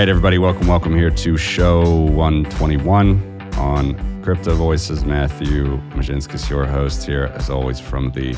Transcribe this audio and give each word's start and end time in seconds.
right, 0.00 0.08
everybody, 0.08 0.38
welcome, 0.38 0.66
welcome 0.66 0.96
here 0.96 1.10
to 1.10 1.36
show 1.36 1.82
121 1.82 3.52
on 3.58 4.22
Crypto 4.22 4.54
Voices. 4.54 5.04
Matthew 5.04 5.76
Mezinskis, 5.90 6.48
your 6.48 6.64
host 6.64 7.04
here, 7.04 7.24
as 7.34 7.50
always, 7.50 7.78
from 7.78 8.10
the 8.12 8.32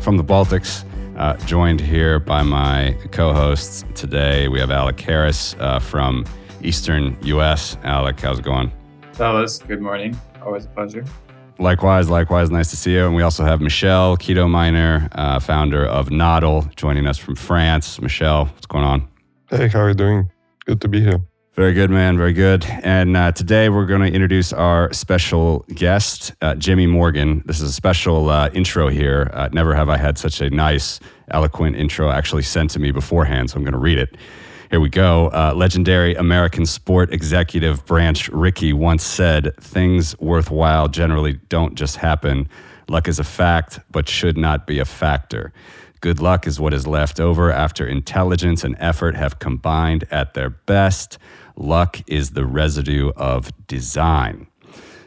from 0.00 0.16
the 0.16 0.24
Baltics. 0.24 0.86
Uh, 1.18 1.36
joined 1.44 1.82
here 1.82 2.18
by 2.18 2.42
my 2.42 2.96
co-hosts 3.10 3.84
today. 3.94 4.48
We 4.48 4.58
have 4.58 4.70
Alec 4.70 4.98
Harris 5.00 5.54
uh, 5.58 5.80
from 5.80 6.24
Eastern 6.62 7.18
U.S. 7.24 7.76
Alec, 7.82 8.18
how's 8.18 8.38
it 8.38 8.44
going? 8.46 8.72
Fellas, 9.12 9.58
good 9.58 9.82
morning. 9.82 10.18
Always 10.42 10.64
a 10.64 10.68
pleasure. 10.68 11.04
Likewise, 11.58 12.08
likewise, 12.08 12.50
nice 12.50 12.70
to 12.70 12.76
see 12.76 12.92
you. 12.92 13.04
And 13.04 13.14
we 13.14 13.20
also 13.20 13.44
have 13.44 13.60
Michelle 13.60 14.16
keto 14.16 14.48
miner, 14.48 15.10
uh, 15.12 15.40
founder 15.40 15.84
of 15.84 16.08
Nodl, 16.08 16.74
joining 16.74 17.06
us 17.06 17.18
from 17.18 17.34
France. 17.34 18.00
Michelle, 18.00 18.46
what's 18.46 18.64
going 18.64 18.84
on? 18.84 19.06
Hey, 19.50 19.68
how 19.68 19.80
are 19.80 19.88
you 19.88 19.94
doing? 19.94 20.30
Good 20.64 20.80
to 20.82 20.88
be 20.88 21.00
here. 21.00 21.20
Very 21.54 21.74
good, 21.74 21.90
man. 21.90 22.16
Very 22.16 22.32
good. 22.32 22.64
And 22.82 23.16
uh, 23.16 23.32
today 23.32 23.68
we're 23.68 23.84
going 23.84 24.00
to 24.00 24.06
introduce 24.06 24.52
our 24.52 24.92
special 24.92 25.66
guest, 25.74 26.32
uh, 26.40 26.54
Jimmy 26.54 26.86
Morgan. 26.86 27.42
This 27.44 27.60
is 27.60 27.70
a 27.70 27.72
special 27.72 28.30
uh, 28.30 28.48
intro 28.54 28.88
here. 28.88 29.30
Uh, 29.34 29.48
never 29.52 29.74
have 29.74 29.88
I 29.88 29.98
had 29.98 30.16
such 30.16 30.40
a 30.40 30.48
nice, 30.50 31.00
eloquent 31.30 31.76
intro 31.76 32.10
actually 32.10 32.44
sent 32.44 32.70
to 32.70 32.78
me 32.78 32.90
beforehand, 32.90 33.50
so 33.50 33.56
I'm 33.56 33.64
going 33.64 33.72
to 33.72 33.78
read 33.78 33.98
it. 33.98 34.16
Here 34.70 34.80
we 34.80 34.88
go. 34.88 35.26
Uh, 35.28 35.52
legendary 35.54 36.14
American 36.14 36.64
sport 36.64 37.12
executive 37.12 37.84
Branch 37.84 38.28
Rickey 38.28 38.72
once 38.72 39.04
said, 39.04 39.54
Things 39.60 40.18
worthwhile 40.20 40.88
generally 40.88 41.34
don't 41.50 41.74
just 41.74 41.96
happen. 41.96 42.48
Luck 42.88 43.08
is 43.08 43.18
a 43.18 43.24
fact, 43.24 43.80
but 43.90 44.08
should 44.08 44.38
not 44.38 44.66
be 44.66 44.78
a 44.78 44.84
factor. 44.84 45.52
Good 46.02 46.18
luck 46.18 46.48
is 46.48 46.58
what 46.58 46.74
is 46.74 46.84
left 46.84 47.20
over 47.20 47.52
after 47.52 47.86
intelligence 47.86 48.64
and 48.64 48.74
effort 48.80 49.14
have 49.14 49.38
combined 49.38 50.04
at 50.10 50.34
their 50.34 50.50
best. 50.50 51.16
Luck 51.54 52.00
is 52.08 52.30
the 52.30 52.44
residue 52.44 53.12
of 53.14 53.52
design. 53.68 54.48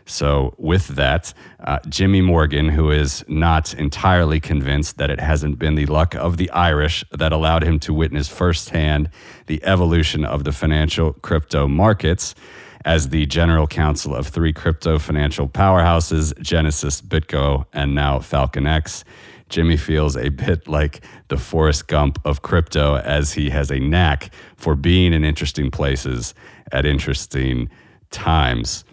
So, 0.06 0.56
with 0.58 0.88
that, 0.90 1.34
uh, 1.60 1.80
Jimmy 1.90 2.22
Morgan, 2.22 2.70
who 2.70 2.92
is 2.92 3.26
not 3.28 3.74
entirely 3.74 4.40
convinced 4.40 4.98
that 4.98 5.10
it 5.10 5.20
hasn't 5.20 5.60
been 5.60 5.76
the 5.76 5.88
luck 5.88 6.16
of 6.16 6.38
the 6.38 6.50
Irish 6.52 7.04
that 7.12 7.34
allowed 7.34 7.64
him 7.64 7.78
to 7.80 7.94
witness 7.94 8.30
firsthand 8.30 9.10
the 9.48 9.62
evolution 9.66 10.24
of 10.24 10.46
the 10.46 10.54
financial 10.54 11.12
crypto 11.12 11.68
markets, 11.68 12.36
as 12.86 13.10
the 13.10 13.26
general 13.26 13.68
counsel 13.68 14.16
of 14.16 14.28
three 14.28 14.54
crypto 14.54 14.98
financial 14.98 15.50
powerhouses, 15.50 16.40
Genesis, 16.40 17.02
BitGo, 17.02 17.66
and 17.74 17.94
now 17.94 18.20
FalconX. 18.20 19.04
Jimmy 19.50 19.78
feels 19.78 20.16
a 20.18 20.30
bit 20.30 20.68
like 20.68 21.02
the 21.28 21.38
Forrest 21.38 21.88
Gump 21.88 22.20
of 22.26 22.42
crypto 22.42 22.98
as 22.98 23.34
he 23.34 23.50
has 23.50 23.72
a 23.72 23.80
knack 23.80 24.34
for 24.58 24.76
being 24.76 25.14
in 25.14 25.24
interesting 25.24 25.70
places 25.70 26.34
at 26.72 26.86
interesting 26.86 27.70
times. 28.12 28.84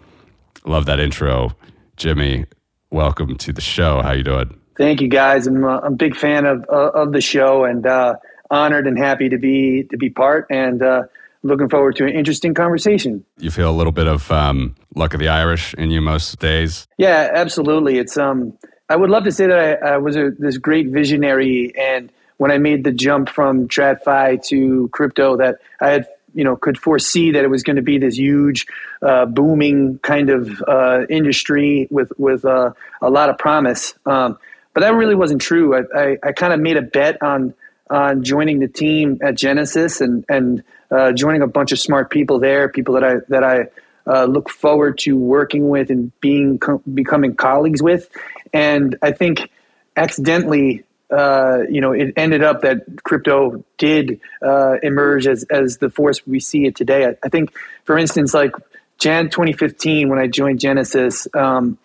Love 0.65 0.85
that 0.85 0.99
intro. 0.99 1.51
Jimmy, 1.97 2.45
welcome 2.91 3.35
to 3.37 3.51
the 3.51 3.61
show. 3.61 4.01
How 4.01 4.11
you 4.11 4.23
doing? 4.23 4.59
Thank 4.77 5.01
you, 5.01 5.07
guys. 5.07 5.47
I'm, 5.47 5.63
uh, 5.63 5.79
I'm 5.79 5.93
a 5.93 5.95
big 5.95 6.15
fan 6.15 6.45
of 6.45 6.65
uh, 6.71 6.91
of 6.91 7.11
the 7.11 7.21
show 7.21 7.63
and 7.63 7.85
uh, 7.85 8.15
honored 8.49 8.87
and 8.87 8.97
happy 8.97 9.29
to 9.29 9.37
be 9.37 9.83
to 9.91 9.97
be 9.97 10.09
part 10.09 10.47
and 10.49 10.81
uh, 10.81 11.03
looking 11.43 11.69
forward 11.69 11.95
to 11.97 12.05
an 12.05 12.13
interesting 12.13 12.53
conversation. 12.53 13.23
You 13.37 13.51
feel 13.51 13.69
a 13.69 13.75
little 13.75 13.91
bit 13.91 14.07
of 14.07 14.31
um, 14.31 14.75
luck 14.95 15.13
of 15.13 15.19
the 15.19 15.27
Irish 15.27 15.73
in 15.75 15.91
you 15.91 16.01
most 16.01 16.39
days. 16.39 16.87
Yeah, 16.97 17.29
absolutely. 17.33 17.99
It's 17.99 18.17
um, 18.17 18.57
I 18.89 18.95
would 18.95 19.09
love 19.09 19.23
to 19.23 19.31
say 19.31 19.47
that 19.47 19.83
I, 19.83 19.93
I 19.93 19.97
was 19.97 20.15
a, 20.15 20.31
this 20.31 20.57
great 20.57 20.87
visionary, 20.89 21.73
and 21.77 22.11
when 22.37 22.51
I 22.51 22.57
made 22.57 22.83
the 22.83 22.91
jump 22.91 23.29
from 23.29 23.67
TradFi 23.67 24.43
to 24.47 24.89
crypto, 24.89 25.37
that 25.37 25.59
I 25.79 25.89
had 25.89 26.07
you 26.33 26.43
know 26.43 26.55
could 26.55 26.77
foresee 26.77 27.31
that 27.31 27.43
it 27.43 27.49
was 27.49 27.63
going 27.63 27.77
to 27.77 27.81
be 27.81 27.97
this 27.97 28.17
huge, 28.17 28.65
uh, 29.01 29.25
booming 29.25 29.99
kind 29.99 30.29
of 30.29 30.61
uh, 30.67 31.05
industry 31.09 31.87
with 31.91 32.11
with 32.17 32.45
uh, 32.45 32.73
a 33.01 33.09
lot 33.09 33.29
of 33.29 33.37
promise. 33.37 33.93
Um, 34.05 34.37
but 34.73 34.81
that 34.81 34.95
really 34.95 35.15
wasn't 35.15 35.41
true. 35.41 35.75
I, 35.75 35.81
I, 35.95 36.17
I 36.23 36.31
kind 36.31 36.51
of 36.51 36.59
made 36.59 36.77
a 36.77 36.81
bet 36.81 37.21
on 37.21 37.53
on 37.89 38.23
joining 38.23 38.59
the 38.59 38.67
team 38.67 39.19
at 39.21 39.35
Genesis 39.35 40.01
and 40.01 40.25
and 40.27 40.63
uh, 40.91 41.11
joining 41.13 41.41
a 41.41 41.47
bunch 41.47 41.71
of 41.71 41.79
smart 41.79 42.09
people 42.09 42.39
there, 42.39 42.67
people 42.69 42.95
that 42.95 43.03
I 43.03 43.15
that 43.29 43.43
I 43.43 43.67
uh, 44.07 44.25
look 44.25 44.49
forward 44.49 44.97
to 44.99 45.17
working 45.17 45.69
with 45.69 45.89
and 45.89 46.17
being 46.19 46.59
becoming 46.93 47.35
colleagues 47.35 47.81
with. 47.81 48.09
And 48.53 48.97
I 49.01 49.11
think 49.11 49.49
accidentally, 49.95 50.83
uh, 51.09 51.59
you 51.69 51.81
know, 51.81 51.91
it 51.91 52.13
ended 52.15 52.43
up 52.43 52.61
that 52.61 53.03
crypto 53.03 53.63
did 53.77 54.19
uh, 54.41 54.75
emerge 54.83 55.27
as 55.27 55.43
as 55.49 55.77
the 55.77 55.89
force 55.89 56.25
we 56.25 56.39
see 56.39 56.65
it 56.65 56.75
today. 56.75 57.05
I, 57.05 57.15
I, 57.23 57.29
think, 57.29 57.53
for 57.85 57.97
instance, 57.97 58.33
like 58.33 58.55
Jan 58.99 59.29
2015, 59.29 60.09
when 60.09 60.19
I 60.19 60.27
joined 60.27 60.59
Genesis. 60.59 61.27
Um, 61.33 61.77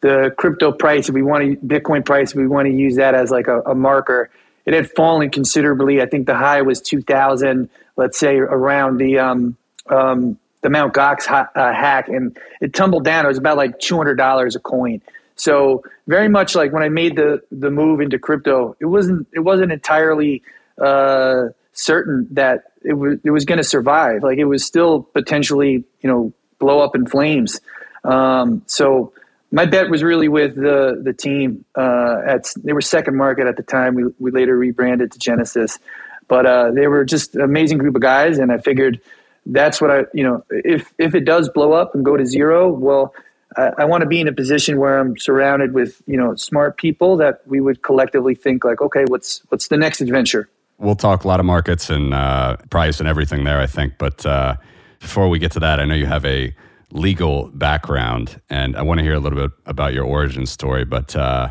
the 0.00 0.34
crypto 0.36 0.70
price, 0.70 1.08
if 1.08 1.14
we 1.14 1.22
want 1.22 1.44
to 1.44 1.66
Bitcoin 1.66 2.04
price, 2.04 2.32
if 2.32 2.36
we 2.36 2.46
want 2.46 2.66
to 2.66 2.74
use 2.74 2.96
that 2.96 3.14
as 3.14 3.30
like 3.30 3.48
a, 3.48 3.62
a 3.62 3.74
marker, 3.74 4.28
it 4.66 4.74
had 4.74 4.90
fallen 4.90 5.30
considerably. 5.30 6.02
I 6.02 6.06
think 6.06 6.26
the 6.26 6.36
high 6.36 6.60
was 6.60 6.82
2000, 6.82 7.70
let's 7.96 8.18
say 8.18 8.36
around 8.36 8.98
the 8.98 9.20
um, 9.20 9.56
um, 9.86 10.38
the 10.64 10.70
Mount 10.70 10.94
Gox 10.94 11.26
ha- 11.26 11.50
uh, 11.54 11.74
hack, 11.74 12.08
and 12.08 12.36
it 12.58 12.72
tumbled 12.72 13.04
down. 13.04 13.26
It 13.26 13.28
was 13.28 13.36
about 13.36 13.58
like 13.58 13.78
two 13.78 13.98
hundred 13.98 14.16
dollars 14.16 14.56
a 14.56 14.58
coin. 14.58 15.02
So 15.36 15.84
very 16.06 16.28
much 16.28 16.54
like 16.54 16.72
when 16.72 16.82
I 16.82 16.88
made 16.88 17.16
the 17.16 17.42
the 17.52 17.70
move 17.70 18.00
into 18.00 18.18
crypto, 18.18 18.74
it 18.80 18.86
wasn't 18.86 19.28
it 19.34 19.40
wasn't 19.40 19.72
entirely 19.72 20.42
uh, 20.80 21.48
certain 21.74 22.28
that 22.30 22.72
it 22.82 22.94
was 22.94 23.18
it 23.22 23.30
was 23.30 23.44
going 23.44 23.58
to 23.58 23.64
survive. 23.64 24.22
Like 24.22 24.38
it 24.38 24.46
was 24.46 24.64
still 24.64 25.02
potentially 25.02 25.84
you 26.00 26.10
know 26.10 26.32
blow 26.58 26.80
up 26.80 26.96
in 26.96 27.06
flames. 27.06 27.60
Um, 28.02 28.62
so 28.66 29.12
my 29.52 29.66
bet 29.66 29.90
was 29.90 30.02
really 30.02 30.28
with 30.28 30.54
the 30.54 30.98
the 31.02 31.12
team. 31.12 31.66
Uh, 31.76 32.22
at 32.26 32.46
they 32.56 32.72
were 32.72 32.80
SecondMarket 32.80 33.46
at 33.46 33.58
the 33.58 33.62
time. 33.62 33.96
We 33.96 34.04
we 34.18 34.30
later 34.30 34.56
rebranded 34.56 35.12
to 35.12 35.18
Genesis, 35.18 35.78
but 36.26 36.46
uh, 36.46 36.70
they 36.70 36.86
were 36.86 37.04
just 37.04 37.34
an 37.34 37.42
amazing 37.42 37.76
group 37.76 37.94
of 37.94 38.00
guys, 38.00 38.38
and 38.38 38.50
I 38.50 38.56
figured 38.56 38.98
that's 39.46 39.80
what 39.80 39.90
I, 39.90 40.04
you 40.12 40.24
know, 40.24 40.44
if 40.50 40.92
if 40.98 41.14
it 41.14 41.24
does 41.24 41.48
blow 41.48 41.72
up 41.72 41.94
and 41.94 42.04
go 42.04 42.16
to 42.16 42.26
zero, 42.26 42.70
well, 42.70 43.14
I, 43.56 43.70
I 43.78 43.84
want 43.84 44.02
to 44.02 44.08
be 44.08 44.20
in 44.20 44.28
a 44.28 44.32
position 44.32 44.78
where 44.78 44.98
I'm 44.98 45.16
surrounded 45.18 45.74
with, 45.74 46.02
you 46.06 46.16
know, 46.16 46.34
smart 46.36 46.76
people 46.76 47.16
that 47.18 47.42
we 47.46 47.60
would 47.60 47.82
collectively 47.82 48.34
think 48.34 48.64
like, 48.64 48.80
okay, 48.80 49.04
what's 49.06 49.42
what's 49.48 49.68
the 49.68 49.76
next 49.76 50.00
adventure? 50.00 50.48
We'll 50.78 50.96
talk 50.96 51.24
a 51.24 51.28
lot 51.28 51.40
of 51.40 51.46
markets 51.46 51.88
and 51.88 52.12
uh, 52.12 52.56
price 52.70 52.98
and 53.00 53.08
everything 53.08 53.44
there, 53.44 53.60
I 53.60 53.66
think. 53.66 53.94
But 53.98 54.26
uh, 54.26 54.56
before 55.00 55.28
we 55.28 55.38
get 55.38 55.52
to 55.52 55.60
that, 55.60 55.78
I 55.78 55.84
know 55.84 55.94
you 55.94 56.06
have 56.06 56.24
a 56.24 56.54
legal 56.90 57.48
background, 57.54 58.40
and 58.50 58.76
I 58.76 58.82
want 58.82 58.98
to 58.98 59.04
hear 59.04 59.14
a 59.14 59.20
little 59.20 59.38
bit 59.38 59.50
about 59.66 59.94
your 59.94 60.04
origin 60.04 60.46
story. 60.46 60.84
But 60.84 61.14
uh, 61.14 61.50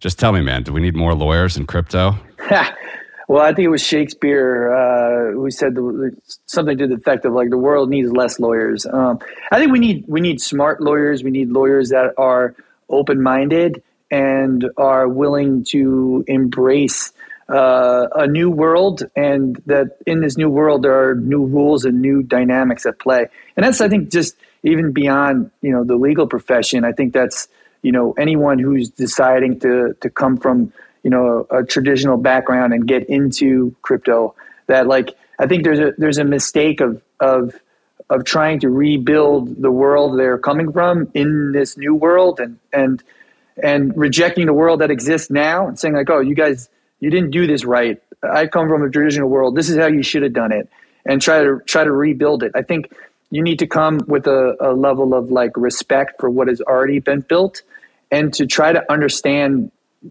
just 0.00 0.18
tell 0.18 0.32
me, 0.32 0.40
man, 0.40 0.64
do 0.64 0.72
we 0.72 0.80
need 0.80 0.96
more 0.96 1.14
lawyers 1.14 1.56
in 1.56 1.66
crypto? 1.66 2.18
Well, 3.28 3.42
I 3.42 3.54
think 3.54 3.66
it 3.66 3.70
was 3.70 3.82
Shakespeare 3.82 4.72
uh, 4.72 5.32
who 5.32 5.50
said 5.50 5.74
the, 5.74 6.14
something 6.46 6.76
to 6.78 6.86
the 6.86 6.94
effect 6.94 7.24
of 7.24 7.32
like 7.32 7.50
the 7.50 7.58
world 7.58 7.88
needs 7.88 8.10
less 8.10 8.38
lawyers. 8.38 8.86
Um, 8.86 9.18
I 9.50 9.58
think 9.58 9.72
we 9.72 9.78
need 9.78 10.04
we 10.06 10.20
need 10.20 10.40
smart 10.40 10.80
lawyers. 10.80 11.22
We 11.22 11.30
need 11.30 11.50
lawyers 11.50 11.88
that 11.90 12.12
are 12.18 12.54
open 12.88 13.22
minded 13.22 13.82
and 14.10 14.68
are 14.76 15.08
willing 15.08 15.64
to 15.64 16.24
embrace 16.28 17.12
uh, 17.48 18.08
a 18.14 18.26
new 18.26 18.50
world, 18.50 19.02
and 19.16 19.60
that 19.66 19.98
in 20.06 20.20
this 20.20 20.36
new 20.36 20.50
world 20.50 20.82
there 20.82 21.08
are 21.08 21.14
new 21.14 21.44
rules 21.44 21.84
and 21.84 22.00
new 22.00 22.22
dynamics 22.22 22.86
at 22.86 22.98
play. 22.98 23.26
And 23.56 23.64
that's 23.64 23.80
I 23.80 23.88
think 23.88 24.10
just 24.10 24.36
even 24.62 24.92
beyond 24.92 25.50
you 25.62 25.72
know 25.72 25.84
the 25.84 25.96
legal 25.96 26.26
profession. 26.26 26.84
I 26.84 26.92
think 26.92 27.14
that's 27.14 27.48
you 27.82 27.92
know 27.92 28.14
anyone 28.18 28.58
who's 28.58 28.90
deciding 28.90 29.60
to 29.60 29.96
to 30.00 30.10
come 30.10 30.36
from 30.36 30.72
you 31.04 31.10
know 31.10 31.46
a, 31.50 31.58
a 31.58 31.64
traditional 31.64 32.16
background 32.16 32.72
and 32.72 32.88
get 32.88 33.08
into 33.08 33.76
crypto 33.82 34.34
that 34.66 34.88
like 34.88 35.14
I 35.38 35.46
think 35.46 35.62
there's 35.62 35.78
a 35.78 35.92
there's 35.96 36.18
a 36.18 36.24
mistake 36.24 36.80
of 36.80 37.00
of 37.20 37.54
of 38.10 38.24
trying 38.24 38.60
to 38.60 38.68
rebuild 38.68 39.62
the 39.62 39.70
world 39.70 40.18
they're 40.18 40.38
coming 40.38 40.72
from 40.72 41.08
in 41.14 41.52
this 41.52 41.76
new 41.76 41.94
world 41.94 42.40
and 42.40 42.58
and 42.72 43.02
and 43.62 43.96
rejecting 43.96 44.46
the 44.46 44.52
world 44.52 44.80
that 44.80 44.90
exists 44.90 45.30
now 45.30 45.68
and 45.68 45.78
saying 45.78 45.94
like 45.94 46.10
oh 46.10 46.18
you 46.20 46.34
guys 46.34 46.68
you 47.04 47.10
didn't 47.10 47.32
do 47.32 47.46
this 47.46 47.66
right. 47.66 48.00
I 48.22 48.46
come 48.46 48.66
from 48.66 48.82
a 48.82 48.88
traditional 48.88 49.28
world. 49.28 49.54
This 49.54 49.68
is 49.68 49.76
how 49.76 49.88
you 49.88 50.02
should 50.02 50.22
have 50.22 50.32
done 50.32 50.52
it. 50.52 50.70
And 51.04 51.20
try 51.20 51.42
to 51.42 51.60
try 51.66 51.84
to 51.84 51.92
rebuild 51.92 52.42
it. 52.42 52.52
I 52.54 52.62
think 52.62 52.90
you 53.30 53.42
need 53.42 53.58
to 53.58 53.66
come 53.66 54.00
with 54.06 54.26
a, 54.26 54.56
a 54.58 54.72
level 54.72 55.12
of 55.12 55.30
like 55.30 55.54
respect 55.54 56.18
for 56.18 56.30
what 56.30 56.48
has 56.48 56.62
already 56.62 57.00
been 57.00 57.20
built 57.20 57.60
and 58.10 58.32
to 58.34 58.46
try 58.46 58.72
to 58.72 58.90
understand 58.90 59.70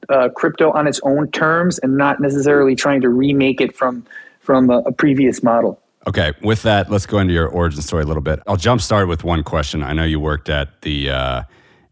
uh, 0.09 0.29
crypto 0.29 0.71
on 0.71 0.87
its 0.87 0.99
own 1.03 1.29
terms 1.31 1.79
and 1.79 1.97
not 1.97 2.19
necessarily 2.19 2.75
trying 2.75 3.01
to 3.01 3.09
remake 3.09 3.61
it 3.61 3.75
from 3.75 4.05
from 4.39 4.69
a, 4.69 4.79
a 4.79 4.91
previous 4.91 5.41
model. 5.41 5.79
Okay, 6.05 6.33
with 6.41 6.63
that, 6.63 6.91
let's 6.91 7.05
go 7.05 7.19
into 7.19 7.33
your 7.33 7.47
origin 7.47 7.81
story 7.81 8.03
a 8.03 8.05
little 8.05 8.21
bit. 8.21 8.41
I'll 8.45 8.57
jump 8.57 8.81
start 8.81 9.07
with 9.07 9.23
one 9.23 9.41
question. 9.41 9.83
I 9.83 9.93
know 9.93 10.03
you 10.03 10.19
worked 10.19 10.49
at 10.49 10.81
the 10.81 11.09
uh, 11.09 11.43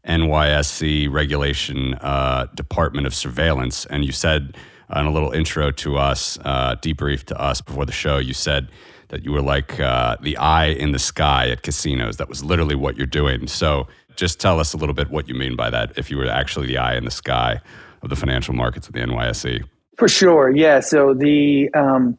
NYSE 0.05 1.09
Regulation 1.09 1.93
uh, 1.95 2.47
Department 2.53 3.07
of 3.07 3.15
Surveillance, 3.15 3.85
and 3.85 4.03
you 4.03 4.11
said 4.11 4.57
in 4.93 5.05
a 5.05 5.11
little 5.11 5.31
intro 5.31 5.71
to 5.71 5.97
us, 5.97 6.37
uh, 6.43 6.75
debrief 6.75 7.23
to 7.25 7.39
us 7.39 7.61
before 7.61 7.85
the 7.85 7.93
show, 7.93 8.17
you 8.17 8.33
said 8.33 8.69
that 9.07 9.23
you 9.23 9.31
were 9.31 9.41
like 9.41 9.79
uh, 9.79 10.17
the 10.21 10.35
eye 10.37 10.67
in 10.67 10.91
the 10.91 10.99
sky 10.99 11.49
at 11.49 11.63
casinos. 11.63 12.17
That 12.17 12.27
was 12.27 12.43
literally 12.43 12.75
what 12.75 12.97
you're 12.97 13.05
doing. 13.07 13.47
So 13.47 13.87
just 14.17 14.41
tell 14.41 14.59
us 14.59 14.73
a 14.73 14.77
little 14.77 14.95
bit 14.95 15.09
what 15.09 15.29
you 15.29 15.35
mean 15.35 15.55
by 15.55 15.69
that. 15.69 15.97
If 15.97 16.11
you 16.11 16.17
were 16.17 16.27
actually 16.27 16.67
the 16.67 16.77
eye 16.77 16.95
in 16.95 17.05
the 17.05 17.11
sky 17.11 17.61
of 18.01 18.09
the 18.09 18.15
financial 18.15 18.53
markets 18.53 18.87
of 18.87 18.93
the 18.93 18.99
NYSE. 18.99 19.63
For 19.97 20.07
sure, 20.07 20.49
yeah. 20.49 20.79
So 20.79 21.13
the 21.13 21.69
um, 21.73 22.17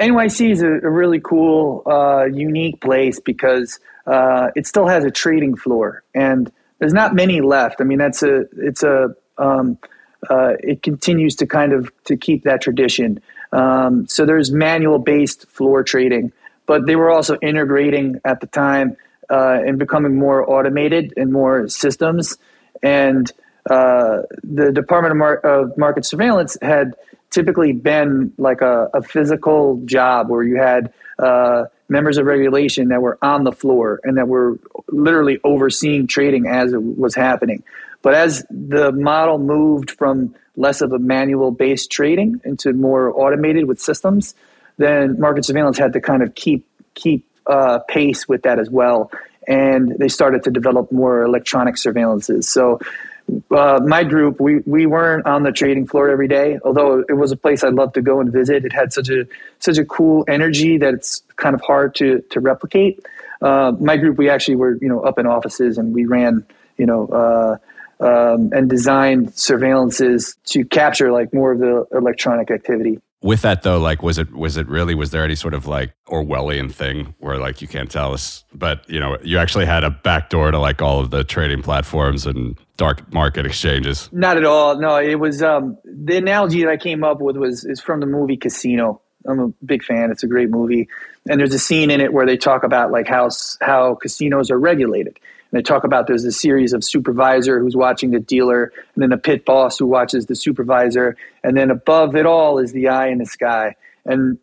NYSE 0.00 0.50
is 0.50 0.62
a, 0.62 0.68
a 0.68 0.90
really 0.90 1.20
cool, 1.20 1.82
uh, 1.86 2.24
unique 2.24 2.80
place 2.80 3.20
because 3.20 3.80
uh, 4.06 4.48
it 4.54 4.66
still 4.66 4.86
has 4.86 5.04
a 5.04 5.10
trading 5.10 5.56
floor, 5.56 6.02
and 6.14 6.50
there's 6.78 6.92
not 6.92 7.14
many 7.14 7.40
left. 7.40 7.80
I 7.80 7.84
mean, 7.84 7.98
that's 7.98 8.22
a 8.22 8.44
it's 8.56 8.82
a 8.82 9.14
um, 9.38 9.78
uh, 10.28 10.54
it 10.60 10.82
continues 10.82 11.36
to 11.36 11.46
kind 11.46 11.72
of 11.72 11.90
to 12.04 12.16
keep 12.16 12.44
that 12.44 12.62
tradition. 12.62 13.20
Um, 13.52 14.06
so 14.06 14.24
there's 14.24 14.50
manual 14.50 14.98
based 14.98 15.46
floor 15.48 15.82
trading, 15.82 16.32
but 16.66 16.86
they 16.86 16.96
were 16.96 17.10
also 17.10 17.36
integrating 17.42 18.20
at 18.24 18.40
the 18.40 18.46
time 18.46 18.96
uh, 19.30 19.58
and 19.64 19.78
becoming 19.78 20.16
more 20.16 20.48
automated 20.48 21.14
and 21.16 21.32
more 21.32 21.68
systems. 21.68 22.38
And 22.82 23.30
uh, 23.68 24.22
the 24.42 24.72
Department 24.72 25.12
of, 25.12 25.18
Mar- 25.18 25.36
of, 25.38 25.78
Market 25.78 26.04
Surveillance 26.04 26.56
had 26.60 26.94
typically 27.30 27.72
been 27.72 28.32
like 28.38 28.60
a, 28.60 28.90
a 28.92 29.02
physical 29.02 29.80
job 29.84 30.28
where 30.28 30.42
you 30.42 30.56
had 30.56 30.92
uh, 31.18 31.64
members 31.88 32.18
of 32.18 32.26
regulation 32.26 32.88
that 32.88 33.00
were 33.00 33.18
on 33.22 33.44
the 33.44 33.52
floor 33.52 34.00
and 34.02 34.18
that 34.18 34.28
were 34.28 34.58
literally 34.88 35.38
overseeing 35.44 36.06
trading 36.06 36.46
as 36.46 36.72
it 36.72 36.82
was 36.82 37.14
happening. 37.14 37.62
But 38.02 38.14
as 38.14 38.44
the 38.50 38.90
model 38.92 39.38
moved 39.38 39.92
from 39.92 40.34
less 40.56 40.80
of 40.80 40.92
a 40.92 40.98
manual 40.98 41.50
based 41.50 41.90
trading 41.90 42.40
into 42.44 42.72
more 42.72 43.12
automated 43.12 43.66
with 43.66 43.80
systems, 43.80 44.34
then 44.76 45.20
market 45.20 45.44
surveillance 45.44 45.78
had 45.78 45.92
to 45.92 46.00
kind 46.00 46.22
of 46.22 46.34
keep 46.34 46.66
keep 46.94 47.26
uh, 47.46 47.78
pace 47.88 48.28
with 48.28 48.42
that 48.42 48.58
as 48.58 48.68
well. 48.68 49.10
And 49.46 49.96
they 49.98 50.08
started 50.08 50.44
to 50.44 50.50
develop 50.50 50.92
more 50.92 51.22
electronic 51.22 51.76
surveillances. 51.76 52.44
So 52.44 52.80
uh, 53.50 53.80
my 53.84 54.04
group, 54.04 54.40
we, 54.40 54.58
we 54.66 54.86
weren't 54.86 55.26
on 55.26 55.42
the 55.42 55.52
trading 55.52 55.86
floor 55.86 56.10
every 56.10 56.28
day, 56.28 56.58
although 56.64 57.04
it 57.08 57.14
was 57.14 57.32
a 57.32 57.36
place 57.36 57.64
I'd 57.64 57.74
love 57.74 57.92
to 57.94 58.02
go 58.02 58.20
and 58.20 58.32
visit. 58.32 58.64
It 58.64 58.72
had 58.72 58.92
such 58.92 59.08
a 59.08 59.26
such 59.58 59.78
a 59.78 59.84
cool 59.84 60.24
energy 60.28 60.78
that 60.78 60.94
it's 60.94 61.22
kind 61.36 61.54
of 61.54 61.60
hard 61.60 61.94
to 61.96 62.20
to 62.30 62.40
replicate. 62.40 63.04
Uh, 63.40 63.72
my 63.80 63.96
group, 63.96 64.18
we 64.18 64.28
actually 64.28 64.56
were 64.56 64.76
you 64.80 64.88
know 64.88 65.00
up 65.00 65.18
in 65.18 65.26
offices 65.26 65.78
and 65.78 65.94
we 65.94 66.04
ran 66.04 66.44
you 66.76 66.86
know 66.86 67.06
uh, 67.08 67.56
um, 68.04 68.50
and 68.52 68.68
designed 68.68 69.28
surveillances 69.32 70.36
to 70.44 70.64
capture 70.64 71.12
like 71.12 71.32
more 71.32 71.52
of 71.52 71.58
the 71.58 71.86
electronic 71.92 72.50
activity 72.50 73.00
with 73.22 73.42
that 73.42 73.62
though 73.62 73.78
like 73.78 74.02
was 74.02 74.18
it 74.18 74.32
was 74.32 74.56
it 74.56 74.68
really 74.68 74.94
was 74.94 75.10
there 75.10 75.24
any 75.24 75.34
sort 75.34 75.54
of 75.54 75.66
like 75.66 75.94
orwellian 76.08 76.72
thing 76.72 77.14
where 77.18 77.38
like 77.38 77.62
you 77.62 77.68
can't 77.68 77.90
tell 77.90 78.12
us? 78.12 78.44
But 78.52 78.88
you 78.88 79.00
know 79.00 79.16
you 79.22 79.38
actually 79.38 79.66
had 79.66 79.84
a 79.84 79.90
backdoor 79.90 80.50
to 80.50 80.58
like 80.58 80.82
all 80.82 81.00
of 81.00 81.10
the 81.10 81.24
trading 81.24 81.62
platforms 81.62 82.26
and 82.26 82.58
dark 82.76 83.12
market 83.12 83.46
exchanges. 83.46 84.08
Not 84.12 84.36
at 84.36 84.44
all. 84.44 84.78
No 84.78 84.96
it 84.96 85.16
was 85.16 85.42
um 85.42 85.78
the 85.84 86.16
analogy 86.16 86.62
that 86.62 86.70
i 86.70 86.76
came 86.76 87.04
up 87.04 87.20
with 87.20 87.36
was 87.36 87.64
is 87.64 87.80
from 87.80 88.00
the 88.00 88.06
movie 88.06 88.36
casino. 88.36 89.00
I'm 89.26 89.38
a 89.38 89.48
big 89.64 89.84
fan. 89.84 90.10
It's 90.10 90.24
a 90.24 90.28
great 90.28 90.50
movie. 90.50 90.88
And 91.30 91.38
there's 91.38 91.54
a 91.54 91.58
scene 91.58 91.90
in 91.90 92.00
it 92.00 92.12
where 92.12 92.26
they 92.26 92.36
talk 92.36 92.64
about 92.64 92.90
like 92.90 93.06
how 93.06 93.28
how 93.60 93.94
casinos 93.94 94.50
are 94.50 94.58
regulated 94.58 95.18
and 95.52 95.58
they 95.58 95.62
talk 95.62 95.84
about 95.84 96.06
there's 96.06 96.24
a 96.24 96.32
series 96.32 96.72
of 96.72 96.82
supervisor 96.82 97.60
who's 97.60 97.76
watching 97.76 98.10
the 98.10 98.20
dealer, 98.20 98.72
and 98.94 99.02
then 99.02 99.12
a 99.12 99.18
pit 99.18 99.44
boss 99.44 99.78
who 99.78 99.86
watches 99.86 100.26
the 100.26 100.34
supervisor, 100.34 101.16
and 101.44 101.56
then 101.56 101.70
above 101.70 102.16
it 102.16 102.26
all 102.26 102.58
is 102.58 102.72
the 102.72 102.88
eye 102.88 103.08
in 103.08 103.18
the 103.18 103.26
sky. 103.26 103.76
And 104.04 104.38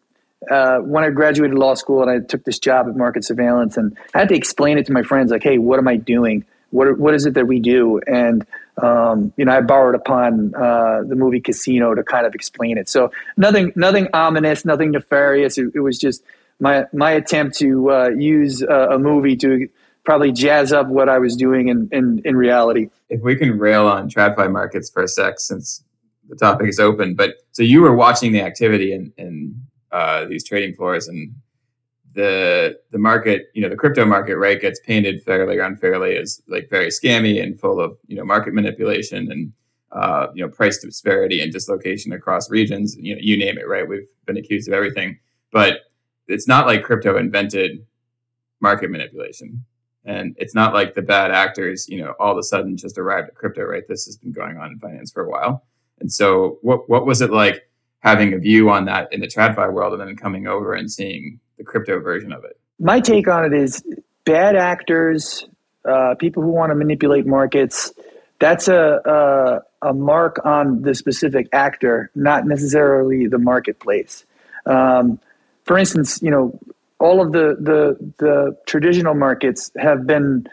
uh, 0.50 0.78
when 0.80 1.04
I 1.04 1.10
graduated 1.10 1.58
law 1.58 1.74
school 1.74 2.02
and 2.02 2.12
I 2.12 2.26
took 2.26 2.44
this 2.46 2.60
job 2.60 2.88
at 2.88 2.96
market 2.96 3.26
surveillance, 3.26 3.76
and 3.76 3.98
I 4.14 4.20
had 4.20 4.30
to 4.30 4.36
explain 4.36 4.78
it 4.78 4.86
to 4.86 4.94
my 4.94 5.04
friends, 5.04 5.32
like, 5.32 5.44
"Hey, 5.44 5.58
what 5.58 5.80
am 5.80 5.88
I 5.88 5.98
doing? 5.98 6.46
What 6.70 7.00
what 7.00 7.14
is 7.16 7.26
it 7.26 7.34
that 7.34 7.48
we 7.48 7.60
do?" 7.60 8.00
And 8.06 8.46
um, 8.82 9.34
you 9.36 9.46
know, 9.46 9.52
I 9.52 9.62
borrowed 9.62 9.96
upon 9.96 10.54
uh, 10.56 11.02
the 11.08 11.16
movie 11.16 11.42
Casino 11.42 11.94
to 11.96 12.04
kind 12.04 12.26
of 12.26 12.36
explain 12.36 12.78
it. 12.78 12.88
So 12.88 13.12
nothing, 13.36 13.74
nothing 13.76 14.08
ominous, 14.14 14.64
nothing 14.64 14.92
nefarious. 14.92 15.58
It, 15.58 15.72
it 15.76 15.80
was 15.80 15.98
just 15.98 16.24
my 16.60 16.86
my 16.94 17.12
attempt 17.12 17.58
to 17.58 17.92
uh, 17.92 18.10
use 18.10 18.62
a, 18.62 18.92
a 18.92 19.00
movie 19.00 19.36
to 19.38 19.70
probably 20.10 20.32
jazz 20.32 20.74
up 20.74 20.88
what 20.88 21.08
I 21.08 21.20
was 21.20 21.36
doing 21.36 21.68
in, 21.68 21.88
in, 21.92 22.20
in 22.26 22.36
reality. 22.36 22.90
If 23.10 23.22
we 23.22 23.36
can 23.36 23.60
rail 23.60 23.86
on 23.86 24.10
TradFi 24.10 24.52
markets 24.52 24.90
for 24.90 25.04
a 25.04 25.08
sec, 25.08 25.40
since 25.40 25.84
the 26.28 26.36
topic 26.36 26.68
is 26.68 26.80
open, 26.80 27.14
but 27.14 27.36
so 27.52 27.62
you 27.62 27.80
were 27.84 27.94
watching 27.94 28.32
the 28.32 28.42
activity 28.42 28.92
in, 28.92 29.14
in 29.18 29.54
uh, 29.92 30.26
these 30.26 30.44
trading 30.44 30.74
floors 30.74 31.08
and 31.10 31.32
the 32.16 32.80
the 32.90 32.98
market, 32.98 33.52
you 33.54 33.62
know, 33.62 33.70
the 33.70 33.76
crypto 33.76 34.04
market, 34.04 34.38
right, 34.38 34.60
gets 34.60 34.80
painted 34.80 35.22
fairly 35.22 35.60
or 35.60 35.62
unfairly 35.62 36.18
as 36.18 36.42
like 36.48 36.72
very 36.72 36.88
scammy 36.88 37.44
and 37.44 37.60
full 37.60 37.80
of 37.80 37.96
you 38.08 38.16
know 38.16 38.26
market 38.26 38.56
manipulation 38.56 39.32
and 39.32 39.54
uh, 39.92 40.26
you 40.34 40.44
know 40.44 40.50
price 40.50 40.80
disparity 40.80 41.40
and 41.40 41.54
dislocation 41.54 42.14
across 42.14 42.50
regions. 42.50 42.98
You 42.98 43.14
know, 43.14 43.22
you 43.22 43.38
name 43.38 43.60
it, 43.60 43.68
right? 43.68 43.88
We've 43.88 44.10
been 44.26 44.38
accused 44.38 44.68
of 44.68 44.74
everything, 44.74 45.20
but 45.52 45.82
it's 46.28 46.48
not 46.48 46.66
like 46.66 46.82
crypto 46.82 47.16
invented 47.18 47.86
market 48.60 48.90
manipulation. 48.90 49.64
And 50.06 50.36
it's 50.40 50.56
not 50.56 50.74
like 50.74 50.96
the 50.96 51.02
bad 51.02 51.32
actors, 51.32 51.88
you 51.90 52.02
know, 52.02 52.14
all 52.20 52.32
of 52.32 52.38
a 52.38 52.44
sudden 52.44 52.78
just 52.78 52.98
arrived 52.98 53.30
at 53.30 53.36
crypto, 53.36 53.64
right? 53.64 53.84
This 53.88 54.06
has 54.06 54.18
been 54.18 54.32
going 54.32 54.58
on 54.58 54.72
in 54.72 54.80
finance 54.80 55.12
for 55.12 55.24
a 55.24 55.30
while. 55.30 55.66
And 56.00 56.12
so 56.12 56.60
what 56.62 56.90
what 56.90 57.06
was 57.06 57.22
it 57.22 57.32
like 57.32 57.70
having 58.00 58.34
a 58.34 58.38
view 58.38 58.70
on 58.70 58.86
that 58.86 59.12
in 59.12 59.20
the 59.20 59.28
TradFi 59.28 59.72
world 59.74 60.00
and 60.00 60.08
then 60.08 60.16
coming 60.16 60.48
over 60.48 60.74
and 60.74 60.90
seeing 60.90 61.40
the 61.58 61.64
crypto 61.64 62.00
version 62.00 62.32
of 62.32 62.44
it? 62.46 62.58
My 62.80 63.02
take 63.02 63.28
on 63.28 63.46
it 63.46 63.54
is 63.54 63.84
bad 64.24 64.56
actors, 64.56 65.46
uh, 65.86 66.16
people 66.16 66.44
who 66.44 66.50
want 66.50 66.72
to 66.72 66.76
manipulate 66.76 67.26
markets, 67.26 67.92
that's 68.40 68.70
a, 68.70 69.62
a, 69.84 69.90
a, 69.90 69.94
mark 69.94 70.46
on 70.46 70.82
the 70.82 70.96
specific 70.96 71.48
actor, 71.52 72.10
not 72.16 72.46
necessarily 72.46 73.28
the 73.28 73.38
marketplace. 73.38 74.26
Um, 74.66 75.20
for 75.66 75.78
instance, 75.78 76.22
you 76.22 76.32
know, 76.32 76.58
all 77.00 77.22
of 77.22 77.32
the, 77.32 77.56
the, 77.60 78.14
the 78.18 78.58
traditional 78.66 79.14
markets 79.14 79.72
have 79.78 80.06
been 80.06 80.48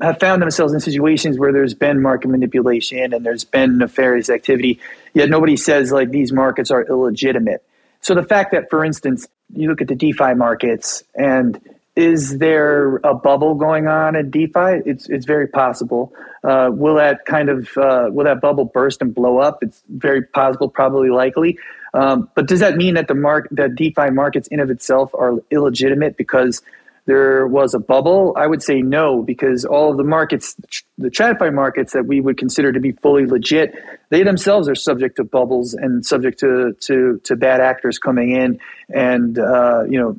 have 0.00 0.18
found 0.18 0.40
themselves 0.40 0.72
in 0.72 0.80
situations 0.80 1.38
where 1.38 1.52
there's 1.52 1.74
been 1.74 2.00
market 2.00 2.28
manipulation 2.28 3.12
and 3.12 3.24
there's 3.24 3.44
been 3.44 3.76
nefarious 3.76 4.30
activity, 4.30 4.80
yet 5.12 5.28
nobody 5.28 5.58
says 5.58 5.92
like 5.92 6.10
these 6.10 6.32
markets 6.32 6.70
are 6.70 6.86
illegitimate. 6.86 7.62
So 8.00 8.14
the 8.14 8.22
fact 8.22 8.52
that, 8.52 8.70
for 8.70 8.82
instance, 8.82 9.28
you 9.54 9.68
look 9.68 9.82
at 9.82 9.88
the 9.88 9.94
DeFi 9.94 10.32
markets 10.34 11.04
and 11.14 11.60
is 11.96 12.38
there 12.38 12.96
a 12.98 13.14
bubble 13.14 13.56
going 13.56 13.88
on 13.88 14.16
in 14.16 14.30
DeFi? 14.30 14.82
It's 14.86 15.08
it's 15.08 15.26
very 15.26 15.48
possible. 15.48 16.14
Uh, 16.42 16.70
will 16.72 16.94
that 16.94 17.26
kind 17.26 17.50
of 17.50 17.68
uh, 17.76 18.08
will 18.10 18.24
that 18.24 18.40
bubble 18.40 18.64
burst 18.64 19.02
and 19.02 19.14
blow 19.14 19.38
up? 19.38 19.62
It's 19.62 19.82
very 19.88 20.22
possible, 20.22 20.70
probably 20.70 21.10
likely. 21.10 21.58
Um, 21.94 22.28
but 22.34 22.46
does 22.46 22.60
that 22.60 22.76
mean 22.76 22.94
that 22.94 23.08
the 23.08 23.14
mark 23.14 23.48
that 23.50 23.74
DeFi 23.74 24.10
markets 24.10 24.48
in 24.48 24.60
of 24.60 24.70
itself 24.70 25.14
are 25.14 25.38
illegitimate 25.50 26.16
because 26.16 26.62
there 27.06 27.46
was 27.46 27.74
a 27.74 27.78
bubble? 27.78 28.34
I 28.36 28.46
would 28.46 28.62
say 28.62 28.82
no, 28.82 29.22
because 29.22 29.64
all 29.64 29.90
of 29.90 29.96
the 29.96 30.04
markets, 30.04 30.54
the 30.98 31.08
TradFi 31.08 31.52
markets 31.52 31.92
that 31.92 32.06
we 32.06 32.20
would 32.20 32.38
consider 32.38 32.72
to 32.72 32.80
be 32.80 32.92
fully 32.92 33.26
legit, 33.26 33.74
they 34.10 34.22
themselves 34.22 34.68
are 34.68 34.74
subject 34.74 35.16
to 35.16 35.24
bubbles 35.24 35.74
and 35.74 36.04
subject 36.06 36.38
to 36.40 36.74
to, 36.80 37.20
to 37.24 37.36
bad 37.36 37.60
actors 37.60 37.98
coming 37.98 38.30
in 38.30 38.60
and 38.88 39.38
uh, 39.38 39.84
you 39.88 39.98
know 39.98 40.18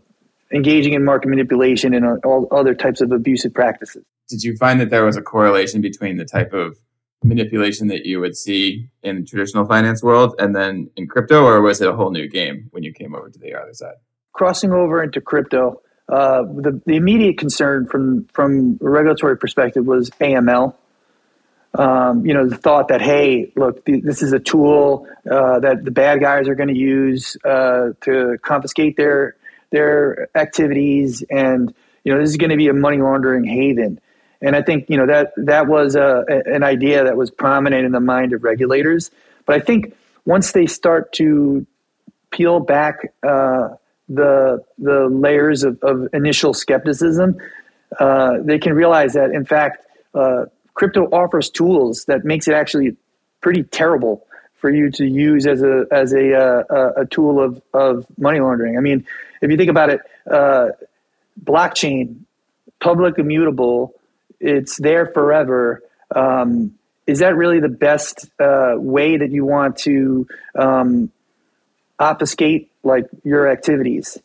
engaging 0.53 0.93
in 0.93 1.05
market 1.05 1.29
manipulation 1.29 1.93
and 1.93 2.05
all 2.25 2.47
other 2.51 2.73
types 2.73 2.99
of 2.99 3.11
abusive 3.11 3.53
practices. 3.53 4.03
Did 4.27 4.43
you 4.43 4.55
find 4.57 4.79
that 4.81 4.89
there 4.89 5.05
was 5.05 5.15
a 5.15 5.21
correlation 5.21 5.81
between 5.81 6.17
the 6.17 6.25
type 6.25 6.51
of 6.53 6.77
manipulation 7.23 7.87
that 7.87 8.05
you 8.05 8.19
would 8.19 8.35
see 8.35 8.89
in 9.03 9.17
the 9.17 9.23
traditional 9.23 9.65
finance 9.65 10.01
world 10.01 10.35
and 10.39 10.55
then 10.55 10.89
in 10.95 11.07
crypto, 11.07 11.43
or 11.43 11.61
was 11.61 11.81
it 11.81 11.87
a 11.87 11.93
whole 11.93 12.11
new 12.11 12.27
game 12.27 12.67
when 12.71 12.83
you 12.83 12.93
came 12.93 13.15
over 13.15 13.29
to 13.29 13.39
the 13.39 13.53
other 13.53 13.73
side? 13.73 13.95
Crossing 14.33 14.71
over 14.71 15.03
into 15.03 15.21
crypto, 15.21 15.81
uh, 16.09 16.43
the, 16.43 16.81
the 16.85 16.95
immediate 16.95 17.37
concern 17.37 17.87
from 17.87 18.25
from 18.33 18.79
a 18.81 18.89
regulatory 18.89 19.37
perspective 19.37 19.85
was 19.85 20.09
AML. 20.21 20.75
Um, 21.73 22.25
you 22.25 22.33
know, 22.33 22.49
the 22.49 22.57
thought 22.57 22.89
that 22.89 23.01
hey, 23.01 23.53
look, 23.55 23.85
th- 23.85 24.03
this 24.03 24.21
is 24.21 24.33
a 24.33 24.39
tool 24.39 25.07
uh, 25.29 25.59
that 25.59 25.85
the 25.85 25.91
bad 25.91 26.19
guys 26.19 26.49
are 26.49 26.55
going 26.55 26.67
to 26.67 26.77
use 26.77 27.37
uh, 27.45 27.91
to 28.01 28.37
confiscate 28.41 28.97
their 28.97 29.35
their 29.71 30.27
activities, 30.35 31.23
and 31.29 31.73
you 32.03 32.13
know, 32.13 32.19
this 32.19 32.29
is 32.29 32.37
going 32.37 32.49
to 32.49 32.57
be 32.57 32.67
a 32.67 32.73
money 32.73 32.97
laundering 32.97 33.45
haven. 33.45 34.01
And 34.41 34.55
I 34.55 34.61
think 34.61 34.89
you 34.89 34.97
know 34.97 35.05
that 35.05 35.33
that 35.37 35.67
was 35.67 35.95
a, 35.95 36.25
an 36.45 36.63
idea 36.63 37.03
that 37.03 37.15
was 37.15 37.29
prominent 37.29 37.85
in 37.85 37.91
the 37.91 37.99
mind 37.99 38.33
of 38.33 38.43
regulators. 38.43 39.11
But 39.45 39.55
I 39.55 39.59
think 39.59 39.93
once 40.25 40.51
they 40.51 40.65
start 40.65 41.13
to 41.13 41.65
peel 42.31 42.59
back 42.59 43.13
uh, 43.23 43.69
the 44.09 44.63
the 44.77 45.07
layers 45.07 45.63
of, 45.63 45.79
of 45.83 46.07
initial 46.13 46.53
skepticism, 46.53 47.37
uh, 47.99 48.37
they 48.41 48.57
can 48.57 48.73
realize 48.73 49.13
that 49.13 49.31
in 49.31 49.45
fact 49.45 49.85
uh, 50.13 50.45
crypto 50.73 51.05
offers 51.11 51.49
tools 51.49 52.05
that 52.05 52.25
makes 52.25 52.47
it 52.47 52.53
actually 52.53 52.95
pretty 53.41 53.63
terrible 53.63 54.25
for 54.55 54.69
you 54.69 54.91
to 54.91 55.05
use 55.05 55.47
as 55.47 55.61
a 55.61 55.85
as 55.91 56.13
a 56.13 56.35
uh, 56.35 56.93
a 56.97 57.05
tool 57.05 57.41
of 57.41 57.61
of 57.73 58.05
money 58.17 58.39
laundering. 58.39 58.77
I 58.77 58.81
mean, 58.81 59.05
if 59.41 59.49
you 59.49 59.57
think 59.57 59.69
about 59.69 59.89
it, 59.89 60.01
uh, 60.29 60.69
blockchain, 61.43 62.21
public 62.79 63.17
immutable, 63.17 63.93
it's 64.41 64.77
there 64.77 65.07
forever. 65.07 65.81
Um, 66.15 66.75
is 67.07 67.19
that 67.19 67.35
really 67.35 67.59
the 67.59 67.69
best 67.69 68.29
uh, 68.39 68.73
way 68.75 69.17
that 69.17 69.31
you 69.31 69.45
want 69.45 69.77
to 69.77 70.27
um, 70.55 71.11
obfuscate 71.99 72.71
like 72.83 73.07
your 73.23 73.49
activities? 73.49 74.17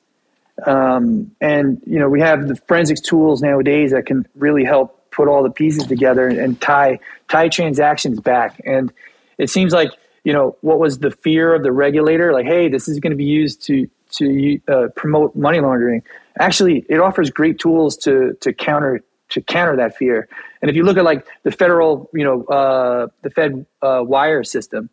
Um, 0.64 1.32
and 1.40 1.82
you 1.86 1.98
know 1.98 2.08
we 2.08 2.20
have 2.20 2.48
the 2.48 2.56
forensics 2.56 3.00
tools 3.00 3.42
nowadays 3.42 3.90
that 3.92 4.06
can 4.06 4.26
really 4.34 4.64
help 4.64 5.10
put 5.10 5.28
all 5.28 5.42
the 5.42 5.50
pieces 5.50 5.86
together 5.86 6.28
and, 6.28 6.38
and 6.38 6.60
tie 6.60 6.98
tie 7.28 7.48
transactions 7.48 8.20
back. 8.20 8.60
And 8.64 8.92
it 9.38 9.50
seems 9.50 9.72
like 9.72 9.90
you 10.24 10.32
know 10.32 10.56
what 10.60 10.78
was 10.78 10.98
the 10.98 11.10
fear 11.10 11.54
of 11.54 11.62
the 11.62 11.72
regulator? 11.72 12.32
Like, 12.32 12.46
hey, 12.46 12.68
this 12.68 12.88
is 12.88 13.00
going 13.00 13.10
to 13.10 13.16
be 13.16 13.24
used 13.24 13.62
to 13.66 13.88
to 14.12 14.60
uh, 14.68 14.88
promote 14.96 15.36
money 15.36 15.60
laundering. 15.60 16.02
Actually, 16.38 16.86
it 16.88 17.00
offers 17.00 17.30
great 17.30 17.58
tools 17.58 17.96
to 17.98 18.36
to 18.40 18.52
counter 18.52 19.02
to 19.30 19.40
counter 19.40 19.76
that 19.76 19.96
fear. 19.96 20.28
And 20.62 20.70
if 20.70 20.76
you 20.76 20.84
look 20.84 20.96
at 20.96 21.04
like 21.04 21.26
the 21.42 21.50
federal, 21.50 22.08
you 22.12 22.24
know, 22.24 22.44
uh, 22.44 23.08
the 23.22 23.30
Fed 23.30 23.66
uh, 23.82 24.02
wire 24.04 24.44
system, 24.44 24.90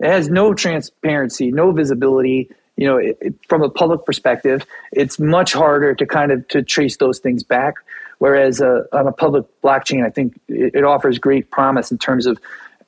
it 0.00 0.08
has 0.08 0.28
no 0.28 0.54
transparency, 0.54 1.50
no 1.50 1.72
visibility. 1.72 2.50
You 2.76 2.86
know, 2.86 2.96
it, 2.98 3.18
it, 3.20 3.34
from 3.48 3.62
a 3.62 3.70
public 3.70 4.04
perspective, 4.04 4.66
it's 4.92 5.18
much 5.18 5.52
harder 5.52 5.94
to 5.94 6.06
kind 6.06 6.32
of 6.32 6.46
to 6.48 6.62
trace 6.62 6.98
those 6.98 7.18
things 7.18 7.42
back. 7.42 7.76
Whereas 8.18 8.60
uh, 8.60 8.84
on 8.92 9.06
a 9.06 9.12
public 9.12 9.44
blockchain, 9.62 10.04
I 10.04 10.10
think 10.10 10.38
it, 10.48 10.74
it, 10.74 10.84
offers 10.84 11.18
great 11.18 11.50
promise 11.50 11.90
in 11.90 11.98
terms 11.98 12.26
of 12.26 12.38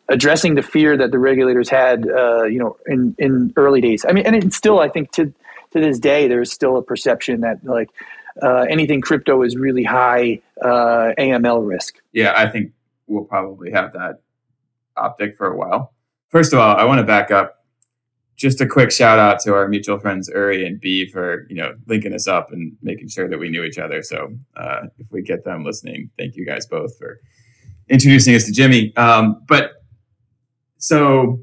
addressing 0.08 0.54
the 0.54 0.62
fear 0.62 0.96
that 0.96 1.10
the 1.10 1.18
regulators 1.18 1.68
had, 1.68 2.08
uh, 2.08 2.44
you 2.44 2.58
know, 2.58 2.76
in 2.86 3.14
in 3.18 3.52
early 3.56 3.80
days. 3.80 4.04
I 4.08 4.12
mean, 4.12 4.26
and 4.26 4.34
it's 4.34 4.56
still, 4.56 4.80
I 4.80 4.88
think, 4.88 5.12
to 5.12 5.32
to 5.72 5.80
this 5.80 5.98
day, 5.98 6.28
there's 6.28 6.50
still 6.50 6.76
a 6.76 6.82
perception 6.82 7.42
that 7.42 7.64
like 7.64 7.90
uh, 8.42 8.66
anything 8.68 9.00
crypto 9.00 9.42
is 9.42 9.56
really 9.56 9.84
high 9.84 10.40
uh, 10.62 11.12
AML 11.18 11.66
risk. 11.66 11.96
Yeah, 12.12 12.34
I 12.36 12.48
think 12.48 12.72
we'll 13.06 13.24
probably 13.24 13.70
have 13.70 13.92
that 13.94 14.20
optic 14.96 15.36
for 15.36 15.48
a 15.48 15.56
while. 15.56 15.94
First 16.28 16.52
of 16.52 16.58
all, 16.58 16.76
I 16.76 16.84
want 16.84 16.98
to 16.98 17.04
back 17.04 17.30
up. 17.30 17.54
Just 18.36 18.60
a 18.60 18.66
quick 18.66 18.92
shout 18.92 19.18
out 19.18 19.40
to 19.40 19.54
our 19.54 19.66
mutual 19.66 19.98
friends 19.98 20.28
Uri 20.28 20.64
and 20.64 20.80
B 20.80 21.08
for 21.08 21.44
you 21.48 21.56
know 21.56 21.74
linking 21.86 22.14
us 22.14 22.28
up 22.28 22.52
and 22.52 22.76
making 22.82 23.08
sure 23.08 23.28
that 23.28 23.38
we 23.38 23.48
knew 23.48 23.64
each 23.64 23.78
other. 23.78 24.00
So 24.00 24.32
uh, 24.56 24.82
if 24.98 25.10
we 25.10 25.22
get 25.22 25.44
them 25.44 25.64
listening, 25.64 26.10
thank 26.16 26.36
you 26.36 26.46
guys 26.46 26.64
both 26.64 26.96
for 26.98 27.20
introducing 27.88 28.36
us 28.36 28.44
to 28.44 28.52
Jimmy. 28.52 28.94
Um, 28.96 29.42
but 29.48 29.82
so 30.76 31.40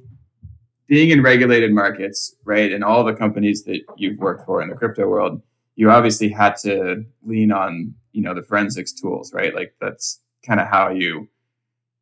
being 0.88 1.10
in 1.10 1.22
regulated 1.22 1.74
markets, 1.74 2.36
right, 2.46 2.72
and 2.72 2.84
all 2.84 3.04
the 3.04 3.14
companies 3.14 3.64
that 3.64 3.82
you've 3.98 4.18
worked 4.20 4.46
for 4.46 4.62
in 4.62 4.70
the 4.70 4.76
crypto 4.76 5.08
world, 5.08 5.42
you 5.76 5.92
obviously 5.92 6.30
had 6.30 6.56
to 6.58 7.06
lean 7.24 7.52
on 7.52 7.94
you 8.12 8.22
know 8.22 8.34
the 8.34 8.44
forensics 8.44 8.92
tools 8.92 9.34
right? 9.34 9.54
Like 9.54 9.76
that's 9.82 10.22
kind 10.46 10.60
of 10.60 10.68
how 10.68 10.90
you 10.90 11.28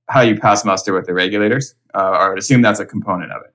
how 0.09 0.21
you 0.21 0.37
pass 0.37 0.65
muster 0.65 0.93
with 0.93 1.05
the 1.05 1.13
regulators. 1.13 1.75
Uh, 1.93 2.09
or 2.09 2.19
I 2.19 2.29
would 2.29 2.39
assume 2.39 2.61
that's 2.61 2.79
a 2.79 2.85
component 2.85 3.31
of 3.31 3.41
it. 3.43 3.53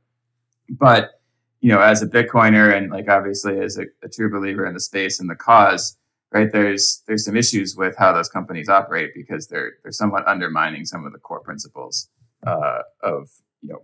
But 0.71 1.21
you 1.61 1.71
know 1.71 1.81
as 1.81 2.03
a 2.03 2.07
bitcoiner 2.07 2.77
and 2.77 2.91
like 2.91 3.09
obviously 3.09 3.61
as 3.61 3.79
a, 3.79 3.85
a 4.03 4.09
true 4.09 4.31
believer 4.31 4.67
in 4.67 4.75
the 4.75 4.81
space 4.81 5.19
and 5.19 5.29
the 5.29 5.35
cause 5.35 5.97
right 6.31 6.53
there's 6.53 7.03
there's 7.09 7.25
some 7.25 7.37
issues 7.37 7.75
with 7.75 7.97
how 7.99 8.13
those 8.13 8.29
companies 8.29 8.69
operate 8.69 9.11
because 9.15 9.49
they're 9.49 9.73
they're 9.83 9.91
somewhat 9.91 10.27
undermining 10.29 10.85
some 10.85 11.05
of 11.05 11.13
the 11.13 11.19
core 11.19 11.41
principles 11.41 12.09
uh, 12.47 12.83
of 13.03 13.29
you 13.63 13.71
know 13.71 13.83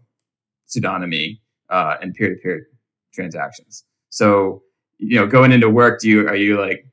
pseudonymy 0.69 1.41
uh, 1.71 1.97
and 2.00 2.14
peer-to-peer 2.14 2.69
transactions. 3.12 3.85
So 4.11 4.62
you 4.99 5.19
know, 5.19 5.27
going 5.27 5.53
into 5.53 5.69
work, 5.69 6.01
do 6.01 6.09
you 6.09 6.29
are 6.29 6.37
you 6.37 6.61
like, 6.61 6.87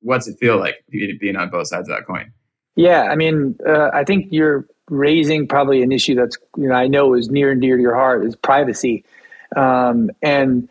what's 0.00 0.28
it 0.28 0.38
feel 0.38 0.58
like 0.58 0.84
being 0.90 1.36
on 1.36 1.50
both 1.50 1.68
sides 1.68 1.88
of 1.88 1.96
that 1.96 2.06
coin? 2.06 2.32
Yeah, 2.76 3.02
I 3.02 3.16
mean, 3.16 3.58
uh, 3.66 3.90
I 3.92 4.04
think 4.04 4.28
you're 4.30 4.66
raising 4.88 5.46
probably 5.46 5.82
an 5.82 5.92
issue 5.92 6.14
that's 6.14 6.36
you 6.56 6.68
know 6.68 6.74
I 6.74 6.86
know 6.88 7.14
is 7.14 7.28
near 7.28 7.50
and 7.50 7.60
dear 7.60 7.76
to 7.76 7.82
your 7.82 7.94
heart 7.94 8.24
is 8.24 8.36
privacy, 8.36 9.04
um, 9.56 10.10
and 10.22 10.68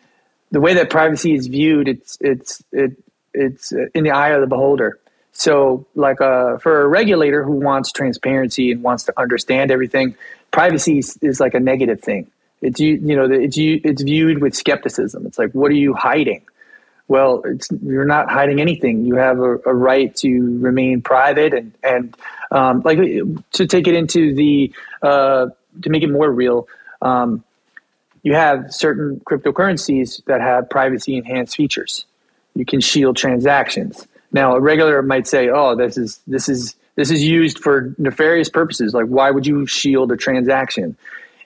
the 0.50 0.60
way 0.60 0.74
that 0.74 0.90
privacy 0.90 1.34
is 1.34 1.46
viewed, 1.46 1.88
it's 1.88 2.18
it's 2.20 2.62
it 2.72 2.92
it's 3.34 3.72
in 3.94 4.04
the 4.04 4.10
eye 4.10 4.30
of 4.30 4.40
the 4.40 4.46
beholder. 4.46 4.98
So, 5.32 5.86
like 5.94 6.20
uh, 6.20 6.58
for 6.58 6.82
a 6.82 6.88
regulator 6.88 7.42
who 7.42 7.52
wants 7.52 7.90
transparency 7.90 8.70
and 8.70 8.82
wants 8.82 9.04
to 9.04 9.18
understand 9.18 9.70
everything, 9.70 10.14
privacy 10.50 10.98
is, 10.98 11.16
is 11.22 11.40
like 11.40 11.54
a 11.54 11.60
negative 11.60 12.00
thing. 12.00 12.30
It's 12.60 12.78
you 12.78 13.00
you 13.02 13.16
know 13.16 13.30
it's 13.30 13.56
you, 13.56 13.80
it's 13.82 14.02
viewed 14.02 14.42
with 14.42 14.54
skepticism. 14.54 15.26
It's 15.26 15.38
like, 15.38 15.52
what 15.52 15.70
are 15.70 15.74
you 15.74 15.94
hiding? 15.94 16.42
Well, 17.12 17.42
you're 17.82 18.06
not 18.06 18.30
hiding 18.30 18.58
anything. 18.58 19.04
You 19.04 19.16
have 19.16 19.38
a, 19.38 19.58
a 19.66 19.74
right 19.74 20.16
to 20.16 20.58
remain 20.60 21.02
private 21.02 21.52
and 21.52 21.74
and 21.82 22.16
um, 22.50 22.80
like 22.86 22.98
to 22.98 23.66
take 23.66 23.86
it 23.86 23.94
into 23.94 24.34
the 24.34 24.72
uh, 25.02 25.48
to 25.82 25.90
make 25.90 26.02
it 26.02 26.10
more 26.10 26.32
real. 26.32 26.68
Um, 27.02 27.44
you 28.22 28.34
have 28.34 28.72
certain 28.72 29.20
cryptocurrencies 29.28 30.24
that 30.24 30.40
have 30.40 30.70
privacy 30.70 31.18
enhanced 31.18 31.54
features. 31.54 32.06
You 32.54 32.64
can 32.64 32.80
shield 32.80 33.18
transactions. 33.18 34.08
Now, 34.32 34.56
a 34.56 34.60
regular 34.60 35.02
might 35.02 35.26
say, 35.26 35.50
"Oh, 35.50 35.76
this 35.76 35.98
is 35.98 36.18
this 36.26 36.48
is 36.48 36.74
this 36.94 37.10
is 37.10 37.22
used 37.22 37.58
for 37.58 37.94
nefarious 37.98 38.48
purposes. 38.48 38.94
Like, 38.94 39.06
why 39.06 39.30
would 39.30 39.46
you 39.46 39.66
shield 39.66 40.12
a 40.12 40.16
transaction?" 40.16 40.96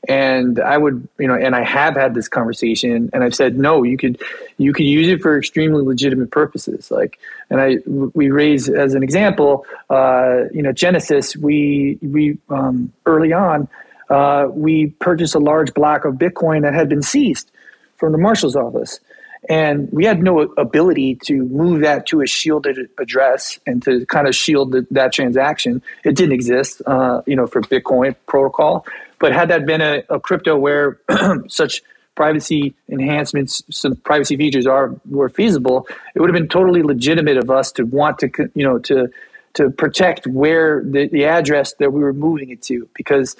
And 0.08 0.60
i 0.60 0.76
would 0.76 1.06
you 1.18 1.26
know 1.26 1.34
and 1.34 1.54
i 1.54 1.62
have 1.62 1.94
had 1.94 2.14
this 2.14 2.28
conversation 2.28 3.10
and 3.12 3.24
i've 3.24 3.34
said 3.34 3.58
no 3.58 3.82
you 3.82 3.96
could 3.96 4.20
you 4.58 4.72
could 4.72 4.86
use 4.86 5.08
it 5.08 5.20
for 5.20 5.36
extremely 5.36 5.82
legitimate 5.82 6.30
purposes 6.30 6.90
like 6.90 7.18
and 7.50 7.60
i 7.60 7.76
we 7.86 8.30
raise 8.30 8.68
as 8.68 8.94
an 8.94 9.02
example 9.02 9.66
uh, 9.90 10.44
you 10.52 10.62
know 10.62 10.72
genesis 10.72 11.36
we 11.36 11.98
we 12.02 12.38
um, 12.50 12.92
early 13.06 13.32
on 13.32 13.68
uh, 14.08 14.46
we 14.50 14.86
purchased 14.86 15.34
a 15.34 15.40
large 15.40 15.74
block 15.74 16.04
of 16.04 16.14
bitcoin 16.14 16.62
that 16.62 16.74
had 16.74 16.88
been 16.88 17.02
seized 17.02 17.50
from 17.96 18.12
the 18.12 18.18
marshal's 18.18 18.56
office 18.56 19.00
and 19.48 19.88
we 19.92 20.04
had 20.04 20.22
no 20.22 20.40
ability 20.40 21.16
to 21.26 21.44
move 21.44 21.82
that 21.82 22.06
to 22.06 22.20
a 22.20 22.26
shielded 22.26 22.90
address 22.98 23.60
and 23.66 23.82
to 23.84 24.04
kind 24.06 24.26
of 24.26 24.34
shield 24.34 24.72
the, 24.72 24.86
that 24.90 25.12
transaction. 25.12 25.82
It 26.04 26.16
didn't 26.16 26.32
exist, 26.32 26.82
uh, 26.86 27.22
you 27.26 27.36
know, 27.36 27.46
for 27.46 27.60
Bitcoin 27.60 28.16
protocol. 28.26 28.86
But 29.18 29.32
had 29.32 29.48
that 29.48 29.66
been 29.66 29.80
a, 29.80 30.02
a 30.10 30.20
crypto 30.20 30.56
where 30.56 31.00
such 31.48 31.82
privacy 32.14 32.74
enhancements, 32.88 33.62
some 33.70 33.96
privacy 33.96 34.36
features 34.36 34.66
are 34.66 34.94
were 35.08 35.28
feasible, 35.28 35.86
it 36.14 36.20
would 36.20 36.28
have 36.28 36.34
been 36.34 36.48
totally 36.48 36.82
legitimate 36.82 37.36
of 37.36 37.50
us 37.50 37.72
to 37.72 37.84
want 37.84 38.18
to, 38.20 38.30
you 38.54 38.64
know, 38.64 38.78
to 38.80 39.08
to 39.54 39.70
protect 39.70 40.26
where 40.26 40.82
the, 40.84 41.08
the 41.08 41.24
address 41.24 41.72
that 41.74 41.90
we 41.92 42.00
were 42.00 42.12
moving 42.12 42.50
it 42.50 42.60
to, 42.62 42.88
because 42.94 43.36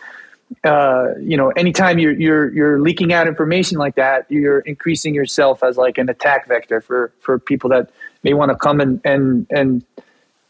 uh, 0.65 1.15
you 1.21 1.37
know, 1.37 1.51
anytime 1.51 1.99
you're 1.99 2.13
you're 2.13 2.53
you're 2.53 2.81
leaking 2.81 3.13
out 3.13 3.27
information 3.27 3.79
like 3.79 3.97
that, 3.97 4.27
you're 4.31 4.61
increasing 4.61 5.15
yourself 5.15 5.63
as 5.63 5.77
like 5.77 5.99
an 5.99 6.09
attack 6.09 6.47
vector 6.47 6.81
for 6.81 7.13
for 7.21 7.39
people 7.39 7.71
that 7.71 7.91
may 8.23 8.33
want 8.33 8.51
to 8.51 8.57
come 8.57 8.81
and 8.81 9.01
and 9.05 9.47
and 9.51 9.85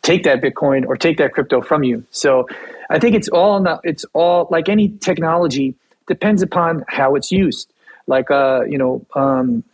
take 0.07 0.23
that 0.23 0.41
Bitcoin 0.41 0.87
or 0.87 0.97
take 0.97 1.19
that 1.19 1.33
crypto 1.33 1.61
from 1.61 1.83
you. 1.83 2.05
So 2.11 2.47
I 2.89 2.99
think 3.01 3.17
it's 3.17 3.29
all 3.29 3.61
not, 3.61 3.81
it's 3.83 4.05
all 4.13 4.47
like 4.51 4.69
any 4.69 4.89
technology 4.89 5.75
depends 6.07 6.43
upon 6.43 6.85
how 6.87 7.17
it's 7.17 7.33
used. 7.33 7.69
Like 8.07 8.31
uh, 8.31 8.63
you 8.69 8.79
know, 8.79 9.05
um, 9.15 9.65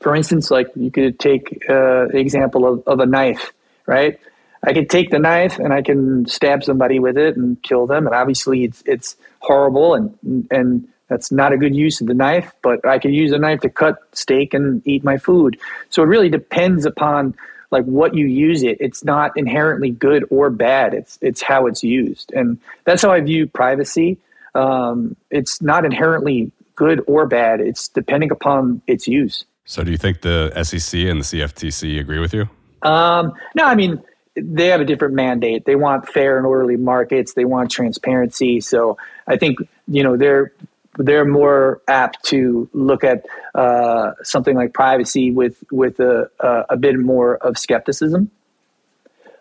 for 0.00 0.14
instance, 0.14 0.50
like 0.50 0.68
you 0.76 0.90
could 0.92 1.18
take 1.18 1.44
uh, 1.68 2.06
the 2.12 2.18
example 2.18 2.66
of, 2.66 2.86
of 2.86 3.00
a 3.00 3.06
knife, 3.06 3.52
right? 3.84 4.18
I 4.62 4.72
could 4.72 4.88
take 4.88 5.10
the 5.10 5.18
knife 5.18 5.58
and 5.58 5.72
I 5.72 5.82
can 5.82 6.26
stab 6.26 6.62
somebody 6.62 6.98
with 7.00 7.18
it 7.18 7.36
and 7.36 7.60
kill 7.62 7.86
them, 7.86 8.06
and 8.06 8.14
obviously 8.14 8.62
it's 8.64 8.82
it's 8.86 9.16
horrible 9.40 9.94
and 9.94 10.46
and 10.50 10.88
that's 11.08 11.30
not 11.30 11.52
a 11.52 11.56
good 11.56 11.74
use 11.74 12.00
of 12.00 12.06
the 12.06 12.14
knife. 12.14 12.52
But 12.62 12.86
I 12.86 13.00
could 13.00 13.12
use 13.12 13.32
a 13.32 13.38
knife 13.38 13.60
to 13.60 13.70
cut 13.70 13.96
steak 14.12 14.54
and 14.54 14.86
eat 14.86 15.02
my 15.02 15.18
food. 15.18 15.58
So 15.90 16.02
it 16.04 16.06
really 16.06 16.30
depends 16.30 16.86
upon 16.86 17.34
like 17.70 17.84
what 17.84 18.14
you 18.14 18.26
use 18.26 18.62
it 18.62 18.78
it's 18.80 19.04
not 19.04 19.32
inherently 19.36 19.90
good 19.90 20.24
or 20.30 20.50
bad. 20.50 20.94
It's 20.94 21.18
it's 21.20 21.42
how 21.42 21.66
it's 21.66 21.82
used. 21.82 22.32
And 22.32 22.58
that's 22.84 23.02
how 23.02 23.12
i 23.12 23.20
view 23.20 23.46
privacy. 23.46 24.18
Um, 24.54 25.16
it's 25.30 25.60
not 25.60 25.84
inherently 25.84 26.50
good 26.74 27.02
or 27.06 27.26
bad. 27.26 27.60
It's 27.60 27.88
depending 27.88 28.30
upon 28.30 28.80
its 28.86 29.06
use. 29.06 29.44
So 29.64 29.82
do 29.82 29.90
you 29.90 29.96
think 29.96 30.22
the 30.22 30.50
sec 30.62 30.94
and 30.94 31.20
the 31.20 31.24
cftc 31.24 32.00
agree 32.00 32.20
with 32.20 32.34
you? 32.34 32.48
Um, 32.82 33.32
no 33.54 33.64
i 33.64 33.74
mean 33.74 34.02
they 34.38 34.66
have 34.66 34.82
a 34.82 34.84
different 34.84 35.14
mandate. 35.14 35.64
They 35.64 35.76
want 35.76 36.10
fair 36.10 36.36
and 36.36 36.46
orderly 36.46 36.76
markets. 36.76 37.32
They 37.32 37.46
want 37.46 37.70
transparency. 37.70 38.60
So 38.60 38.98
i 39.26 39.36
think 39.36 39.58
you 39.88 40.02
know 40.02 40.16
they're 40.16 40.52
they're 40.98 41.24
more 41.24 41.82
apt 41.88 42.24
to 42.26 42.68
look 42.72 43.04
at 43.04 43.26
uh, 43.54 44.12
something 44.22 44.56
like 44.56 44.72
privacy 44.72 45.30
with 45.30 45.62
with 45.70 46.00
a, 46.00 46.30
a 46.68 46.76
bit 46.76 46.98
more 46.98 47.36
of 47.36 47.58
skepticism. 47.58 48.30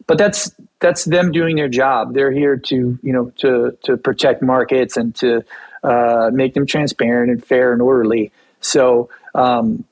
But 0.08 0.18
that's 0.18 0.54
that's 0.80 1.06
them 1.06 1.32
doing 1.32 1.56
their 1.56 1.70
job. 1.70 2.14
They're 2.14 2.32
here 2.32 2.58
to 2.58 3.00
you 3.02 3.14
know 3.14 3.32
to 3.38 3.78
to 3.84 3.98
protect 3.98 4.42
markets 4.42 4.98
and 4.98 5.16
to 5.16 5.44
uh, 5.84 6.30
make 6.34 6.54
them 6.54 6.66
transparent 6.66 7.32
and 7.32 7.44
fair 7.44 7.74
and 7.74 7.82
orderly. 7.82 8.32
So 8.60 9.10
um, 9.34 9.86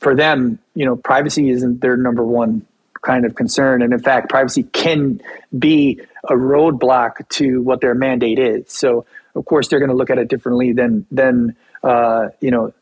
for 0.00 0.14
them, 0.14 0.58
you 0.74 0.84
know, 0.84 0.96
privacy 0.96 1.50
isn't 1.50 1.80
their 1.80 1.96
number 1.96 2.24
one 2.24 2.66
kind 3.02 3.24
of 3.24 3.34
concern. 3.34 3.82
And 3.82 3.92
in 3.92 4.00
fact, 4.00 4.30
privacy 4.30 4.62
can 4.62 5.20
be 5.56 6.00
a 6.24 6.34
roadblock 6.34 7.28
to 7.30 7.60
what 7.62 7.80
their 7.80 7.94
mandate 7.94 8.38
is. 8.38 8.70
So, 8.70 9.04
of 9.34 9.44
course, 9.46 9.68
they're 9.68 9.78
going 9.78 9.90
to 9.90 9.96
look 9.96 10.10
at 10.10 10.18
it 10.18 10.28
differently 10.28 10.72
than 10.72 11.06
than 11.10 11.56
uh, 11.82 12.28
you 12.40 12.50
know 12.50 12.72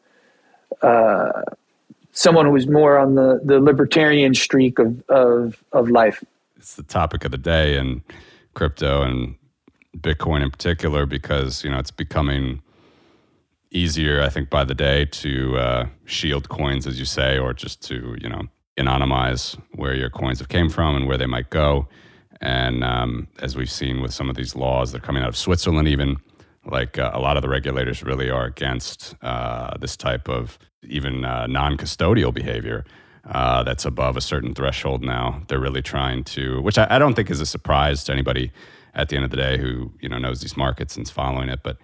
uh, 0.82 1.42
someone 2.12 2.46
who's 2.46 2.66
more 2.66 2.98
on 2.98 3.14
the, 3.14 3.40
the 3.44 3.60
libertarian 3.60 4.34
streak 4.34 4.78
of, 4.78 5.02
of 5.08 5.62
of 5.72 5.88
life. 5.90 6.22
It's 6.56 6.74
the 6.74 6.82
topic 6.82 7.24
of 7.24 7.30
the 7.30 7.38
day 7.38 7.78
and 7.78 8.02
crypto 8.54 9.02
and 9.02 9.36
Bitcoin 9.96 10.42
in 10.42 10.50
particular 10.50 11.06
because 11.06 11.64
you 11.64 11.70
know 11.70 11.78
it's 11.78 11.90
becoming 11.90 12.62
easier, 13.70 14.20
I 14.20 14.28
think, 14.28 14.50
by 14.50 14.64
the 14.64 14.74
day 14.74 15.04
to 15.04 15.56
uh, 15.56 15.86
shield 16.04 16.48
coins, 16.48 16.86
as 16.86 16.98
you 16.98 17.04
say, 17.04 17.38
or 17.38 17.54
just 17.54 17.82
to 17.88 18.16
you 18.20 18.28
know 18.28 18.42
anonymize 18.78 19.60
where 19.74 19.94
your 19.94 20.10
coins 20.10 20.38
have 20.38 20.48
came 20.48 20.68
from 20.68 20.96
and 20.96 21.06
where 21.06 21.18
they 21.18 21.26
might 21.26 21.50
go. 21.50 21.88
And 22.40 22.82
um, 22.82 23.28
as 23.40 23.54
we've 23.54 23.70
seen 23.70 24.00
with 24.00 24.14
some 24.14 24.30
of 24.30 24.36
these 24.36 24.56
laws 24.56 24.92
that 24.92 24.98
are 25.02 25.06
coming 25.06 25.22
out 25.22 25.28
of 25.28 25.36
Switzerland, 25.36 25.88
even 25.88 26.16
like 26.70 26.98
uh, 26.98 27.10
a 27.12 27.20
lot 27.20 27.36
of 27.36 27.42
the 27.42 27.48
regulators 27.48 28.02
really 28.02 28.30
are 28.30 28.44
against 28.44 29.14
uh, 29.22 29.76
this 29.78 29.96
type 29.96 30.28
of 30.28 30.58
even 30.82 31.24
uh, 31.24 31.46
non-custodial 31.46 32.32
behavior. 32.32 32.84
Uh, 33.24 33.62
that's 33.62 33.84
above 33.84 34.16
a 34.16 34.20
certain 34.20 34.54
threshold 34.54 35.04
now. 35.04 35.42
They're 35.48 35.60
really 35.60 35.82
trying 35.82 36.24
to, 36.24 36.62
which 36.62 36.78
I, 36.78 36.86
I 36.90 36.98
don't 36.98 37.14
think 37.14 37.30
is 37.30 37.40
a 37.40 37.46
surprise 37.46 38.02
to 38.04 38.12
anybody 38.12 38.50
at 38.94 39.08
the 39.08 39.16
end 39.16 39.24
of 39.24 39.30
the 39.30 39.36
day 39.36 39.58
who 39.58 39.92
you 40.00 40.08
know 40.08 40.18
knows 40.18 40.40
these 40.40 40.56
markets 40.56 40.96
and 40.96 41.06
is 41.06 41.10
following 41.10 41.48
it. 41.48 41.60
But 41.62 41.76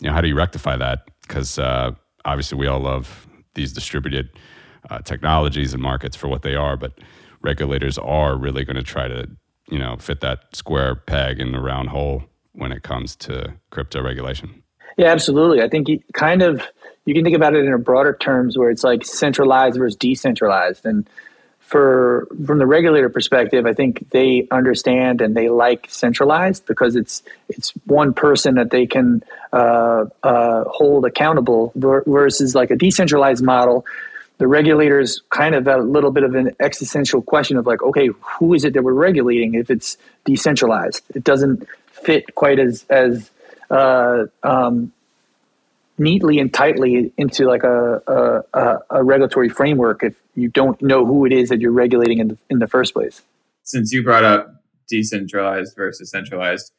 you 0.00 0.08
know, 0.08 0.14
how 0.14 0.20
do 0.20 0.28
you 0.28 0.34
rectify 0.34 0.76
that? 0.76 1.00
Because 1.22 1.58
uh, 1.58 1.92
obviously, 2.24 2.58
we 2.58 2.66
all 2.66 2.80
love 2.80 3.28
these 3.54 3.72
distributed 3.72 4.30
uh, 4.90 5.00
technologies 5.00 5.74
and 5.74 5.82
markets 5.82 6.16
for 6.16 6.28
what 6.28 6.42
they 6.42 6.54
are, 6.54 6.76
but 6.76 6.98
regulators 7.42 7.98
are 7.98 8.36
really 8.36 8.64
going 8.64 8.76
to 8.76 8.82
try 8.82 9.08
to, 9.08 9.28
you 9.68 9.78
know, 9.78 9.96
fit 9.98 10.20
that 10.20 10.56
square 10.56 10.94
peg 10.94 11.40
in 11.40 11.52
the 11.52 11.60
round 11.60 11.90
hole 11.90 12.24
when 12.58 12.72
it 12.72 12.82
comes 12.82 13.16
to 13.16 13.54
crypto 13.70 14.02
regulation. 14.02 14.62
Yeah, 14.96 15.06
absolutely. 15.06 15.62
I 15.62 15.68
think 15.68 15.88
kind 16.12 16.42
of 16.42 16.62
you 17.04 17.14
can 17.14 17.24
think 17.24 17.36
about 17.36 17.54
it 17.54 17.64
in 17.64 17.72
a 17.72 17.78
broader 17.78 18.16
terms 18.20 18.58
where 18.58 18.70
it's 18.70 18.84
like 18.84 19.04
centralized 19.04 19.78
versus 19.78 19.96
decentralized 19.96 20.84
and 20.84 21.08
for 21.60 22.26
from 22.46 22.58
the 22.58 22.66
regulator 22.66 23.10
perspective, 23.10 23.66
I 23.66 23.74
think 23.74 24.08
they 24.10 24.48
understand 24.50 25.20
and 25.20 25.36
they 25.36 25.50
like 25.50 25.86
centralized 25.90 26.64
because 26.64 26.96
it's 26.96 27.22
it's 27.50 27.70
one 27.84 28.14
person 28.14 28.54
that 28.54 28.70
they 28.70 28.86
can 28.86 29.22
uh, 29.52 30.06
uh, 30.22 30.64
hold 30.64 31.04
accountable 31.04 31.72
versus 31.76 32.54
like 32.54 32.70
a 32.70 32.76
decentralized 32.76 33.44
model 33.44 33.84
the 34.38 34.46
regulators 34.46 35.20
kind 35.30 35.54
of 35.54 35.66
a 35.66 35.78
little 35.78 36.12
bit 36.12 36.22
of 36.22 36.34
an 36.34 36.54
existential 36.60 37.20
question 37.20 37.56
of 37.56 37.66
like, 37.66 37.82
okay, 37.82 38.08
who 38.38 38.54
is 38.54 38.64
it 38.64 38.72
that 38.72 38.84
we're 38.84 38.92
regulating 38.92 39.54
if 39.54 39.68
it's 39.68 39.98
decentralized? 40.24 41.02
It 41.14 41.24
doesn't 41.24 41.68
fit 42.08 42.34
quite 42.34 42.58
as 42.58 42.86
as 42.88 43.30
uh, 43.70 44.24
um, 44.42 44.90
neatly 45.98 46.38
and 46.38 46.54
tightly 46.54 47.12
into 47.18 47.44
like 47.44 47.64
a, 47.64 48.00
a, 48.54 48.78
a, 48.88 49.04
regulatory 49.04 49.50
framework 49.50 50.02
if 50.02 50.14
you 50.34 50.48
don't 50.48 50.80
know 50.80 51.04
who 51.04 51.26
it 51.26 51.32
is 51.32 51.50
that 51.50 51.60
you're 51.60 51.70
regulating 51.70 52.18
in 52.18 52.28
the, 52.28 52.38
in 52.48 52.60
the 52.60 52.66
first 52.66 52.94
place. 52.94 53.20
Since 53.62 53.92
you 53.92 54.02
brought 54.02 54.24
up 54.24 54.62
decentralized 54.88 55.76
versus 55.76 56.10
centralized, 56.10 56.72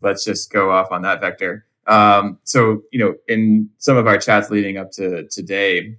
let's 0.00 0.24
just 0.24 0.50
go 0.50 0.72
off 0.72 0.90
on 0.90 1.02
that 1.02 1.20
vector. 1.20 1.64
Um, 1.86 2.40
so, 2.42 2.82
you 2.90 2.98
know, 2.98 3.14
in 3.28 3.70
some 3.78 3.96
of 3.96 4.08
our 4.08 4.18
chats 4.18 4.50
leading 4.50 4.78
up 4.78 4.90
to 4.92 5.28
today, 5.28 5.96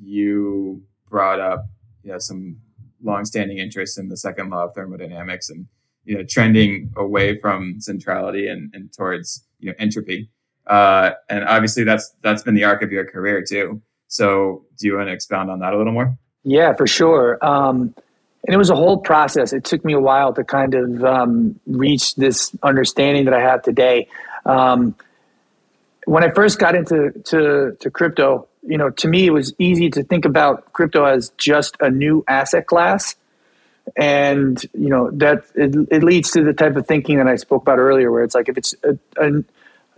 you 0.00 0.82
brought 1.10 1.40
up 1.40 1.66
you 2.02 2.12
know 2.12 2.18
some 2.18 2.56
longstanding 3.02 3.58
interest 3.58 3.98
in 3.98 4.08
the 4.08 4.16
second 4.16 4.48
law 4.48 4.64
of 4.64 4.74
thermodynamics 4.74 5.50
and 5.50 5.66
you 6.06 6.16
know 6.16 6.24
trending 6.24 6.92
away 6.96 7.38
from 7.38 7.80
centrality 7.80 8.48
and, 8.48 8.72
and 8.74 8.92
towards 8.92 9.44
you 9.58 9.68
know 9.68 9.74
entropy. 9.78 10.30
Uh, 10.66 11.10
and 11.28 11.44
obviously 11.44 11.84
that's 11.84 12.12
that's 12.22 12.42
been 12.42 12.54
the 12.54 12.64
arc 12.64 12.82
of 12.82 12.90
your 12.90 13.04
career 13.04 13.44
too. 13.46 13.82
So 14.08 14.64
do 14.78 14.86
you 14.86 14.96
want 14.96 15.08
to 15.08 15.12
expound 15.12 15.50
on 15.50 15.60
that 15.60 15.72
a 15.72 15.76
little 15.76 15.92
more? 15.92 16.16
Yeah 16.44 16.72
for 16.72 16.86
sure. 16.86 17.44
Um, 17.44 17.94
and 18.46 18.54
it 18.54 18.58
was 18.58 18.70
a 18.70 18.76
whole 18.76 18.98
process. 18.98 19.52
It 19.52 19.64
took 19.64 19.84
me 19.84 19.92
a 19.92 20.00
while 20.00 20.32
to 20.34 20.44
kind 20.44 20.74
of 20.74 21.04
um, 21.04 21.58
reach 21.66 22.14
this 22.14 22.56
understanding 22.62 23.24
that 23.24 23.34
i 23.34 23.40
have 23.40 23.62
today. 23.62 24.08
Um, 24.44 24.94
when 26.04 26.22
i 26.22 26.30
first 26.30 26.60
got 26.60 26.76
into 26.76 27.10
to, 27.24 27.76
to 27.80 27.90
crypto 27.90 28.48
you 28.66 28.76
know, 28.76 28.90
to 28.90 29.08
me, 29.08 29.26
it 29.26 29.30
was 29.30 29.54
easy 29.58 29.88
to 29.90 30.02
think 30.02 30.24
about 30.24 30.72
crypto 30.72 31.04
as 31.04 31.30
just 31.38 31.76
a 31.80 31.90
new 31.90 32.24
asset 32.28 32.66
class. 32.66 33.14
And, 33.96 34.60
you 34.74 34.88
know, 34.88 35.10
that 35.12 35.44
it, 35.54 35.74
it 35.90 36.02
leads 36.02 36.32
to 36.32 36.42
the 36.42 36.52
type 36.52 36.76
of 36.76 36.86
thinking 36.86 37.18
that 37.18 37.28
I 37.28 37.36
spoke 37.36 37.62
about 37.62 37.78
earlier, 37.78 38.10
where 38.10 38.24
it's 38.24 38.34
like 38.34 38.48
if 38.48 38.58
it's 38.58 38.74
a, 38.82 38.98
a, 39.16 39.44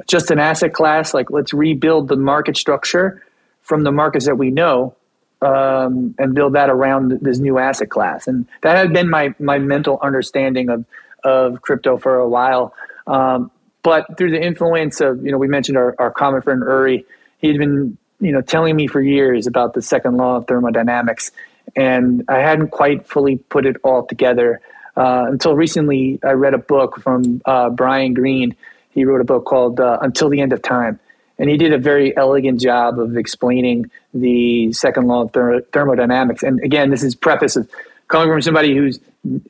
just 0.06 0.30
an 0.30 0.38
asset 0.38 0.74
class, 0.74 1.14
like 1.14 1.30
let's 1.30 1.54
rebuild 1.54 2.08
the 2.08 2.16
market 2.16 2.56
structure 2.56 3.22
from 3.62 3.82
the 3.84 3.92
markets 3.92 4.26
that 4.26 4.36
we 4.36 4.50
know 4.50 4.94
um, 5.40 6.14
and 6.18 6.34
build 6.34 6.54
that 6.54 6.70
around 6.70 7.18
this 7.22 7.38
new 7.38 7.58
asset 7.58 7.88
class. 7.88 8.26
And 8.26 8.46
that 8.62 8.76
had 8.76 8.92
been 8.92 9.08
my, 9.08 9.34
my 9.38 9.58
mental 9.58 9.98
understanding 10.02 10.68
of, 10.68 10.84
of 11.24 11.62
crypto 11.62 11.96
for 11.96 12.16
a 12.16 12.28
while. 12.28 12.74
Um, 13.06 13.50
but 13.82 14.18
through 14.18 14.32
the 14.32 14.44
influence 14.44 15.00
of, 15.00 15.24
you 15.24 15.32
know, 15.32 15.38
we 15.38 15.48
mentioned 15.48 15.78
our, 15.78 15.94
our 15.98 16.10
common 16.10 16.42
friend 16.42 16.62
Uri, 16.66 17.06
he'd 17.38 17.58
been 17.58 17.96
you 18.20 18.32
know 18.32 18.40
telling 18.40 18.76
me 18.76 18.86
for 18.86 19.00
years 19.00 19.46
about 19.46 19.74
the 19.74 19.82
second 19.82 20.16
law 20.16 20.36
of 20.36 20.46
thermodynamics, 20.46 21.30
and 21.78 22.24
I 22.28 22.38
hadn't 22.38 22.70
quite 22.70 23.06
fully 23.06 23.36
put 23.36 23.64
it 23.64 23.76
all 23.84 24.04
together 24.04 24.60
uh, 24.96 25.26
until 25.30 25.54
recently. 25.54 26.18
I 26.24 26.32
read 26.32 26.52
a 26.52 26.58
book 26.58 27.00
from 27.00 27.40
uh, 27.44 27.70
Brian 27.70 28.14
Greene. 28.14 28.56
He 28.90 29.04
wrote 29.04 29.20
a 29.20 29.24
book 29.24 29.44
called 29.44 29.78
uh, 29.78 29.98
Until 30.02 30.28
the 30.28 30.40
End 30.40 30.52
of 30.52 30.60
Time, 30.60 30.98
and 31.38 31.48
he 31.48 31.56
did 31.56 31.72
a 31.72 31.78
very 31.78 32.16
elegant 32.16 32.60
job 32.60 32.98
of 32.98 33.16
explaining 33.16 33.90
the 34.12 34.72
second 34.72 35.06
law 35.06 35.22
of 35.22 35.32
ther- 35.32 35.60
thermodynamics. 35.72 36.42
And 36.42 36.58
again, 36.64 36.90
this 36.90 37.04
is 37.04 37.14
preface 37.14 37.54
of 37.54 37.70
coming 38.08 38.28
from 38.28 38.42
somebody 38.42 38.74
who's 38.76 38.98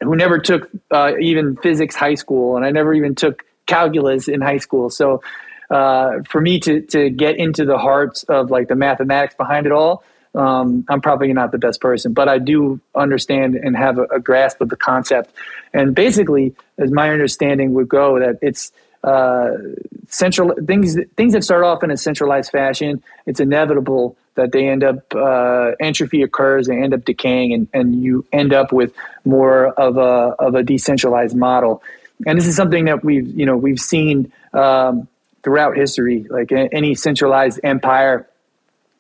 who 0.03 0.15
never 0.15 0.39
took 0.39 0.69
uh, 0.91 1.13
even 1.19 1.57
physics 1.57 1.95
high 1.95 2.17
school, 2.17 2.57
and 2.57 2.65
I 2.67 2.71
never 2.71 2.93
even 2.93 3.15
took 3.15 3.43
calculus 3.65 4.29
in 4.29 4.43
high 4.43 4.59
school. 4.59 4.91
So 4.91 5.23
uh, 5.71 6.23
for 6.29 6.43
me 6.43 6.61
to 6.61 6.83
to 6.83 7.09
get 7.09 7.37
into 7.39 7.65
the 7.65 7.79
hearts 7.79 8.25
of 8.25 8.51
like 8.51 8.69
the 8.69 8.75
mathematics 8.75 9.35
behind 9.35 9.65
it 9.65 9.73
all, 9.73 10.05
um, 10.39 10.85
I'm 10.89 11.01
probably 11.01 11.33
not 11.33 11.51
the 11.51 11.59
best 11.59 11.81
person, 11.81 12.13
but 12.13 12.29
I 12.29 12.39
do 12.39 12.81
understand 12.95 13.57
and 13.57 13.77
have 13.77 13.99
a, 13.99 14.05
a, 14.05 14.21
grasp 14.21 14.61
of 14.61 14.69
the 14.69 14.77
concept. 14.77 15.35
And 15.75 15.97
basically, 15.97 16.55
as 16.79 16.93
my 16.93 17.11
understanding 17.11 17.75
would 17.75 17.89
go, 17.89 18.21
that 18.21 18.39
it's 18.41 18.71
uh, 19.03 19.51
central 20.07 20.55
things 20.65 20.97
things 21.17 21.33
that 21.33 21.43
start 21.43 21.65
off 21.65 21.83
in 21.83 21.91
a 21.91 21.97
centralized 21.97 22.53
fashion. 22.53 23.03
It's 23.27 23.41
inevitable 23.41 24.17
that 24.37 24.53
they 24.53 24.69
end 24.69 24.85
up 24.85 25.13
uh, 25.13 25.73
entropy 25.81 26.23
occurs, 26.23 26.69
they 26.69 26.81
end 26.81 26.95
up 26.95 27.05
decaying, 27.05 27.53
and, 27.53 27.69
and 27.75 28.01
you 28.01 28.25
end 28.33 28.53
up 28.53 28.73
with 28.73 28.95
more 29.25 29.67
of 29.67 29.97
a 29.97 30.37
of 30.39 30.55
a 30.55 30.63
decentralized 30.63 31.37
model. 31.37 31.83
And 32.27 32.39
this 32.39 32.47
is 32.47 32.55
something 32.55 32.85
that 32.85 33.03
we've 33.03 33.27
you 33.27 33.45
know 33.45 33.57
we've 33.57 33.81
seen. 33.81 34.33
Um, 34.53 35.09
throughout 35.45 35.77
history. 35.77 36.27
Like 36.29 36.51
any 36.53 36.95
centralized 36.97 37.61
empire, 37.63 38.29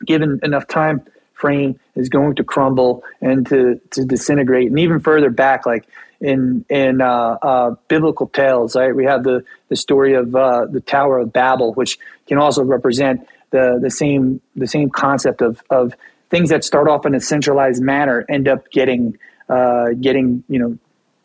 given 0.07 0.39
enough 0.45 0.69
time 0.69 1.03
frame, 1.39 1.79
is 1.95 2.09
going 2.09 2.35
to 2.37 2.45
crumble 2.45 3.03
and 3.21 3.47
to, 3.47 3.81
to 3.91 4.05
disintegrate. 4.05 4.69
And 4.69 4.79
even 4.79 5.01
further 5.01 5.31
back, 5.31 5.67
like 5.67 5.87
in 6.21 6.65
in 6.69 7.01
uh, 7.01 7.39
uh, 7.43 7.75
biblical 7.87 8.27
tales, 8.27 8.75
right? 8.75 8.95
We 8.95 9.05
have 9.05 9.23
the 9.23 9.45
the 9.69 9.77
story 9.77 10.15
of 10.15 10.35
uh, 10.35 10.67
the 10.67 10.81
Tower 10.81 11.19
of 11.19 11.33
Babel, 11.33 11.75
which 11.75 11.99
can 12.27 12.39
also 12.39 12.65
represent 12.65 13.27
the 13.51 13.79
the 13.81 13.91
same 13.91 14.41
the 14.57 14.67
same 14.67 14.91
concept 14.91 15.43
of 15.43 15.63
of 15.71 15.95
things 16.31 16.51
that 16.51 16.65
start 16.65 16.89
off 16.89 17.07
in 17.07 17.15
a 17.15 17.21
centralized 17.21 17.83
manner 17.83 18.25
end 18.29 18.49
up 18.49 18.71
getting 18.71 19.17
uh, 19.49 19.91
getting 20.01 20.43
you 20.49 20.59
know 20.59 20.79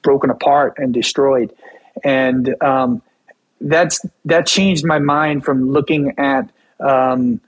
broken 0.03 0.29
apart 0.29 0.75
and 0.77 0.93
destroyed. 0.93 1.53
And 2.03 2.55
um, 2.61 3.01
that's 3.61 4.01
that 4.25 4.45
changed 4.45 4.85
my 4.85 4.99
mind 4.99 5.43
from 5.43 5.71
looking 5.71 6.19
at 6.19 6.49
um, 6.79 7.41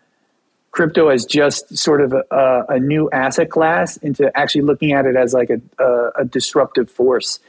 crypto 0.75 1.07
as 1.07 1.23
just 1.23 1.77
sort 1.77 2.01
of 2.01 2.11
a, 2.11 2.65
a, 2.67 2.79
new 2.81 3.09
asset 3.11 3.49
class 3.49 3.95
into 3.97 4.29
actually 4.37 4.59
looking 4.59 4.91
at 4.91 5.05
it 5.05 5.15
as 5.15 5.33
like 5.33 5.49
a, 5.49 5.61
a, 5.81 6.09
a 6.19 6.25
disruptive 6.25 6.91
force. 6.91 7.39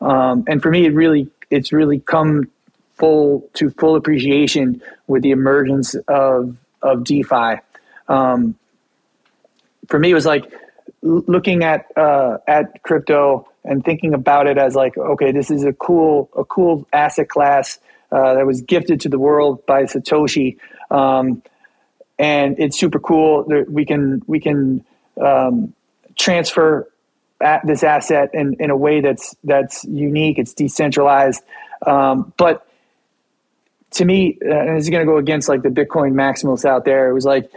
Um, 0.00 0.44
and 0.46 0.62
for 0.62 0.70
me, 0.70 0.86
it 0.86 0.94
really 0.94 1.28
it's 1.50 1.72
really 1.72 1.98
come 1.98 2.48
full 2.94 3.50
to 3.54 3.70
full 3.70 3.96
appreciation 3.96 4.80
with 5.08 5.24
the 5.24 5.32
emergence 5.32 5.96
of 6.06 6.56
of 6.80 7.02
DeFi. 7.02 7.56
Um, 8.06 8.54
for 9.88 9.98
me, 9.98 10.12
it 10.12 10.14
was 10.14 10.26
like 10.26 10.44
looking 11.02 11.64
at 11.64 11.86
uh, 11.96 12.38
at 12.46 12.84
crypto 12.84 13.48
and 13.64 13.84
thinking 13.84 14.14
about 14.14 14.46
it 14.46 14.58
as 14.58 14.76
like, 14.76 14.96
okay, 14.96 15.32
this 15.32 15.50
is 15.50 15.64
a 15.64 15.72
cool 15.72 16.30
a 16.36 16.44
cool 16.44 16.86
asset 16.92 17.28
class 17.28 17.80
uh, 18.12 18.34
that 18.34 18.46
was 18.46 18.60
gifted 18.60 19.00
to 19.00 19.08
the 19.08 19.18
world 19.18 19.66
by 19.66 19.82
Satoshi, 19.82 20.58
um, 20.88 21.42
and 22.18 22.56
it's 22.58 22.78
super 22.78 22.98
cool. 22.98 23.44
We 23.68 23.84
can 23.84 24.22
we 24.26 24.40
can 24.40 24.84
um, 25.20 25.74
transfer 26.18 26.88
this 27.64 27.82
asset 27.82 28.30
in, 28.32 28.54
in 28.58 28.70
a 28.70 28.76
way 28.76 29.00
that's 29.00 29.36
that's 29.44 29.84
unique. 29.84 30.38
It's 30.38 30.54
decentralized, 30.54 31.42
um, 31.86 32.32
but 32.36 32.66
to 33.92 34.04
me, 34.04 34.38
uh, 34.44 34.54
and 34.54 34.78
it's 34.78 34.88
going 34.88 35.06
to 35.06 35.10
go 35.10 35.18
against 35.18 35.48
like 35.48 35.62
the 35.62 35.68
Bitcoin 35.68 36.12
maximalists 36.12 36.64
out 36.64 36.84
there. 36.84 37.08
It 37.10 37.14
was 37.14 37.24
like 37.24 37.50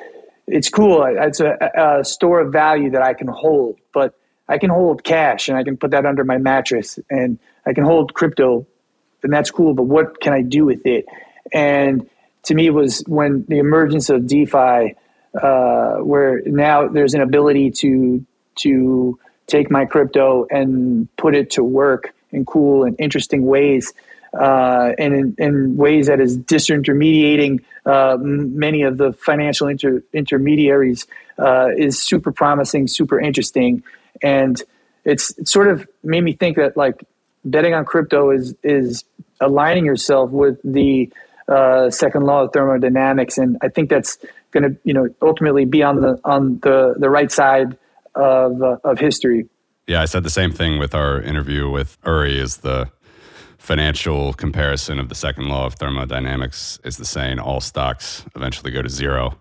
it's 0.47 0.69
cool. 0.69 1.03
It's 1.03 1.39
a, 1.39 1.57
a, 1.75 2.03
store 2.03 2.41
of 2.41 2.51
value 2.51 2.89
that 2.91 3.01
I 3.01 3.13
can 3.13 3.27
hold, 3.27 3.77
but 3.93 4.17
I 4.47 4.57
can 4.57 4.69
hold 4.69 5.03
cash 5.03 5.47
and 5.47 5.57
I 5.57 5.63
can 5.63 5.77
put 5.77 5.91
that 5.91 6.05
under 6.05 6.23
my 6.23 6.37
mattress 6.37 6.97
and 7.09 7.37
I 7.65 7.73
can 7.73 7.83
hold 7.83 8.13
crypto, 8.13 8.65
and 9.23 9.31
that's 9.31 9.51
cool. 9.51 9.73
But 9.73 9.83
what 9.83 10.21
can 10.21 10.33
I 10.33 10.41
do 10.41 10.65
with 10.65 10.85
it? 10.85 11.05
And 11.53 12.09
to 12.43 12.55
me, 12.55 12.69
was 12.69 13.03
when 13.07 13.45
the 13.47 13.59
emergence 13.59 14.09
of 14.09 14.27
DeFi, 14.27 14.95
uh, 15.41 15.95
where 15.97 16.41
now 16.45 16.87
there's 16.87 17.13
an 17.13 17.21
ability 17.21 17.71
to 17.71 18.25
to 18.55 19.19
take 19.47 19.71
my 19.71 19.85
crypto 19.85 20.45
and 20.49 21.07
put 21.17 21.35
it 21.35 21.51
to 21.51 21.63
work 21.63 22.13
in 22.31 22.45
cool 22.45 22.83
and 22.83 22.95
interesting 22.99 23.45
ways, 23.45 23.93
uh, 24.39 24.91
and 24.97 25.13
in, 25.13 25.35
in, 25.37 25.77
ways 25.77 26.07
that 26.07 26.19
is 26.19 26.37
disintermediating 26.37 27.63
uh, 27.85 28.17
many 28.19 28.83
of 28.83 28.97
the 28.97 29.13
financial 29.13 29.67
inter- 29.67 30.03
intermediaries 30.13 31.07
uh, 31.39 31.69
is 31.75 31.99
super 31.99 32.31
promising, 32.31 32.87
super 32.87 33.19
interesting, 33.19 33.83
and 34.21 34.61
it's 35.05 35.37
it 35.37 35.47
sort 35.47 35.67
of 35.67 35.87
made 36.03 36.21
me 36.21 36.33
think 36.33 36.57
that 36.57 36.77
like 36.77 37.03
betting 37.45 37.73
on 37.73 37.85
crypto 37.85 38.31
is 38.31 38.55
is 38.63 39.03
aligning 39.39 39.85
yourself 39.85 40.29
with 40.29 40.59
the 40.63 41.11
uh, 41.49 41.89
second 41.89 42.23
law 42.23 42.43
of 42.43 42.53
thermodynamics, 42.53 43.37
and 43.37 43.57
I 43.61 43.69
think 43.69 43.89
that's 43.89 44.17
going 44.51 44.63
to 44.63 44.79
you 44.83 44.93
know 44.93 45.09
ultimately 45.21 45.65
be 45.65 45.83
on 45.83 46.01
the 46.01 46.19
on 46.23 46.59
the 46.59 46.95
the 46.97 47.09
right 47.09 47.31
side 47.31 47.77
of 48.15 48.61
uh, 48.61 48.77
of 48.83 48.99
history. 48.99 49.47
Yeah, 49.87 50.01
I 50.01 50.05
said 50.05 50.23
the 50.23 50.29
same 50.29 50.51
thing 50.51 50.79
with 50.79 50.93
our 50.93 51.21
interview 51.21 51.69
with 51.69 51.97
Uri. 52.05 52.39
Is 52.39 52.57
the 52.57 52.89
financial 53.57 54.33
comparison 54.33 54.99
of 54.99 55.09
the 55.09 55.15
second 55.15 55.47
law 55.49 55.65
of 55.65 55.75
thermodynamics 55.75 56.79
is 56.83 56.97
the 56.97 57.05
saying 57.05 57.39
all 57.39 57.59
stocks 57.59 58.25
eventually 58.35 58.71
go 58.71 58.81
to 58.81 58.89
zero. 58.89 59.37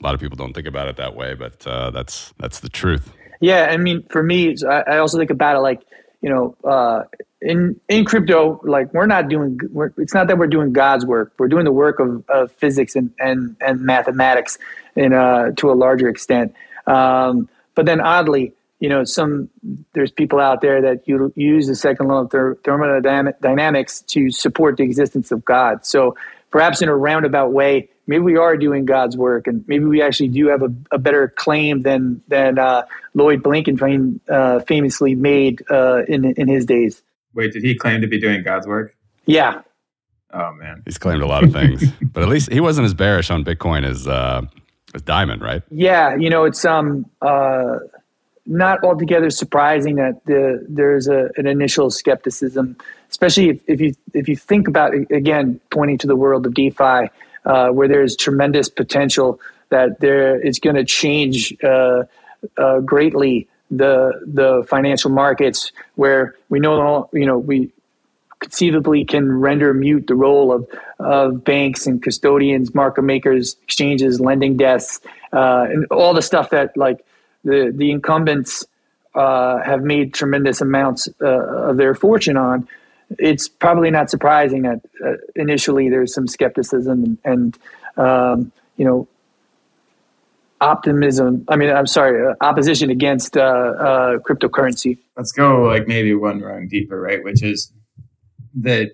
A 0.00 0.04
lot 0.04 0.14
of 0.14 0.20
people 0.20 0.36
don't 0.36 0.54
think 0.54 0.66
about 0.66 0.88
it 0.88 0.96
that 0.96 1.14
way, 1.14 1.34
but 1.34 1.66
uh, 1.66 1.90
that's 1.90 2.32
that's 2.38 2.60
the 2.60 2.68
truth. 2.68 3.12
Yeah, 3.40 3.68
I 3.70 3.76
mean, 3.76 4.04
for 4.10 4.22
me, 4.22 4.54
I 4.68 4.98
also 4.98 5.18
think 5.18 5.30
about 5.30 5.56
it 5.56 5.60
like 5.60 5.82
you 6.20 6.28
know, 6.30 6.56
uh, 6.64 7.04
in 7.40 7.80
in 7.88 8.04
crypto, 8.04 8.60
like 8.64 8.92
we're 8.92 9.06
not 9.06 9.28
doing. 9.28 9.58
We're, 9.72 9.92
it's 9.96 10.14
not 10.14 10.26
that 10.28 10.38
we're 10.38 10.46
doing 10.46 10.72
God's 10.72 11.06
work. 11.06 11.32
We're 11.38 11.48
doing 11.48 11.64
the 11.64 11.72
work 11.72 11.98
of, 11.98 12.24
of 12.28 12.52
physics 12.52 12.94
and, 12.94 13.12
and 13.18 13.56
and 13.60 13.80
mathematics, 13.80 14.58
in 14.96 15.12
uh, 15.12 15.52
to 15.56 15.70
a 15.70 15.74
larger 15.74 16.08
extent. 16.08 16.54
Um, 16.86 17.48
but 17.74 17.86
then, 17.86 18.00
oddly, 18.00 18.52
you 18.80 18.88
know, 18.88 19.04
some 19.04 19.48
there's 19.92 20.10
people 20.10 20.40
out 20.40 20.60
there 20.60 20.82
that 20.82 21.06
you 21.06 21.32
use 21.36 21.66
the 21.66 21.74
second 21.76 22.08
law 22.08 22.22
of 22.22 22.30
thermodynamics 22.30 24.00
to 24.02 24.30
support 24.30 24.76
the 24.76 24.82
existence 24.82 25.30
of 25.30 25.44
God. 25.44 25.86
So 25.86 26.16
perhaps 26.50 26.82
in 26.82 26.88
a 26.88 26.96
roundabout 26.96 27.52
way, 27.52 27.88
maybe 28.10 28.24
we 28.24 28.36
are 28.36 28.56
doing 28.56 28.84
God's 28.84 29.16
work, 29.16 29.46
and 29.46 29.64
maybe 29.68 29.84
we 29.84 30.02
actually 30.02 30.28
do 30.28 30.48
have 30.48 30.62
a, 30.62 30.74
a 30.90 30.98
better 30.98 31.28
claim 31.28 31.82
than 31.82 32.20
than 32.28 32.58
uh, 32.58 32.82
Lloyd 33.14 33.42
Blankfein 33.42 34.18
uh, 34.28 34.58
famously 34.60 35.14
made 35.14 35.62
uh, 35.70 36.02
in 36.08 36.24
in 36.36 36.48
his 36.48 36.66
days. 36.66 37.02
Wait, 37.32 37.52
did 37.52 37.62
he 37.62 37.74
claim 37.74 38.00
to 38.00 38.08
be 38.08 38.20
doing 38.20 38.42
God's 38.42 38.66
work? 38.66 38.94
Yeah. 39.24 39.62
Oh 40.32 40.52
man, 40.54 40.82
he's 40.84 40.98
claimed 40.98 41.22
a 41.22 41.26
lot 41.26 41.44
of 41.44 41.52
things, 41.52 41.88
but 42.02 42.22
at 42.22 42.28
least 42.28 42.52
he 42.52 42.60
wasn't 42.60 42.84
as 42.84 42.94
bearish 42.94 43.30
on 43.30 43.44
Bitcoin 43.44 43.88
as 43.88 44.06
uh, 44.06 44.42
as 44.94 45.02
Dimon, 45.02 45.40
right? 45.40 45.62
Yeah, 45.70 46.16
you 46.16 46.28
know, 46.28 46.44
it's 46.44 46.64
um 46.64 47.06
uh, 47.22 47.78
not 48.46 48.82
altogether 48.82 49.30
surprising 49.30 49.94
that 49.96 50.20
the, 50.26 50.66
there's 50.68 51.06
a, 51.06 51.30
an 51.36 51.46
initial 51.46 51.90
skepticism, 51.90 52.76
especially 53.08 53.50
if, 53.50 53.60
if 53.68 53.80
you 53.80 53.94
if 54.14 54.28
you 54.28 54.36
think 54.36 54.66
about 54.66 54.94
again 55.12 55.60
pointing 55.70 55.98
to 55.98 56.08
the 56.08 56.16
world 56.16 56.44
of 56.44 56.54
DeFi 56.54 57.08
uh, 57.44 57.68
where 57.68 57.88
there's 57.88 58.16
tremendous 58.16 58.68
potential 58.68 59.40
that 59.70 60.00
there 60.00 60.40
it's 60.40 60.58
going 60.58 60.76
to 60.76 60.84
change 60.84 61.56
uh, 61.62 62.04
uh, 62.56 62.80
greatly 62.80 63.48
the 63.70 64.20
the 64.26 64.64
financial 64.68 65.10
markets, 65.10 65.72
where 65.94 66.34
we 66.48 66.60
know 66.60 67.08
you 67.12 67.26
know 67.26 67.38
we 67.38 67.70
conceivably 68.40 69.04
can 69.04 69.30
render 69.30 69.72
mute 69.72 70.06
the 70.06 70.14
role 70.14 70.52
of 70.52 70.68
of 70.98 71.44
banks 71.44 71.86
and 71.86 72.02
custodians, 72.02 72.74
market 72.74 73.02
makers, 73.02 73.56
exchanges, 73.62 74.20
lending 74.20 74.56
desks, 74.56 75.00
uh, 75.32 75.66
and 75.70 75.86
all 75.90 76.14
the 76.14 76.22
stuff 76.22 76.50
that 76.50 76.76
like 76.76 77.04
the 77.44 77.72
the 77.74 77.90
incumbents 77.90 78.66
uh, 79.14 79.58
have 79.62 79.82
made 79.82 80.14
tremendous 80.14 80.60
amounts 80.60 81.08
uh, 81.20 81.70
of 81.70 81.76
their 81.76 81.94
fortune 81.94 82.36
on 82.36 82.68
it's 83.18 83.48
probably 83.48 83.90
not 83.90 84.10
surprising 84.10 84.62
that 84.62 84.80
uh, 85.04 85.14
initially 85.36 85.88
there's 85.88 86.14
some 86.14 86.26
skepticism 86.26 87.18
and, 87.24 87.58
um, 87.96 88.52
you 88.76 88.84
know 88.84 89.08
optimism. 90.60 91.44
I 91.48 91.56
mean, 91.56 91.70
I'm 91.70 91.86
sorry, 91.86 92.26
uh, 92.26 92.34
opposition 92.40 92.90
against 92.90 93.36
uh, 93.36 93.40
uh, 93.40 94.18
cryptocurrency. 94.18 94.98
Let's 95.16 95.32
go 95.32 95.62
like 95.62 95.88
maybe 95.88 96.14
one 96.14 96.40
rung 96.40 96.68
deeper, 96.68 97.00
right? 97.00 97.24
Which 97.24 97.42
is 97.42 97.72
that 98.54 98.90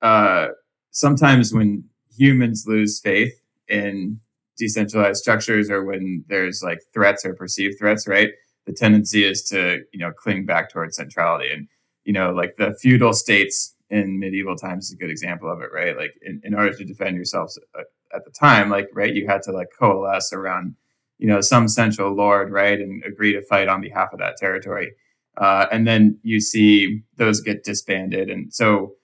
uh, 0.00 0.48
sometimes 0.90 1.52
when 1.52 1.84
humans 2.16 2.64
lose 2.66 3.00
faith 3.00 3.32
in 3.68 4.20
decentralized 4.56 5.20
structures 5.20 5.70
or 5.70 5.84
when 5.84 6.24
there's 6.28 6.62
like 6.62 6.80
threats 6.92 7.24
or 7.24 7.34
perceived 7.34 7.78
threats, 7.78 8.06
right? 8.06 8.30
The 8.66 8.72
tendency 8.72 9.24
is 9.24 9.42
to 9.44 9.80
you 9.92 9.98
know 9.98 10.12
cling 10.12 10.46
back 10.46 10.70
towards 10.70 10.96
centrality 10.96 11.50
and 11.52 11.68
you 12.04 12.12
know, 12.12 12.30
like 12.30 12.56
the 12.56 12.74
feudal 12.80 13.12
states 13.12 13.74
in 13.90 14.18
medieval 14.18 14.56
times 14.56 14.86
is 14.86 14.92
a 14.92 14.96
good 14.96 15.10
example 15.10 15.50
of 15.52 15.60
it, 15.60 15.70
right? 15.72 15.96
Like 15.96 16.14
in, 16.22 16.40
in 16.44 16.54
order 16.54 16.72
to 16.72 16.84
defend 16.84 17.16
yourselves 17.16 17.58
uh, 17.78 17.82
at 18.14 18.24
the 18.24 18.30
time, 18.30 18.70
like, 18.70 18.88
right, 18.94 19.14
you 19.14 19.26
had 19.26 19.42
to 19.42 19.52
like 19.52 19.68
coalesce 19.78 20.32
around, 20.32 20.74
you 21.18 21.26
know, 21.26 21.40
some 21.40 21.68
central 21.68 22.14
lord, 22.14 22.50
right, 22.50 22.80
and 22.80 23.04
agree 23.04 23.32
to 23.32 23.42
fight 23.42 23.68
on 23.68 23.80
behalf 23.80 24.12
of 24.12 24.18
that 24.18 24.38
territory. 24.38 24.92
Uh, 25.36 25.66
and 25.70 25.86
then 25.86 26.18
you 26.22 26.40
see 26.40 27.02
those 27.16 27.40
get 27.40 27.64
disbanded. 27.64 28.30
And 28.30 28.52
so 28.52 28.94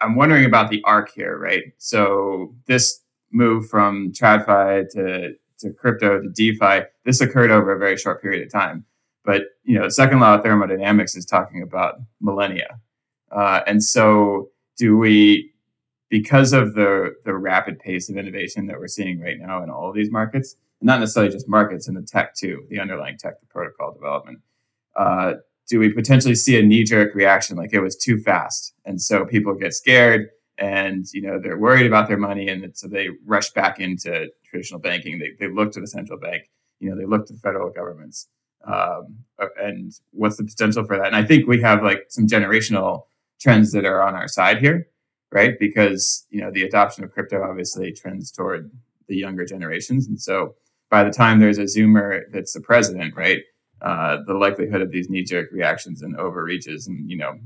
I'm 0.00 0.16
wondering 0.16 0.44
about 0.44 0.70
the 0.70 0.82
arc 0.84 1.12
here, 1.12 1.38
right? 1.38 1.64
So 1.78 2.54
this 2.66 3.00
move 3.32 3.68
from 3.68 4.12
TradFi 4.12 4.88
to, 4.90 5.34
to 5.60 5.72
crypto 5.72 6.20
to 6.20 6.28
DeFi, 6.28 6.86
this 7.04 7.20
occurred 7.20 7.50
over 7.50 7.72
a 7.72 7.78
very 7.78 7.96
short 7.96 8.20
period 8.20 8.44
of 8.44 8.52
time. 8.52 8.84
But 9.24 9.42
you 9.64 9.78
know, 9.78 9.88
second 9.88 10.20
law 10.20 10.36
of 10.36 10.42
thermodynamics 10.42 11.14
is 11.16 11.24
talking 11.24 11.62
about 11.62 12.00
millennia, 12.20 12.80
uh, 13.30 13.60
and 13.66 13.82
so 13.82 14.50
do 14.76 14.96
we, 14.96 15.52
because 16.08 16.52
of 16.52 16.74
the 16.74 17.14
the 17.24 17.34
rapid 17.34 17.78
pace 17.78 18.08
of 18.08 18.16
innovation 18.16 18.66
that 18.66 18.78
we're 18.78 18.88
seeing 18.88 19.20
right 19.20 19.38
now 19.38 19.62
in 19.62 19.70
all 19.70 19.88
of 19.88 19.94
these 19.94 20.10
markets, 20.10 20.56
not 20.80 21.00
necessarily 21.00 21.30
just 21.30 21.48
markets 21.48 21.86
in 21.86 21.94
the 21.94 22.02
tech 22.02 22.34
too, 22.34 22.64
the 22.70 22.80
underlying 22.80 23.18
tech, 23.18 23.40
the 23.40 23.46
protocol 23.46 23.92
development. 23.92 24.38
Uh, 24.96 25.34
do 25.68 25.78
we 25.78 25.92
potentially 25.92 26.34
see 26.34 26.58
a 26.58 26.62
knee 26.62 26.82
jerk 26.82 27.14
reaction 27.14 27.56
like 27.56 27.72
it 27.72 27.80
was 27.80 27.96
too 27.96 28.18
fast, 28.18 28.72
and 28.84 29.00
so 29.00 29.24
people 29.24 29.54
get 29.54 29.74
scared? 29.74 30.30
and 30.60 31.06
you 31.12 31.22
know 31.22 31.40
they're 31.40 31.58
worried 31.58 31.86
about 31.86 32.06
their 32.06 32.18
money 32.18 32.48
and 32.48 32.76
so 32.76 32.86
they 32.86 33.08
rush 33.24 33.50
back 33.50 33.80
into 33.80 34.28
traditional 34.44 34.78
banking 34.78 35.18
they, 35.18 35.30
they 35.40 35.52
look 35.52 35.72
to 35.72 35.80
the 35.80 35.86
central 35.86 36.18
bank 36.18 36.42
you 36.78 36.90
know 36.90 36.96
they 36.96 37.06
look 37.06 37.26
to 37.26 37.32
the 37.32 37.38
federal 37.40 37.70
governments 37.70 38.28
um, 38.66 39.18
uh, 39.38 39.46
and 39.60 39.92
what's 40.12 40.36
the 40.36 40.44
potential 40.44 40.84
for 40.84 40.96
that? 40.96 41.06
And 41.06 41.16
I 41.16 41.24
think 41.24 41.46
we 41.46 41.60
have 41.62 41.82
like 41.82 42.06
some 42.08 42.26
generational 42.26 43.04
trends 43.40 43.72
that 43.72 43.84
are 43.84 44.02
on 44.02 44.14
our 44.14 44.28
side 44.28 44.58
here, 44.58 44.86
right? 45.32 45.58
Because 45.58 46.26
you 46.30 46.40
know 46.40 46.50
the 46.50 46.62
adoption 46.62 47.04
of 47.04 47.10
crypto 47.10 47.42
obviously 47.42 47.92
trends 47.92 48.30
toward 48.30 48.70
the 49.08 49.16
younger 49.16 49.44
generations, 49.44 50.06
and 50.06 50.20
so 50.20 50.54
by 50.90 51.04
the 51.04 51.10
time 51.10 51.40
there's 51.40 51.58
a 51.58 51.62
Zoomer 51.62 52.22
that's 52.32 52.52
the 52.52 52.60
president, 52.60 53.14
right? 53.16 53.42
Uh, 53.80 54.18
the 54.26 54.34
likelihood 54.34 54.82
of 54.82 54.90
these 54.90 55.08
knee-jerk 55.08 55.50
reactions 55.52 56.02
and 56.02 56.14
overreaches, 56.16 56.86
and 56.86 57.08
you 57.08 57.16
know, 57.16 57.38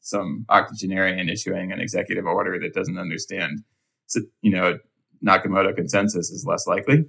some 0.00 0.46
octogenarian 0.48 1.28
issuing 1.28 1.72
an 1.72 1.80
executive 1.80 2.24
order 2.24 2.58
that 2.58 2.72
doesn't 2.72 2.98
understand, 2.98 3.62
you 4.40 4.50
know, 4.50 4.78
Nakamoto 5.24 5.74
consensus 5.74 6.30
is 6.30 6.46
less 6.46 6.66
likely. 6.66 7.04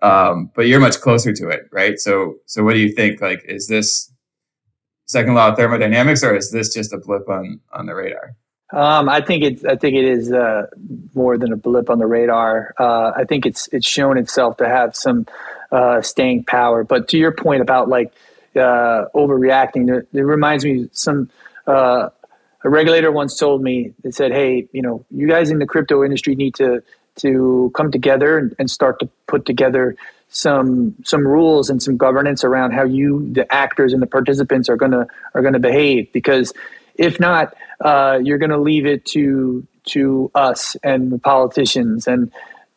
Um, 0.00 0.50
but 0.54 0.66
you're 0.66 0.80
much 0.80 1.00
closer 1.00 1.32
to 1.32 1.48
it, 1.48 1.68
right? 1.72 1.98
So, 1.98 2.36
so 2.46 2.62
what 2.62 2.74
do 2.74 2.80
you 2.80 2.92
think? 2.92 3.20
Like, 3.20 3.44
is 3.44 3.66
this 3.66 4.12
second 5.06 5.34
law 5.34 5.48
of 5.48 5.56
thermodynamics, 5.56 6.22
or 6.22 6.36
is 6.36 6.50
this 6.50 6.72
just 6.72 6.92
a 6.92 6.98
blip 6.98 7.28
on 7.28 7.60
on 7.72 7.86
the 7.86 7.94
radar? 7.94 8.36
Um, 8.72 9.08
I 9.08 9.22
think 9.22 9.42
it's 9.44 9.64
I 9.64 9.76
think 9.76 9.96
it 9.96 10.04
is 10.04 10.30
uh, 10.30 10.66
more 11.14 11.38
than 11.38 11.52
a 11.52 11.56
blip 11.56 11.88
on 11.90 11.98
the 11.98 12.06
radar. 12.06 12.74
Uh, 12.78 13.12
I 13.16 13.24
think 13.24 13.46
it's 13.46 13.68
it's 13.72 13.88
shown 13.88 14.18
itself 14.18 14.58
to 14.58 14.68
have 14.68 14.94
some 14.94 15.26
uh, 15.72 16.02
staying 16.02 16.44
power. 16.44 16.84
But 16.84 17.08
to 17.08 17.18
your 17.18 17.32
point 17.32 17.62
about 17.62 17.88
like 17.88 18.12
uh, 18.54 19.06
overreacting, 19.14 20.06
it, 20.12 20.22
reminds 20.22 20.64
me 20.64 20.88
some 20.92 21.30
uh, 21.66 22.10
a 22.62 22.68
regulator 22.68 23.10
once 23.10 23.38
told 23.38 23.62
me 23.62 23.94
they 24.02 24.10
said, 24.10 24.32
"Hey, 24.32 24.68
you 24.72 24.82
know, 24.82 25.04
you 25.10 25.26
guys 25.26 25.50
in 25.50 25.58
the 25.58 25.66
crypto 25.66 26.04
industry 26.04 26.34
need 26.34 26.54
to 26.56 26.82
to 27.18 27.70
come 27.74 27.90
together 27.90 28.52
and, 28.58 28.70
start 28.70 29.00
to 29.00 29.08
put 29.26 29.46
together 29.46 29.96
some 30.28 30.94
some 31.04 31.26
rules 31.26 31.70
and 31.70 31.82
some 31.82 31.96
governance 31.96 32.44
around 32.44 32.72
how 32.72 32.84
you 32.84 33.32
the 33.32 33.50
actors 33.52 33.92
and 33.92 34.02
the 34.02 34.06
participants 34.06 34.68
are 34.68 34.76
gonna 34.76 35.06
are 35.34 35.42
gonna 35.42 35.58
behave. 35.58 36.12
Because 36.12 36.52
if 36.94 37.18
not 37.18 37.54
uh, 37.80 38.18
you're 38.22 38.38
gonna 38.38 38.58
leave 38.58 38.86
it 38.86 39.04
to 39.06 39.66
to 39.86 40.30
us 40.34 40.76
and 40.82 41.10
the 41.10 41.18
politicians. 41.18 42.06
And 42.06 42.30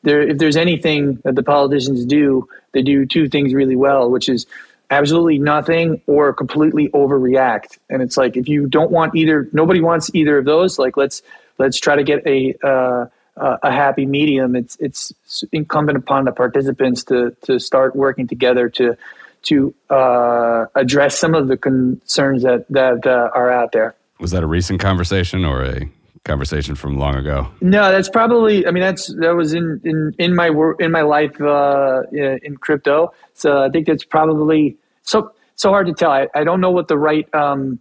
there 0.03 0.21
if 0.21 0.37
there's 0.37 0.57
anything 0.57 1.19
that 1.23 1.35
the 1.35 1.43
politicians 1.43 2.05
do 2.05 2.47
they 2.71 2.81
do 2.81 3.05
two 3.05 3.27
things 3.27 3.53
really 3.53 3.75
well 3.75 4.09
which 4.09 4.29
is 4.29 4.45
absolutely 4.89 5.39
nothing 5.39 6.01
or 6.05 6.33
completely 6.33 6.89
overreact. 6.89 7.79
And 7.89 8.01
it's 8.01 8.17
like 8.17 8.35
if 8.35 8.47
you 8.47 8.67
don't 8.67 8.91
want 8.91 9.15
either 9.15 9.49
nobody 9.53 9.81
wants 9.81 10.11
either 10.13 10.37
of 10.37 10.45
those 10.45 10.79
like 10.79 10.95
let's 10.97 11.21
let's 11.57 11.79
try 11.79 11.95
to 11.95 12.03
get 12.03 12.25
a 12.25 12.55
uh, 12.63 13.05
uh, 13.37 13.57
a 13.63 13.71
happy 13.71 14.05
medium. 14.05 14.55
It's 14.55 14.77
it's 14.79 15.13
incumbent 15.51 15.97
upon 15.97 16.25
the 16.25 16.31
participants 16.31 17.03
to 17.05 17.35
to 17.43 17.59
start 17.59 17.95
working 17.95 18.27
together 18.27 18.69
to 18.69 18.97
to 19.43 19.73
uh, 19.89 20.65
address 20.75 21.17
some 21.17 21.33
of 21.33 21.47
the 21.47 21.57
concerns 21.57 22.43
that 22.43 22.65
that 22.69 23.05
uh, 23.05 23.29
are 23.33 23.51
out 23.51 23.71
there. 23.71 23.95
Was 24.19 24.31
that 24.31 24.43
a 24.43 24.47
recent 24.47 24.79
conversation 24.79 25.45
or 25.45 25.63
a 25.63 25.89
conversation 26.23 26.75
from 26.75 26.97
long 26.97 27.15
ago? 27.15 27.47
No, 27.61 27.91
that's 27.91 28.09
probably. 28.09 28.67
I 28.67 28.71
mean, 28.71 28.83
that's 28.83 29.07
that 29.15 29.35
was 29.35 29.53
in 29.53 29.81
in 29.83 30.13
in 30.19 30.35
my 30.35 30.49
work 30.49 30.81
in 30.81 30.91
my 30.91 31.01
life 31.01 31.39
uh, 31.41 32.03
in 32.11 32.57
crypto. 32.57 33.13
So 33.33 33.63
I 33.63 33.69
think 33.69 33.87
that's 33.87 34.03
probably 34.03 34.77
so 35.03 35.31
so 35.55 35.69
hard 35.69 35.87
to 35.87 35.93
tell. 35.93 36.11
I, 36.11 36.27
I 36.35 36.43
don't 36.43 36.61
know 36.61 36.71
what 36.71 36.87
the 36.87 36.97
right 36.97 37.33
um, 37.33 37.79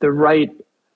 the 0.00 0.12
right 0.12 0.50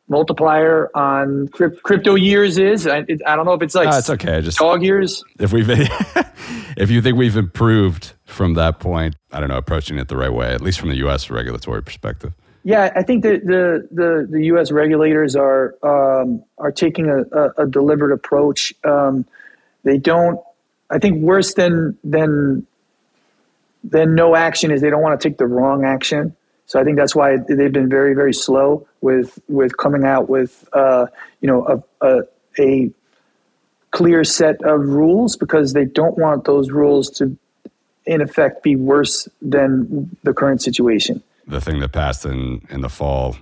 multiplier 0.09 0.91
on 0.95 1.49
crypto 1.49 2.15
years 2.15 2.59
is. 2.59 2.87
I, 2.87 3.07
I 3.27 3.37
don't 3.37 3.47
know 3.47 3.55
if 3.55 3.63
it's 3.63 3.75
like 3.75 3.89
uh, 3.89 3.99
it's 3.99 4.11
okay. 4.11 4.41
Just 4.41 4.59
dog 4.59 4.83
years. 4.83 5.25
If 5.39 5.53
we've 5.53 5.69
if 6.77 6.91
you 6.91 7.01
think 7.01 7.17
we've 7.17 7.37
improved 7.37 8.13
from 8.25 8.55
that 8.55 8.81
point, 8.81 9.17
I 9.33 9.41
don't 9.41 9.49
know, 9.49 9.57
approaching 9.57 9.99
it 9.99 10.09
the 10.09 10.17
right 10.17 10.33
way, 10.33 10.53
at 10.53 10.61
least 10.61 10.79
from 10.79 10.91
the 10.91 10.97
U.S. 10.97 11.31
regulatory 11.31 11.83
perspective. 11.83 12.33
Yeah, 12.65 12.91
I 12.97 13.03
think 13.03 13.23
that 13.25 13.45
the 13.47 13.87
the, 13.91 14.27
the 14.31 14.45
U.S. 14.47 14.71
regulators 14.71 15.37
are 15.37 15.75
um, 15.83 16.43
are 16.59 16.73
taking 16.73 17.09
a, 17.09 17.23
a, 17.37 17.65
a 17.65 17.67
deliberate 17.67 18.13
approach. 18.13 18.73
Um, 18.85 19.27
they 19.83 19.99
don't. 19.99 20.41
I 20.91 20.99
think 20.99 21.23
worse 21.23 21.55
than 21.55 21.99
than 22.05 22.67
than 23.83 24.15
no 24.15 24.35
action 24.35 24.71
is 24.71 24.81
they 24.81 24.91
don't 24.91 25.03
want 25.03 25.21
to 25.21 25.29
take 25.29 25.37
the 25.37 25.47
wrong 25.47 25.85
action. 25.85 26.35
So 26.67 26.81
I 26.81 26.85
think 26.85 26.97
that's 26.97 27.15
why 27.15 27.37
they've 27.37 27.73
been 27.73 27.89
very, 27.89 28.15
very 28.15 28.33
slow 28.33 28.87
with 29.01 29.39
with 29.49 29.77
coming 29.77 30.05
out 30.05 30.29
with 30.29 30.67
uh, 30.73 31.07
you 31.41 31.49
know 31.49 31.83
a, 32.01 32.07
a, 32.07 32.23
a 32.59 32.91
clear 33.91 34.25
set 34.25 34.63
of 34.65 34.81
rules 34.81 35.37
because 35.37 35.73
they 35.73 35.85
don't 35.85 36.19
want 36.19 36.45
those 36.45 36.71
rules 36.71 37.11
to, 37.11 37.37
in 38.07 38.21
effect, 38.21 38.63
be 38.63 38.77
worse 38.77 39.29
than 39.41 40.17
the 40.25 40.33
current 40.33 40.63
situation. 40.63 41.23
The 41.47 41.61
thing 41.61 41.81
that 41.81 41.93
passed 41.93 42.25
in 42.25 42.67
in 42.71 42.81
the 42.81 42.89
fall 42.89 43.37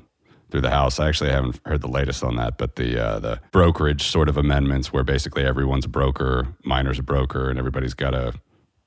through 0.50 0.60
the 0.60 0.70
House. 0.70 1.00
I 1.00 1.08
actually 1.08 1.30
haven't 1.30 1.58
heard 1.64 1.80
the 1.80 1.88
latest 1.88 2.22
on 2.22 2.36
that, 2.36 2.58
but 2.58 2.76
the 2.76 3.02
uh, 3.02 3.18
the 3.18 3.40
brokerage 3.52 4.08
sort 4.08 4.28
of 4.28 4.36
amendments 4.36 4.92
where 4.92 5.02
basically 5.02 5.44
everyone's 5.44 5.86
a 5.86 5.88
broker, 5.88 6.46
miner's 6.64 6.98
a 6.98 7.02
broker, 7.02 7.48
and 7.48 7.58
everybody's 7.58 7.94
got 7.94 8.14
a 8.14 8.34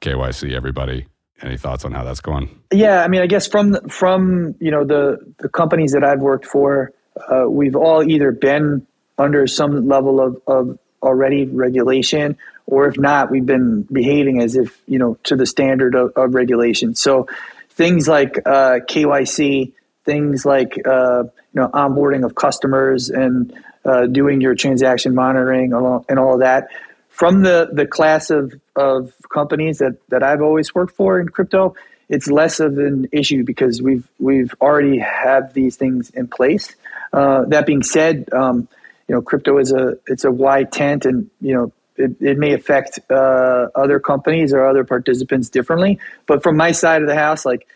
KYC 0.01 0.53
everybody. 0.53 1.07
Any 1.41 1.57
thoughts 1.57 1.83
on 1.83 1.91
how 1.91 2.03
that's 2.03 2.21
going? 2.21 2.49
Yeah, 2.71 3.03
I 3.03 3.07
mean, 3.07 3.21
I 3.21 3.27
guess 3.27 3.47
from 3.47 3.75
from 3.89 4.55
you 4.59 4.71
know 4.71 4.85
the 4.85 5.33
the 5.39 5.49
companies 5.49 5.91
that 5.91 6.03
I've 6.03 6.21
worked 6.21 6.45
for, 6.45 6.93
uh, 7.29 7.49
we've 7.49 7.75
all 7.75 8.09
either 8.09 8.31
been 8.31 8.87
under 9.17 9.47
some 9.47 9.87
level 9.87 10.21
of, 10.21 10.41
of 10.47 10.79
already 11.01 11.45
regulation, 11.45 12.37
or 12.65 12.87
if 12.87 12.97
not, 12.97 13.31
we've 13.31 13.45
been 13.45 13.83
behaving 13.83 14.41
as 14.41 14.55
if 14.55 14.81
you 14.87 14.97
know 14.97 15.17
to 15.23 15.35
the 15.35 15.45
standard 15.45 15.93
of, 15.93 16.13
of 16.15 16.33
regulation. 16.33 16.95
So 16.95 17.27
things 17.71 18.07
like 18.07 18.37
uh, 18.45 18.79
KYC, 18.87 19.73
things 20.05 20.45
like 20.45 20.79
uh, 20.85 21.23
you 21.23 21.61
know 21.61 21.67
onboarding 21.67 22.25
of 22.25 22.35
customers 22.35 23.09
and 23.09 23.53
uh, 23.83 24.05
doing 24.07 24.39
your 24.39 24.55
transaction 24.55 25.13
monitoring 25.13 25.73
and 25.73 26.19
all 26.19 26.33
of 26.33 26.39
that 26.39 26.69
from 27.09 27.43
the 27.43 27.69
the 27.71 27.85
class 27.85 28.29
of 28.29 28.53
of 28.75 29.13
companies 29.33 29.79
that 29.79 29.97
that 30.09 30.23
I've 30.23 30.41
always 30.41 30.73
worked 30.73 30.95
for 30.95 31.19
in 31.19 31.29
crypto, 31.29 31.75
it's 32.09 32.29
less 32.29 32.59
of 32.59 32.77
an 32.77 33.07
issue 33.11 33.43
because 33.43 33.81
we've 33.81 34.07
we've 34.19 34.53
already 34.61 34.99
have 34.99 35.53
these 35.53 35.75
things 35.75 36.09
in 36.11 36.27
place. 36.27 36.75
Uh, 37.13 37.45
that 37.45 37.65
being 37.65 37.83
said, 37.83 38.29
um, 38.33 38.67
you 39.07 39.15
know, 39.15 39.21
crypto 39.21 39.57
is 39.57 39.71
a 39.71 39.97
it's 40.07 40.23
a 40.23 40.31
wide 40.31 40.71
tent, 40.71 41.05
and 41.05 41.29
you 41.41 41.53
know, 41.53 41.71
it, 41.97 42.15
it 42.21 42.37
may 42.37 42.53
affect 42.53 42.99
uh, 43.09 43.67
other 43.75 43.99
companies 43.99 44.53
or 44.53 44.65
other 44.65 44.83
participants 44.83 45.49
differently. 45.49 45.99
But 46.25 46.43
from 46.43 46.57
my 46.57 46.71
side 46.71 47.01
of 47.01 47.07
the 47.07 47.15
house, 47.15 47.45
like 47.45 47.67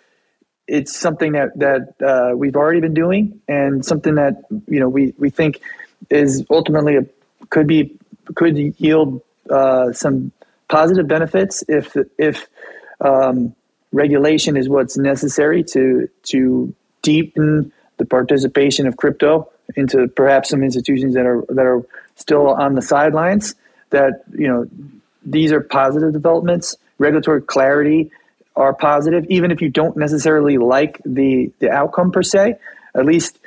it's 0.67 0.95
something 0.95 1.33
that 1.33 1.57
that 1.57 1.95
uh, 2.05 2.35
we've 2.35 2.55
already 2.55 2.81
been 2.81 2.93
doing, 2.93 3.41
and 3.47 3.85
something 3.85 4.15
that 4.15 4.43
you 4.67 4.79
know 4.79 4.89
we 4.89 5.13
we 5.17 5.29
think 5.29 5.61
is 6.09 6.45
ultimately 6.49 6.97
a, 6.97 7.05
could 7.49 7.67
be 7.67 7.97
could 8.35 8.57
yield 8.79 9.21
uh, 9.49 9.91
some 9.91 10.31
positive 10.69 11.07
benefits 11.07 11.63
if 11.67 11.97
if 12.17 12.47
um, 13.01 13.55
regulation 13.91 14.55
is 14.55 14.69
what's 14.69 14.97
necessary 14.97 15.63
to 15.63 16.09
to 16.23 16.73
deepen 17.01 17.71
the 17.97 18.05
participation 18.05 18.87
of 18.87 18.95
crypto 18.95 19.49
into 19.75 20.07
perhaps 20.07 20.49
some 20.49 20.63
institutions 20.63 21.15
that 21.15 21.25
are 21.25 21.43
that 21.49 21.65
are 21.65 21.81
still 22.15 22.47
on 22.47 22.75
the 22.75 22.81
sidelines. 22.81 23.55
That 23.89 24.23
you 24.31 24.47
know 24.47 24.67
these 25.25 25.51
are 25.51 25.61
positive 25.61 26.13
developments. 26.13 26.77
Regulatory 26.99 27.41
clarity 27.41 28.11
are 28.55 28.73
positive, 28.73 29.25
even 29.29 29.51
if 29.51 29.61
you 29.61 29.69
don't 29.69 29.97
necessarily 29.97 30.57
like 30.57 31.01
the 31.05 31.51
the 31.59 31.69
outcome 31.69 32.11
per 32.11 32.23
se. 32.23 32.55
At 32.95 33.05
least 33.05 33.39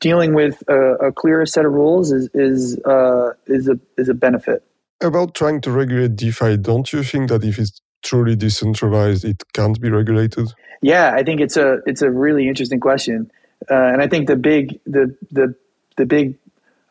dealing 0.00 0.34
with 0.34 0.62
a, 0.68 1.08
a 1.08 1.12
clearer 1.12 1.46
set 1.46 1.64
of 1.64 1.72
rules 1.72 2.12
is 2.12 2.28
is 2.34 2.78
uh, 2.84 3.32
is 3.46 3.68
a 3.68 3.78
is 3.96 4.08
a 4.08 4.14
benefit 4.14 4.62
about 5.02 5.34
trying 5.34 5.60
to 5.62 5.70
regulate 5.70 6.16
DeFi, 6.16 6.56
don't 6.56 6.92
you 6.92 7.02
think 7.02 7.28
that 7.28 7.44
if 7.44 7.58
it's 7.58 7.80
truly 8.02 8.36
decentralized, 8.36 9.24
it 9.24 9.42
can't 9.52 9.80
be 9.80 9.90
regulated? 9.90 10.52
Yeah, 10.82 11.12
I 11.14 11.22
think 11.22 11.40
it's 11.40 11.56
a 11.56 11.78
it's 11.86 12.02
a 12.02 12.10
really 12.10 12.48
interesting 12.48 12.80
question, 12.80 13.30
uh, 13.70 13.74
and 13.74 14.02
I 14.02 14.06
think 14.06 14.28
the 14.28 14.36
big 14.36 14.80
the 14.86 15.16
the 15.32 15.54
the 15.96 16.04
big 16.04 16.36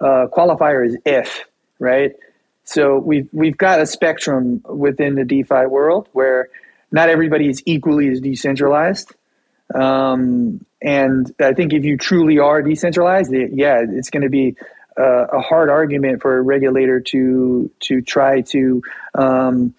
uh, 0.02 0.28
qualifier 0.36 0.86
is 0.86 0.98
if 1.06 1.46
right. 1.80 2.14
So 2.64 2.98
we've 2.98 3.30
we've 3.32 3.58
got 3.58 3.82
a 3.82 3.86
spectrum 3.86 4.64
within 4.68 5.16
the 5.16 5.26
DeFi 5.26 5.68
world 5.68 6.10
where 6.14 6.50
not 6.92 7.10
everybody 7.10 7.50
is 7.50 7.62
equally 7.66 8.08
as 8.10 8.20
decentralized. 8.22 9.14
Um, 9.76 10.66
and 10.82 11.34
I 11.40 11.54
think 11.54 11.74
if 11.74 11.84
you 11.84 11.98
truly 11.98 12.40
are 12.40 12.62
decentralized, 12.62 13.34
yeah, 13.34 13.84
it's 13.88 14.10
going 14.10 14.24
to 14.24 14.30
be 14.30 14.56
uh, 14.98 15.26
a 15.32 15.42
hard 15.42 15.70
argument 15.70 16.22
for 16.22 16.38
a 16.38 16.42
regulator 16.42 17.00
to 17.00 17.70
to 17.82 18.02
try 18.02 18.42
to 18.42 18.82
um, 19.16 19.74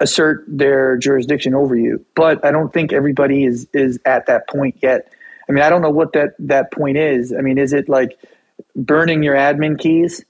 assert 0.00 0.44
their 0.48 0.96
jurisdiction 0.96 1.54
over 1.54 1.76
you. 1.76 2.04
But 2.14 2.44
I 2.44 2.50
don't 2.50 2.72
think 2.72 2.92
everybody 2.92 3.44
is 3.44 3.68
is 3.72 3.98
at 4.04 4.26
that 4.26 4.48
point 4.48 4.76
yet. 4.82 5.12
I 5.48 5.52
mean, 5.52 5.62
I 5.62 5.70
don't 5.70 5.82
know 5.82 5.90
what 5.90 6.12
that 6.14 6.34
that 6.40 6.72
point 6.72 6.96
is. 6.96 7.32
I 7.32 7.40
mean, 7.40 7.58
is 7.58 7.72
it 7.72 7.88
like 7.88 8.18
burning 8.76 9.22
your 9.22 9.34
admin 9.34 9.78
keys 9.78 10.24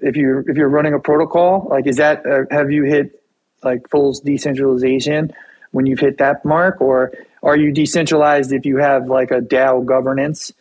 if 0.00 0.16
you're 0.16 0.48
if 0.48 0.56
you're 0.56 0.68
running 0.68 0.94
a 0.94 1.00
protocol? 1.00 1.66
Like, 1.70 1.86
is 1.86 1.96
that 1.96 2.26
uh, 2.26 2.44
have 2.50 2.70
you 2.70 2.84
hit 2.84 3.22
like 3.62 3.88
full 3.88 4.12
decentralization 4.12 5.32
when 5.72 5.86
you've 5.86 6.00
hit 6.00 6.18
that 6.18 6.44
mark, 6.44 6.80
or 6.80 7.12
are 7.42 7.56
you 7.56 7.72
decentralized 7.72 8.52
if 8.52 8.66
you 8.66 8.78
have 8.78 9.06
like 9.08 9.30
a 9.30 9.40
DAO 9.40 9.84
governance? 9.84 10.52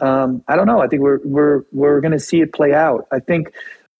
Um, 0.00 0.42
I 0.48 0.56
don't 0.56 0.66
know. 0.66 0.80
I 0.80 0.88
think 0.88 1.02
we're 1.02 1.20
we're 1.24 1.64
we're 1.72 2.00
going 2.00 2.12
to 2.12 2.20
see 2.20 2.40
it 2.40 2.52
play 2.52 2.72
out. 2.72 3.06
I 3.12 3.20
think 3.20 3.52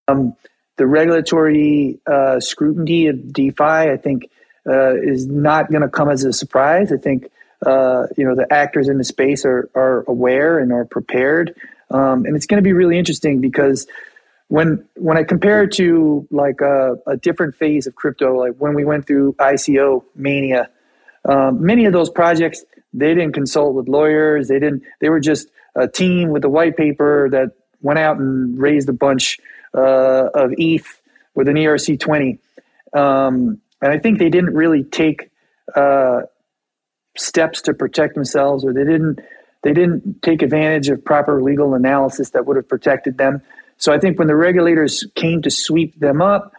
um, 0.09 0.35
the 0.77 0.87
regulatory 0.87 2.01
uh, 2.07 2.41
scrutiny 2.41 3.09
of 3.09 3.33
DeFi, 3.33 3.63
I 3.63 3.97
think, 3.97 4.31
uh, 4.67 4.97
is 4.97 5.27
not 5.27 5.71
going 5.71 5.83
to 5.83 5.89
come 5.89 6.09
as 6.09 6.25
a 6.25 6.33
surprise. 6.33 6.93
I 6.93 6.97
think 6.97 7.31
uh, 7.67 8.07
you 8.17 8.25
know 8.25 8.35
the 8.35 8.51
actors 8.51 8.89
in 8.89 8.99
the 8.99 9.05
space 9.05 9.45
are 9.45 9.69
are 9.75 10.05
aware 10.09 10.59
and 10.59 10.73
are 10.73 10.85
prepared, 10.85 11.55
um, 11.91 12.25
and 12.25 12.37
it's 12.37 12.47
going 12.47 12.63
to 12.63 12.67
be 12.67 12.73
really 12.73 12.99
interesting 12.99 13.41
because 13.41 13.87
when 14.49 14.85
when 14.97 15.19
I 15.19 15.25
compare 15.25 15.65
it 15.65 15.73
to 15.73 16.27
like 16.31 16.61
a, 16.61 16.97
a, 17.07 17.17
different 17.17 17.55
phase 17.55 17.87
of 17.87 17.95
crypto, 17.95 18.39
like 18.39 18.57
when 18.57 18.75
we 18.75 18.85
went 18.85 19.07
through 19.07 19.35
ICO 19.35 20.05
mania, 20.15 20.69
um, 21.27 21.65
many 21.65 21.85
of 21.87 21.93
those 21.93 22.11
projects 22.11 22.65
they 22.95 23.15
didn't 23.15 23.33
consult 23.33 23.75
with 23.75 23.89
lawyers. 23.89 24.49
They 24.49 24.59
didn't. 24.59 24.83
They 25.01 25.09
were 25.09 25.21
just 25.21 25.49
a 25.75 25.89
team 25.89 26.31
with 26.31 26.45
a 26.45 26.49
white 26.49 26.77
paper 26.77 27.29
that 27.31 27.53
went 27.81 27.99
out 27.99 28.19
and 28.19 28.59
raised 28.59 28.89
a 28.89 28.93
bunch 28.93 29.39
uh, 29.75 30.29
of 30.35 30.53
ETH 30.59 31.01
with 31.35 31.49
an 31.49 31.57
ERC20. 31.57 32.39
Um, 32.93 33.61
and 33.81 33.93
I 33.93 33.99
think 33.99 34.19
they 34.19 34.29
didn't 34.29 34.55
really 34.55 34.85
take 34.85 35.31
uh, 35.75 36.23
steps 37.17 37.63
to 37.63 37.75
protect 37.75 38.15
themselves, 38.15 38.65
or 38.65 38.73
they 38.73 38.85
didn't 38.85 39.21
they 39.63 39.73
didn't 39.73 40.23
take 40.23 40.43
advantage 40.43 40.89
of 40.89 41.05
proper 41.05 41.41
legal 41.41 41.75
analysis 41.75 42.31
that 42.31 42.47
would 42.47 42.57
have 42.57 42.69
protected 42.69 43.17
them. 43.17 43.43
So 43.77 43.93
I 43.93 43.99
think 43.99 44.19
when 44.19 44.27
the 44.27 44.35
regulators 44.35 45.05
came 45.15 45.41
to 45.43 45.51
sweep 45.51 45.99
them 46.01 46.21
up, 46.21 46.53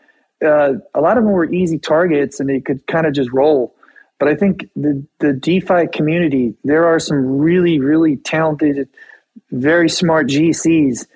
uh, 0.43 0.76
a 0.93 1.02
lot 1.02 1.17
of 1.17 1.23
them 1.23 1.34
were 1.34 1.52
easy 1.52 1.78
targets, 1.78 2.39
and 2.39 2.49
they 2.49 2.62
could 2.62 2.86
kind 2.88 3.06
of 3.06 3.13
just 3.13 3.32
roll. 3.32 3.76
But 4.19 4.28
I 4.28 4.36
think 4.36 4.69
the 4.76 5.06
the 5.19 5.34
DeFi 5.34 5.88
community 5.88 6.56
there 6.63 6.86
are 6.86 6.99
some 6.99 7.39
really 7.39 7.80
really 7.80 8.17
talented, 8.17 8.88
very 9.52 9.89
smart 9.89 10.28
GCs, 10.28 11.08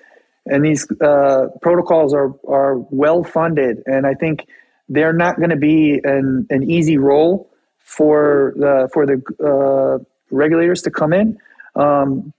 and 0.46 0.66
these 0.66 0.86
uh, 1.02 1.48
protocols 1.62 2.14
are 2.14 2.34
are 2.48 2.78
well 2.78 3.24
funded, 3.24 3.84
and 3.86 4.06
I 4.06 4.14
think 4.14 4.48
they're 4.90 5.14
not 5.14 5.38
going 5.38 5.52
to 5.52 5.58
be 5.58 6.02
an 6.04 6.48
an 6.50 6.70
easy 6.70 6.98
role 6.98 7.50
for 7.78 8.54
the 8.58 8.90
for 8.94 9.06
the 9.06 9.22
uh, 9.44 10.04
regulators 10.30 10.82
to 10.84 10.92
come 10.92 11.14
in. 11.14 11.38
Um, 11.76 12.34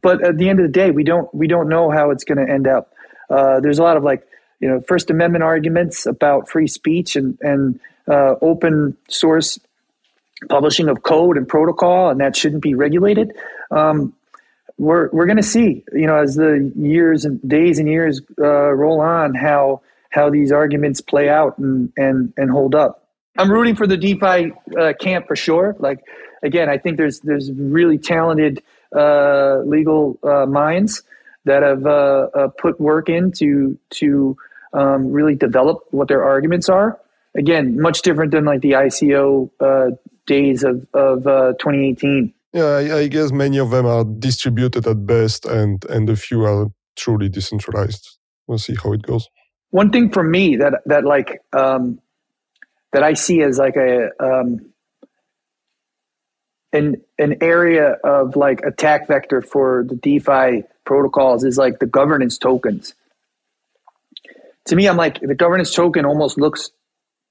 but 0.00 0.24
at 0.24 0.38
the 0.38 0.48
end 0.48 0.58
of 0.58 0.66
the 0.66 0.72
day, 0.72 0.90
we 0.90 1.04
don't 1.04 1.32
we 1.34 1.46
don't 1.46 1.68
know 1.68 1.90
how 1.90 2.10
it's 2.10 2.24
going 2.24 2.44
to 2.44 2.52
end 2.52 2.66
up. 2.66 2.92
Uh, 3.30 3.60
there's 3.60 3.78
a 3.78 3.82
lot 3.82 3.96
of 3.96 4.02
like 4.02 4.26
you 4.60 4.68
know 4.68 4.80
First 4.80 5.10
Amendment 5.10 5.44
arguments 5.44 6.06
about 6.06 6.48
free 6.48 6.66
speech 6.66 7.16
and 7.16 7.38
and 7.40 7.80
uh, 8.08 8.34
open 8.42 8.96
source 9.08 9.60
publishing 10.48 10.88
of 10.88 11.02
code 11.02 11.36
and 11.36 11.46
protocol, 11.48 12.10
and 12.10 12.20
that 12.20 12.36
shouldn't 12.36 12.62
be 12.62 12.74
regulated. 12.74 13.32
Um, 13.70 14.14
we're 14.78 15.10
we're 15.10 15.26
going 15.26 15.36
to 15.36 15.42
see, 15.42 15.84
you 15.92 16.06
know, 16.06 16.16
as 16.16 16.34
the 16.34 16.72
years 16.76 17.24
and 17.24 17.46
days 17.48 17.78
and 17.78 17.88
years 17.88 18.20
uh, 18.38 18.72
roll 18.72 19.00
on, 19.00 19.34
how 19.34 19.82
how 20.10 20.30
these 20.30 20.52
arguments 20.52 21.00
play 21.00 21.28
out 21.28 21.58
and 21.58 21.92
and 21.96 22.32
and 22.36 22.50
hold 22.50 22.74
up. 22.74 23.08
I'm 23.38 23.50
rooting 23.50 23.76
for 23.76 23.86
the 23.86 23.96
DeFi 23.96 24.52
uh, 24.78 24.92
camp 24.98 25.26
for 25.26 25.36
sure. 25.36 25.76
Like 25.78 26.04
again, 26.42 26.68
I 26.68 26.78
think 26.78 26.96
there's 26.96 27.20
there's 27.20 27.50
really 27.52 27.98
talented 27.98 28.62
uh, 28.94 29.58
legal 29.64 30.18
uh, 30.22 30.46
minds 30.46 31.02
that 31.44 31.62
have 31.62 31.86
uh, 31.86 32.28
uh, 32.34 32.48
put 32.48 32.80
work 32.80 33.08
into 33.08 33.78
to 33.90 34.36
um, 34.72 35.10
really 35.10 35.34
develop 35.34 35.84
what 35.90 36.08
their 36.08 36.22
arguments 36.22 36.68
are. 36.68 37.00
Again, 37.34 37.80
much 37.80 38.02
different 38.02 38.30
than 38.30 38.44
like 38.44 38.60
the 38.60 38.72
ICO 38.72 39.50
uh, 39.60 39.96
days 40.26 40.64
of 40.64 40.86
of 40.94 41.24
2018. 41.24 42.32
Yeah, 42.52 42.64
I, 42.64 42.98
I, 42.98 43.08
guess 43.08 43.32
many 43.32 43.56
of 43.58 43.70
them 43.70 43.86
are 43.86 44.04
distributed 44.04 44.86
at 44.86 45.06
best, 45.06 45.46
and 45.46 45.82
and 45.86 46.10
a 46.10 46.16
few 46.16 46.44
are 46.44 46.66
truly 46.96 47.28
decentralized. 47.28 48.18
We'll 48.46 48.58
see 48.58 48.76
how 48.82 48.92
it 48.92 49.02
goes. 49.02 49.28
One 49.70 49.90
thing 49.90 50.10
for 50.10 50.22
me 50.22 50.56
that 50.56 50.82
that 50.86 51.04
like 51.04 51.40
um, 51.54 52.00
that 52.92 53.02
I 53.02 53.14
see 53.14 53.42
as 53.42 53.58
like 53.58 53.76
a 53.76 54.10
um, 54.20 54.72
an 56.72 57.02
an 57.18 57.36
area 57.40 57.96
of 58.04 58.36
like 58.36 58.60
attack 58.62 59.08
vector 59.08 59.40
for 59.40 59.84
the 59.88 59.96
DeFi 59.96 60.64
protocols 60.84 61.44
is 61.44 61.56
like 61.56 61.78
the 61.78 61.86
governance 61.86 62.38
tokens. 62.38 62.94
To 64.66 64.76
me, 64.76 64.88
I'm 64.88 64.96
like 64.96 65.20
the 65.20 65.34
governance 65.34 65.72
token 65.72 66.04
almost 66.04 66.38
looks 66.38 66.70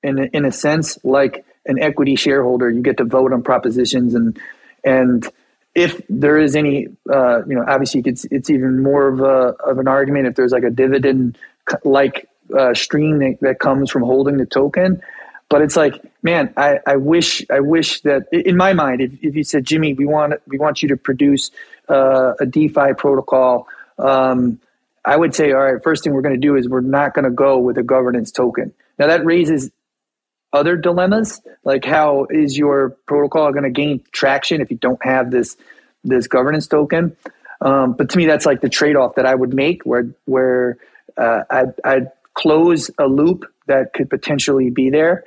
in 0.03 0.17
in 0.33 0.45
a 0.45 0.51
sense 0.51 0.97
like 1.03 1.45
an 1.65 1.79
equity 1.79 2.15
shareholder. 2.15 2.69
You 2.69 2.81
get 2.81 2.97
to 2.97 3.05
vote 3.05 3.33
on 3.33 3.43
propositions 3.43 4.13
and 4.15 4.39
and 4.83 5.27
if 5.73 6.01
there 6.09 6.37
is 6.37 6.55
any, 6.55 6.87
uh, 7.09 7.45
you 7.45 7.55
know, 7.55 7.63
obviously 7.67 8.01
it's 8.05 8.25
it's 8.25 8.49
even 8.49 8.83
more 8.83 9.07
of 9.07 9.21
a 9.21 9.55
of 9.63 9.79
an 9.79 9.87
argument 9.87 10.27
if 10.27 10.35
there's 10.35 10.51
like 10.51 10.63
a 10.63 10.69
dividend 10.69 11.37
like 11.83 12.27
uh, 12.57 12.73
stream 12.73 13.19
that, 13.19 13.37
that 13.41 13.59
comes 13.59 13.89
from 13.89 14.03
holding 14.03 14.37
the 14.37 14.45
token 14.45 15.01
but 15.49 15.61
it's 15.61 15.75
like 15.75 16.01
man 16.23 16.51
I, 16.57 16.79
I 16.87 16.95
wish 16.95 17.45
i 17.51 17.59
wish 17.59 18.01
that 18.01 18.27
in 18.31 18.57
my 18.57 18.73
mind 18.73 19.01
if, 19.01 19.11
if 19.21 19.35
you 19.35 19.43
said 19.43 19.65
jimmy 19.65 19.93
we 19.93 20.05
want 20.05 20.33
we 20.47 20.57
want 20.57 20.81
you 20.81 20.89
to 20.89 20.97
produce 20.97 21.51
uh, 21.89 22.33
a 22.39 22.45
defi 22.45 22.93
protocol 22.97 23.67
um, 23.99 24.59
i 25.05 25.15
would 25.15 25.35
say 25.35 25.51
all 25.51 25.63
right 25.63 25.83
first 25.83 26.03
thing 26.03 26.13
we're 26.13 26.21
going 26.21 26.35
to 26.35 26.41
do 26.41 26.55
is 26.55 26.67
we're 26.67 26.81
not 26.81 27.13
going 27.13 27.25
to 27.25 27.31
go 27.31 27.59
with 27.59 27.77
a 27.77 27.83
governance 27.83 28.31
token 28.31 28.73
now 28.97 29.07
that 29.07 29.23
raises 29.23 29.71
other 30.53 30.75
dilemmas 30.75 31.41
like 31.63 31.85
how 31.85 32.27
is 32.29 32.57
your 32.57 32.89
protocol 33.05 33.51
going 33.51 33.63
to 33.63 33.69
gain 33.69 34.03
traction 34.11 34.61
if 34.61 34.69
you 34.69 34.77
don't 34.77 35.03
have 35.03 35.31
this 35.31 35.57
this 36.03 36.27
governance 36.27 36.67
token 36.67 37.15
um, 37.61 37.93
but 37.93 38.09
to 38.09 38.17
me 38.17 38.25
that's 38.25 38.45
like 38.45 38.61
the 38.61 38.69
trade-off 38.69 39.15
that 39.15 39.25
i 39.25 39.35
would 39.35 39.53
make 39.53 39.83
where 39.83 40.07
where 40.25 40.77
uh, 41.17 41.43
I'd, 41.49 41.73
I'd 41.83 42.11
close 42.33 42.89
a 42.97 43.07
loop 43.07 43.45
that 43.67 43.93
could 43.93 44.09
potentially 44.09 44.69
be 44.69 44.89
there 44.89 45.23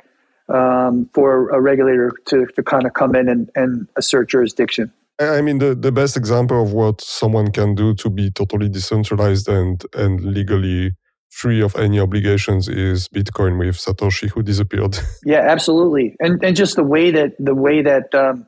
um, 0.49 1.09
for 1.15 1.49
a 1.51 1.61
regulator 1.61 2.13
to, 2.27 2.47
to 2.47 2.63
kind 2.63 2.87
of 2.87 2.93
come 2.95 3.15
in 3.15 3.29
and, 3.29 3.51
and 3.55 3.89
assert 3.97 4.29
jurisdiction. 4.31 4.93
I 5.21 5.41
mean, 5.43 5.59
the, 5.59 5.75
the 5.75 5.93
best 5.93 6.17
example 6.17 6.61
of 6.61 6.73
what 6.73 7.01
someone 7.01 7.53
can 7.53 7.75
do 7.75 7.95
to 7.95 8.11
be 8.11 8.31
totally 8.31 8.69
decentralized 8.69 9.49
and, 9.49 9.83
and 9.95 10.21
legally 10.21 10.93
free 11.35 11.61
of 11.61 11.75
any 11.77 11.99
obligations 11.99 12.69
is 12.69 13.09
Bitcoin 13.09 13.59
with 13.59 13.77
Satoshi, 13.77 14.31
who 14.31 14.43
disappeared. 14.43 14.97
yeah, 15.25 15.41
absolutely, 15.41 16.17
and 16.21 16.43
and 16.45 16.57
just 16.57 16.77
the 16.77 16.85
way 16.85 17.11
that 17.11 17.35
the 17.39 17.55
way 17.55 17.83
that 17.83 18.15
um, 18.15 18.47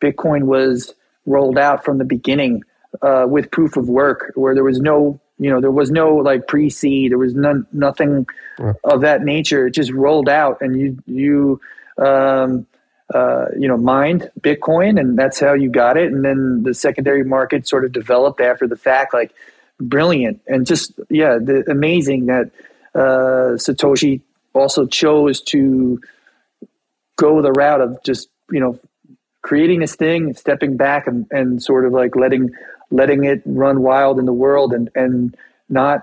Bitcoin 0.00 0.44
was 0.44 0.94
rolled 1.26 1.58
out 1.58 1.84
from 1.84 1.98
the 1.98 2.04
beginning 2.04 2.62
uh, 3.02 3.26
with 3.28 3.50
proof 3.50 3.76
of 3.76 3.88
work, 3.88 4.32
where 4.36 4.54
there 4.54 4.64
was 4.64 4.80
no 4.80 5.20
you 5.38 5.50
know 5.50 5.60
there 5.60 5.70
was 5.70 5.90
no 5.90 6.14
like 6.16 6.46
pre-seed 6.46 7.10
there 7.10 7.18
was 7.18 7.34
none 7.34 7.66
nothing 7.72 8.26
yeah. 8.58 8.72
of 8.84 9.00
that 9.02 9.22
nature 9.22 9.68
it 9.68 9.70
just 9.70 9.92
rolled 9.92 10.28
out 10.28 10.58
and 10.60 10.78
you 10.78 10.98
you 11.06 11.60
um, 12.04 12.66
uh, 13.14 13.46
you 13.56 13.68
know 13.68 13.76
mined 13.76 14.30
bitcoin 14.40 14.98
and 14.98 15.16
that's 15.16 15.38
how 15.38 15.54
you 15.54 15.70
got 15.70 15.96
it 15.96 16.12
and 16.12 16.24
then 16.24 16.62
the 16.64 16.74
secondary 16.74 17.22
market 17.22 17.68
sort 17.68 17.84
of 17.84 17.92
developed 17.92 18.40
after 18.40 18.66
the 18.66 18.76
fact 18.76 19.14
like 19.14 19.32
brilliant 19.80 20.40
and 20.46 20.66
just 20.66 20.92
yeah 21.08 21.38
the, 21.38 21.64
amazing 21.70 22.26
that 22.26 22.50
uh, 22.94 23.54
satoshi 23.56 24.20
also 24.54 24.86
chose 24.86 25.40
to 25.40 26.00
go 27.16 27.42
the 27.42 27.52
route 27.52 27.80
of 27.80 28.02
just 28.02 28.28
you 28.50 28.60
know 28.60 28.78
creating 29.42 29.80
this 29.80 29.94
thing 29.94 30.34
stepping 30.34 30.76
back 30.76 31.06
and, 31.06 31.26
and 31.30 31.62
sort 31.62 31.84
of 31.86 31.92
like 31.92 32.16
letting 32.16 32.50
letting 32.90 33.24
it 33.24 33.42
run 33.44 33.82
wild 33.82 34.18
in 34.18 34.24
the 34.24 34.32
world 34.32 34.72
and 34.72 34.90
and 34.94 35.36
not 35.68 36.02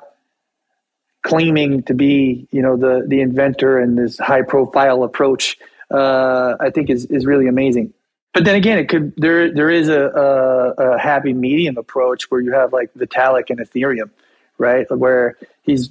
claiming 1.24 1.84
to 1.84 1.94
be 1.94 2.48
you 2.52 2.62
know 2.62 2.78
the 2.78 3.04
the 3.08 3.20
inventor 3.20 3.80
and 3.80 3.98
this 3.98 4.18
high 4.20 4.44
profile 4.44 5.04
approach 5.04 5.58
uh, 5.92 6.56
I 6.60 6.70
think 6.70 6.90
is 6.90 7.06
is 7.06 7.26
really 7.26 7.48
amazing. 7.48 7.94
But 8.36 8.44
then 8.44 8.56
again, 8.56 8.78
it 8.78 8.90
could 8.90 9.14
there 9.16 9.50
there 9.50 9.70
is 9.70 9.88
a, 9.88 10.02
a, 10.02 10.72
a 10.72 11.00
happy 11.00 11.32
medium 11.32 11.78
approach 11.78 12.30
where 12.30 12.42
you 12.42 12.52
have 12.52 12.74
like 12.74 12.94
Vitalik 12.94 13.50
and 13.50 13.60
Ethereum, 13.60 14.10
right? 14.58 14.86
Where 14.92 15.38
he's 15.64 15.90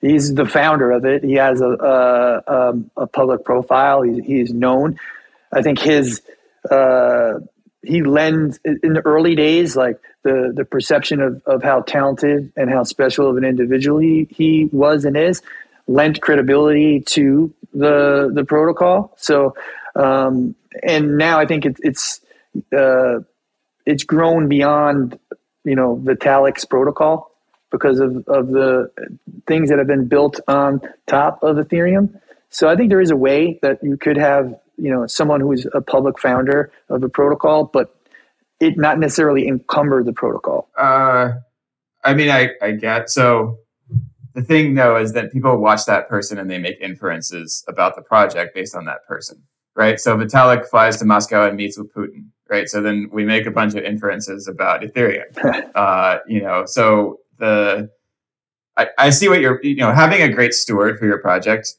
he's 0.00 0.32
the 0.32 0.46
founder 0.46 0.90
of 0.90 1.04
it. 1.04 1.22
He 1.22 1.34
has 1.34 1.60
a 1.60 1.68
a, 1.68 2.70
um, 2.70 2.90
a 2.96 3.06
public 3.06 3.44
profile. 3.44 4.00
He's 4.00 4.24
he's 4.24 4.50
known. 4.50 4.98
I 5.52 5.60
think 5.60 5.78
his 5.78 6.22
uh, 6.70 7.40
he 7.82 8.02
lends 8.02 8.58
in 8.64 8.94
the 8.94 9.02
early 9.04 9.34
days 9.34 9.76
like 9.76 10.00
the 10.22 10.52
the 10.56 10.64
perception 10.64 11.20
of, 11.20 11.42
of 11.44 11.62
how 11.62 11.82
talented 11.82 12.50
and 12.56 12.70
how 12.70 12.84
special 12.84 13.28
of 13.28 13.36
an 13.36 13.44
individual 13.44 13.98
he, 13.98 14.26
he 14.30 14.70
was 14.72 15.04
and 15.04 15.18
is 15.18 15.42
lent 15.86 16.20
credibility 16.22 17.00
to 17.00 17.52
the 17.74 18.30
the 18.32 18.44
protocol 18.44 19.14
so 19.16 19.54
um, 19.98 20.54
and 20.82 21.18
now 21.18 21.38
I 21.38 21.46
think 21.46 21.66
it, 21.66 21.76
it's 21.82 22.20
uh, 22.76 23.20
it's 23.84 24.04
grown 24.04 24.48
beyond 24.48 25.18
you 25.64 25.74
know 25.74 25.96
Vitalik's 26.04 26.64
protocol 26.64 27.30
because 27.70 28.00
of, 28.00 28.26
of 28.28 28.48
the 28.48 28.90
things 29.46 29.68
that 29.68 29.78
have 29.78 29.86
been 29.86 30.08
built 30.08 30.40
on 30.48 30.80
top 31.06 31.42
of 31.42 31.56
Ethereum. 31.56 32.18
So 32.48 32.68
I 32.68 32.76
think 32.76 32.88
there 32.88 33.00
is 33.00 33.10
a 33.10 33.16
way 33.16 33.58
that 33.60 33.82
you 33.82 33.96
could 33.96 34.16
have 34.16 34.58
you 34.76 34.90
know 34.90 35.06
someone 35.06 35.40
who's 35.40 35.66
a 35.74 35.80
public 35.80 36.18
founder 36.18 36.72
of 36.88 37.02
a 37.02 37.08
protocol, 37.08 37.64
but 37.64 37.94
it 38.60 38.76
not 38.76 38.98
necessarily 38.98 39.46
encumber 39.46 40.02
the 40.02 40.12
protocol. 40.12 40.68
Uh, 40.76 41.32
I 42.04 42.14
mean, 42.14 42.30
I 42.30 42.50
I 42.62 42.72
get 42.72 43.10
so. 43.10 43.58
The 44.34 44.44
thing 44.44 44.74
though 44.74 44.96
is 44.96 45.14
that 45.14 45.32
people 45.32 45.56
watch 45.56 45.86
that 45.86 46.08
person 46.08 46.38
and 46.38 46.48
they 46.48 46.58
make 46.58 46.78
inferences 46.80 47.64
about 47.66 47.96
the 47.96 48.02
project 48.02 48.54
based 48.54 48.76
on 48.76 48.84
that 48.84 49.04
person, 49.08 49.42
right? 49.78 50.00
So 50.00 50.16
Vitalik 50.16 50.66
flies 50.66 50.98
to 50.98 51.04
Moscow 51.04 51.46
and 51.46 51.56
meets 51.56 51.78
with 51.78 51.94
Putin, 51.94 52.26
right? 52.50 52.68
So 52.68 52.82
then 52.82 53.08
we 53.12 53.24
make 53.24 53.46
a 53.46 53.50
bunch 53.52 53.76
of 53.76 53.84
inferences 53.84 54.48
about 54.48 54.82
Ethereum, 54.82 55.70
uh, 55.76 56.18
you 56.26 56.42
know. 56.42 56.66
So 56.66 57.20
the 57.38 57.88
I, 58.76 58.88
I 58.98 59.10
see 59.10 59.28
what 59.28 59.40
you're, 59.40 59.62
you 59.62 59.76
know, 59.76 59.92
having 59.92 60.20
a 60.20 60.28
great 60.28 60.52
steward 60.52 60.98
for 60.98 61.06
your 61.06 61.18
project 61.18 61.74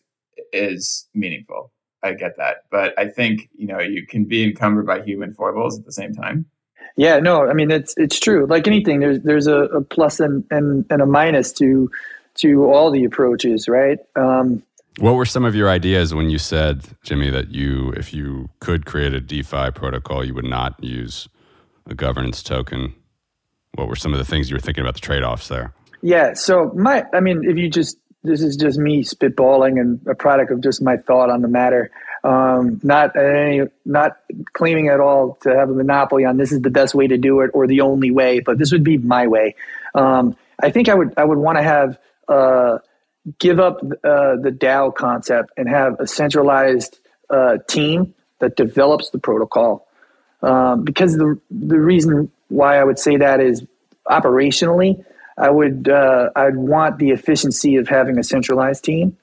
is 0.53 1.07
meaningful, 1.13 1.71
I 2.01 2.13
get 2.13 2.37
that. 2.37 2.63
But 2.71 2.97
I 2.97 3.09
think, 3.09 3.49
you 3.53 3.67
know, 3.67 3.79
you 3.79 4.07
can 4.07 4.23
be 4.23 4.45
encumbered 4.45 4.87
by 4.87 5.01
human 5.01 5.33
foibles 5.33 5.77
at 5.77 5.85
the 5.85 5.91
same 5.91 6.13
time. 6.13 6.45
Yeah, 6.95 7.19
no, 7.19 7.47
I 7.47 7.53
mean 7.53 7.69
it's 7.69 7.93
it's 7.97 8.19
true. 8.19 8.45
Like 8.45 8.65
anything, 8.65 9.01
there's 9.01 9.21
there's 9.21 9.47
a, 9.47 9.63
a 9.65 9.81
plus 9.81 10.19
and, 10.21 10.45
and, 10.49 10.85
and 10.89 11.01
a 11.01 11.05
minus 11.05 11.51
to 11.53 11.91
to 12.35 12.65
all 12.65 12.91
the 12.91 13.03
approaches, 13.03 13.67
right? 13.67 13.99
Um, 14.15 14.63
what 14.99 15.15
were 15.15 15.25
some 15.25 15.45
of 15.45 15.55
your 15.55 15.69
ideas 15.69 16.13
when 16.13 16.29
you 16.29 16.37
said, 16.37 16.83
Jimmy, 17.03 17.29
that 17.29 17.49
you 17.49 17.91
if 17.91 18.13
you 18.13 18.49
could 18.59 18.85
create 18.85 19.13
a 19.13 19.19
DeFi 19.19 19.71
protocol, 19.71 20.23
you 20.23 20.33
would 20.33 20.45
not 20.45 20.81
use 20.83 21.27
a 21.87 21.95
governance 21.95 22.43
token? 22.43 22.93
What 23.75 23.87
were 23.87 23.95
some 23.95 24.13
of 24.13 24.19
the 24.19 24.25
things 24.25 24.49
you 24.49 24.55
were 24.55 24.61
thinking 24.61 24.83
about 24.83 24.95
the 24.95 25.01
trade 25.01 25.23
offs 25.23 25.47
there? 25.47 25.73
Yeah, 26.01 26.33
so 26.33 26.71
my 26.75 27.05
I 27.13 27.19
mean, 27.19 27.41
if 27.43 27.57
you 27.57 27.69
just 27.69 27.97
this 28.23 28.41
is 28.41 28.55
just 28.55 28.77
me 28.77 29.03
spitballing 29.03 29.79
and 29.79 29.99
a 30.07 30.15
product 30.15 30.51
of 30.51 30.61
just 30.61 30.81
my 30.81 30.97
thought 30.97 31.29
on 31.29 31.41
the 31.41 31.47
matter. 31.47 31.91
Um, 32.23 32.81
not 32.83 33.15
any, 33.15 33.61
not 33.85 34.17
claiming 34.51 34.89
at 34.89 34.99
all 34.99 35.37
to 35.41 35.55
have 35.55 35.69
a 35.69 35.73
monopoly 35.73 36.25
on 36.25 36.35
this 36.35 36.51
is 36.51 36.59
the 36.61 36.69
best 36.69 36.93
way 36.93 37.07
to 37.07 37.17
do 37.17 37.39
it 37.39 37.51
or 37.53 37.65
the 37.65 37.79
only 37.79 38.11
way, 38.11 38.41
but 38.41 38.57
this 38.57 38.73
would 38.73 38.83
be 38.83 38.97
my 38.97 39.25
way. 39.25 39.55
Um, 39.95 40.35
I 40.61 40.69
think 40.69 40.89
I 40.89 40.95
would 40.95 41.13
I 41.15 41.23
would 41.23 41.37
want 41.37 41.57
to 41.57 41.63
have 41.63 41.97
uh, 42.27 42.79
give 43.37 43.59
up 43.59 43.81
uh, 43.81 44.35
the 44.37 44.55
DAO 44.57 44.93
concept 44.93 45.51
and 45.57 45.69
have 45.69 45.99
a 45.99 46.07
centralized 46.07 46.99
uh, 47.29 47.57
team 47.67 48.13
that 48.39 48.55
develops 48.55 49.09
the 49.11 49.19
protocol. 49.19 49.87
Um, 50.41 50.83
because 50.83 51.17
the 51.17 51.39
the 51.51 51.79
reason 51.79 52.31
why 52.47 52.77
I 52.77 52.83
would 52.83 52.97
say 52.97 53.17
that 53.17 53.41
is 53.41 53.65
operationally, 54.07 55.03
I 55.37 55.49
would 55.49 55.89
uh, 55.89 56.29
I'd 56.35 56.55
want 56.55 56.97
the 56.97 57.09
efficiency 57.11 57.75
of 57.75 57.87
having 57.87 58.17
a 58.17 58.23
centralized 58.23 58.83
team 58.83 59.17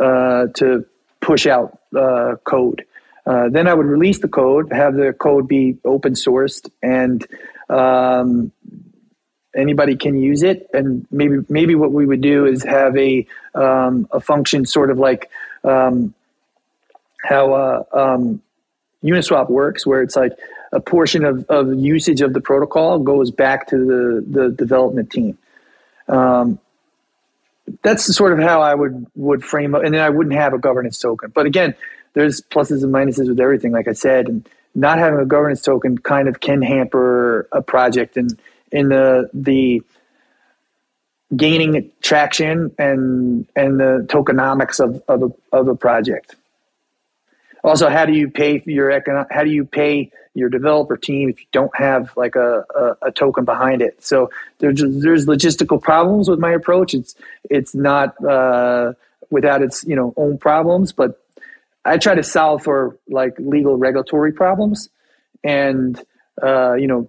uh, 0.00 0.46
to 0.54 0.86
push 1.20 1.46
out 1.46 1.78
uh, 1.96 2.36
code. 2.44 2.84
Uh, 3.26 3.48
then 3.50 3.66
I 3.66 3.74
would 3.74 3.86
release 3.86 4.20
the 4.20 4.28
code, 4.28 4.72
have 4.72 4.94
the 4.94 5.12
code 5.12 5.48
be 5.48 5.78
open 5.84 6.12
sourced, 6.12 6.70
and 6.82 7.26
um, 7.68 8.52
anybody 9.56 9.96
can 9.96 10.16
use 10.18 10.42
it. 10.42 10.68
And 10.72 11.06
maybe 11.10 11.38
maybe 11.48 11.74
what 11.74 11.92
we 11.92 12.06
would 12.06 12.20
do 12.20 12.46
is 12.46 12.62
have 12.64 12.96
a 12.96 13.26
um, 13.54 14.08
a 14.10 14.20
function 14.20 14.66
sort 14.66 14.90
of 14.90 14.98
like 14.98 15.30
um, 15.64 16.14
how 17.22 17.52
uh, 17.54 17.82
um, 17.92 18.42
Uniswap 19.02 19.50
works, 19.50 19.86
where 19.86 20.02
it's 20.02 20.16
like 20.16 20.32
a 20.72 20.80
portion 20.80 21.24
of, 21.24 21.44
of 21.48 21.74
usage 21.74 22.20
of 22.20 22.32
the 22.32 22.40
protocol 22.40 22.98
goes 22.98 23.30
back 23.30 23.68
to 23.68 23.76
the, 23.76 24.24
the 24.28 24.48
development 24.50 25.10
team. 25.10 25.38
Um, 26.08 26.58
that's 27.82 28.04
sort 28.14 28.32
of 28.32 28.38
how 28.38 28.62
I 28.62 28.74
would 28.74 29.06
would 29.16 29.44
frame 29.44 29.74
it, 29.74 29.84
and 29.84 29.94
then 29.94 30.00
I 30.00 30.10
wouldn't 30.10 30.36
have 30.36 30.54
a 30.54 30.58
governance 30.58 30.98
token. 31.00 31.30
But 31.34 31.46
again, 31.46 31.74
there's 32.12 32.40
pluses 32.40 32.84
and 32.84 32.92
minuses 32.92 33.28
with 33.28 33.40
everything, 33.40 33.72
like 33.72 33.88
I 33.88 33.92
said, 33.92 34.28
and 34.28 34.48
not 34.74 34.98
having 34.98 35.18
a 35.18 35.24
governance 35.24 35.62
token 35.62 35.98
kind 35.98 36.28
of 36.28 36.40
can 36.40 36.62
hamper 36.62 37.48
a 37.50 37.62
project 37.62 38.16
and 38.16 38.38
in 38.76 38.90
the 38.90 39.30
the 39.32 39.82
gaining 41.34 41.90
traction 42.02 42.72
and 42.78 43.46
and 43.56 43.80
the 43.80 44.06
tokenomics 44.08 44.78
of 44.78 45.02
of 45.08 45.22
a, 45.22 45.56
of 45.56 45.68
a 45.68 45.74
project. 45.74 46.36
Also, 47.64 47.88
how 47.88 48.04
do 48.04 48.12
you 48.12 48.28
pay 48.28 48.62
your 48.66 48.90
economic? 48.92 49.28
How 49.32 49.42
do 49.42 49.50
you 49.50 49.64
pay 49.64 50.12
your 50.34 50.50
developer 50.50 50.96
team 50.96 51.30
if 51.30 51.40
you 51.40 51.46
don't 51.50 51.74
have 51.74 52.14
like 52.16 52.36
a, 52.36 52.64
a, 52.76 53.06
a, 53.08 53.10
token 53.10 53.44
behind 53.44 53.80
it? 53.80 54.04
So 54.04 54.30
there's 54.58 54.82
there's 55.02 55.26
logistical 55.26 55.82
problems 55.82 56.28
with 56.28 56.38
my 56.38 56.52
approach. 56.52 56.92
It's 56.94 57.16
it's 57.48 57.74
not 57.74 58.22
uh, 58.22 58.92
without 59.30 59.62
its 59.62 59.84
you 59.84 59.96
know 59.96 60.12
own 60.16 60.36
problems, 60.36 60.92
but 60.92 61.20
I 61.84 61.96
try 61.96 62.14
to 62.14 62.22
solve 62.22 62.62
for 62.62 62.96
like 63.08 63.34
legal 63.38 63.76
regulatory 63.76 64.32
problems, 64.32 64.90
and 65.42 66.00
uh, 66.42 66.74
you 66.74 66.86
know 66.86 67.08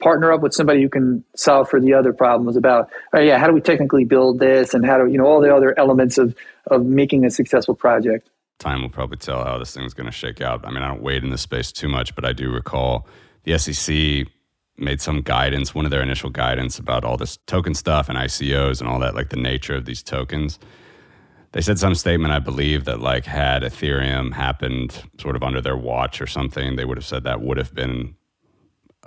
partner 0.00 0.32
up 0.32 0.40
with 0.40 0.54
somebody 0.54 0.82
who 0.82 0.88
can 0.88 1.24
solve 1.34 1.68
for 1.68 1.80
the 1.80 1.92
other 1.92 2.12
problems 2.12 2.56
about 2.56 2.88
oh 3.12 3.20
yeah 3.20 3.38
how 3.38 3.46
do 3.46 3.52
we 3.52 3.60
technically 3.60 4.04
build 4.04 4.38
this 4.38 4.74
and 4.74 4.86
how 4.86 4.98
do 4.98 5.10
you 5.10 5.18
know 5.18 5.26
all 5.26 5.40
the 5.40 5.54
other 5.54 5.78
elements 5.78 6.18
of 6.18 6.34
of 6.68 6.84
making 6.84 7.24
a 7.24 7.30
successful 7.30 7.74
project 7.74 8.30
time 8.58 8.82
will 8.82 8.88
probably 8.88 9.16
tell 9.16 9.44
how 9.44 9.58
this 9.58 9.74
thing's 9.74 9.94
going 9.94 10.06
to 10.06 10.12
shake 10.12 10.40
out. 10.40 10.66
I 10.66 10.70
mean, 10.70 10.82
I 10.82 10.88
don't 10.88 11.02
wade 11.02 11.24
in 11.24 11.30
this 11.30 11.42
space 11.42 11.72
too 11.72 11.88
much, 11.88 12.14
but 12.14 12.24
I 12.24 12.32
do 12.32 12.50
recall 12.50 13.06
the 13.44 13.56
SEC 13.58 14.26
made 14.76 15.00
some 15.00 15.22
guidance, 15.22 15.74
one 15.74 15.84
of 15.84 15.90
their 15.90 16.02
initial 16.02 16.30
guidance 16.30 16.78
about 16.78 17.04
all 17.04 17.16
this 17.16 17.38
token 17.46 17.74
stuff 17.74 18.08
and 18.08 18.18
ICOs 18.18 18.80
and 18.80 18.88
all 18.88 18.98
that, 19.00 19.14
like 19.14 19.30
the 19.30 19.36
nature 19.36 19.74
of 19.74 19.84
these 19.84 20.02
tokens. 20.02 20.58
They 21.52 21.60
said 21.60 21.78
some 21.78 21.94
statement, 21.94 22.32
I 22.32 22.38
believe, 22.38 22.84
that 22.84 23.00
like 23.00 23.24
had 23.24 23.62
Ethereum 23.62 24.34
happened 24.34 25.02
sort 25.18 25.34
of 25.34 25.42
under 25.42 25.60
their 25.60 25.76
watch 25.76 26.20
or 26.20 26.26
something, 26.26 26.76
they 26.76 26.84
would 26.84 26.98
have 26.98 27.06
said 27.06 27.24
that 27.24 27.40
would 27.40 27.56
have 27.56 27.74
been 27.74 28.14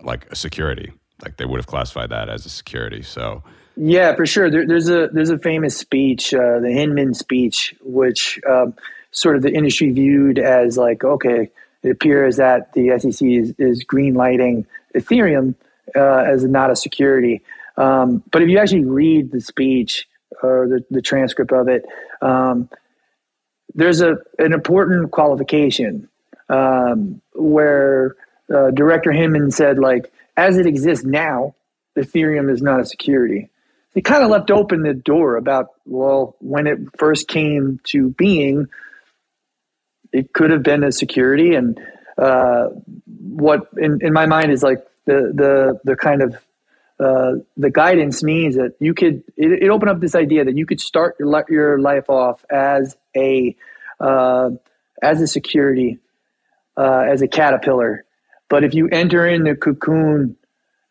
like 0.04 0.28
a 0.32 0.36
security. 0.36 0.92
Like 1.24 1.38
they 1.38 1.46
would 1.46 1.58
have 1.58 1.68
classified 1.68 2.10
that 2.10 2.30
as 2.30 2.46
a 2.46 2.50
security. 2.50 3.02
So 3.04 3.44
yeah, 3.78 4.16
for 4.16 4.26
sure. 4.26 4.50
There, 4.50 4.68
there's 4.68 4.90
a 4.90 5.08
there's 5.12 5.30
a 5.30 5.38
famous 5.38 5.78
speech, 5.78 6.34
uh, 6.34 6.60
the 6.60 6.72
Hinman 6.72 7.14
speech, 7.14 7.76
which 7.82 8.40
um, 8.50 8.74
sort 9.12 9.36
of 9.36 9.42
the 9.42 9.52
industry 9.54 9.92
viewed 9.92 10.40
as 10.40 10.78
like, 10.78 11.04
okay, 11.04 11.50
it 11.84 11.90
appears 11.90 12.38
that 12.38 12.74
the 12.74 12.98
SEC 13.00 13.28
is, 13.28 13.54
is 13.58 13.84
green 13.84 14.14
lighting 14.14 14.66
Ethereum 14.96 15.56
uh, 15.96 16.24
as 16.24 16.44
not 16.44 16.72
a 16.72 16.76
security. 16.76 17.42
Um, 17.78 18.24
but 18.32 18.42
if 18.42 18.50
you 18.50 18.60
actually 18.60 18.86
read 18.86 19.32
the 19.32 19.42
speech 19.42 20.08
or 20.44 20.68
the, 20.68 20.86
the 20.92 21.02
transcript 21.02 21.52
of 21.52 21.68
it, 21.68 21.86
um, 22.22 22.70
there's 23.74 24.02
a 24.02 24.18
an 24.38 24.54
important 24.54 25.12
qualification 25.12 26.10
um, 26.50 27.22
where 27.34 28.16
uh, 28.54 28.72
Director 28.72 29.12
Hinman 29.12 29.52
said, 29.52 29.78
like, 29.78 30.12
as 30.36 30.58
it 30.58 30.66
exists 30.66 31.06
now, 31.06 31.56
Ethereum 31.98 32.52
is 32.52 32.62
not 32.62 32.80
a 32.80 32.86
security. 32.86 33.50
He 33.94 34.02
kind 34.02 34.24
of 34.24 34.30
left 34.30 34.52
open 34.52 34.84
the 34.84 34.94
door 34.94 35.36
about, 35.36 35.70
well, 35.86 36.36
when 36.40 36.68
it 36.68 36.80
first 36.98 37.28
came 37.28 37.80
to 37.86 38.10
being, 38.10 38.68
it 40.14 40.34
could 40.34 40.52
have 40.52 40.64
been 40.64 40.84
a 40.84 40.92
security 40.92 41.56
and 41.56 41.80
uh, 42.18 42.68
what 43.06 43.68
in, 43.78 44.00
in 44.02 44.14
my 44.14 44.26
mind 44.26 44.52
is 44.52 44.62
like 44.62 44.86
the 45.06 45.32
the 45.34 45.80
the 45.84 45.96
kind 45.96 46.22
of 46.22 46.36
uh, 47.00 47.32
the 47.58 47.72
guidance 47.72 48.22
means 48.22 48.56
that 48.56 48.76
you 48.80 48.94
could 48.94 49.24
it, 49.38 49.64
it 49.64 49.70
opened 49.70 49.90
up 49.90 50.00
this 50.00 50.14
idea 50.14 50.46
that 50.46 50.56
you 50.58 50.66
could 50.66 50.80
start 50.80 51.16
your, 51.20 51.46
your 51.50 51.80
life 51.80 52.10
off 52.10 52.44
as 52.50 52.96
a 53.16 53.56
uh, 54.00 54.50
as 55.02 55.22
a 55.22 55.28
security 55.28 56.00
uh, 56.78 57.06
as 57.10 57.22
a 57.22 57.28
caterpillar 57.28 58.06
but 58.52 58.64
if 58.64 58.76
you 58.76 58.88
enter 58.90 59.26
in 59.26 59.44
the 59.46 59.56
cocoon 59.56 60.36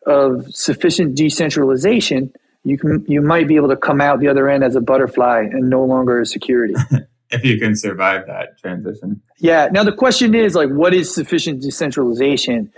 of 0.05 0.45
sufficient 0.53 1.15
decentralization 1.15 2.33
you 2.63 2.77
can 2.77 3.05
you 3.07 3.21
might 3.21 3.47
be 3.47 3.55
able 3.55 3.69
to 3.69 3.77
come 3.77 4.01
out 4.01 4.19
the 4.19 4.27
other 4.27 4.49
end 4.49 4.63
as 4.63 4.75
a 4.75 4.81
butterfly 4.81 5.39
and 5.49 5.69
no 5.69 5.85
longer 5.85 6.19
a 6.19 6.25
security 6.25 6.75
if 7.31 7.43
you 7.45 7.57
can 7.57 7.75
survive 7.75 8.27
that 8.27 8.57
transition. 8.59 9.21
Yeah. 9.39 9.69
Now 9.71 9.83
the 9.83 9.91
question 9.91 10.35
is 10.35 10.53
like, 10.55 10.69
what 10.69 10.93
is 10.93 11.13
sufficient 11.13 11.61
decentralization? 11.61 12.71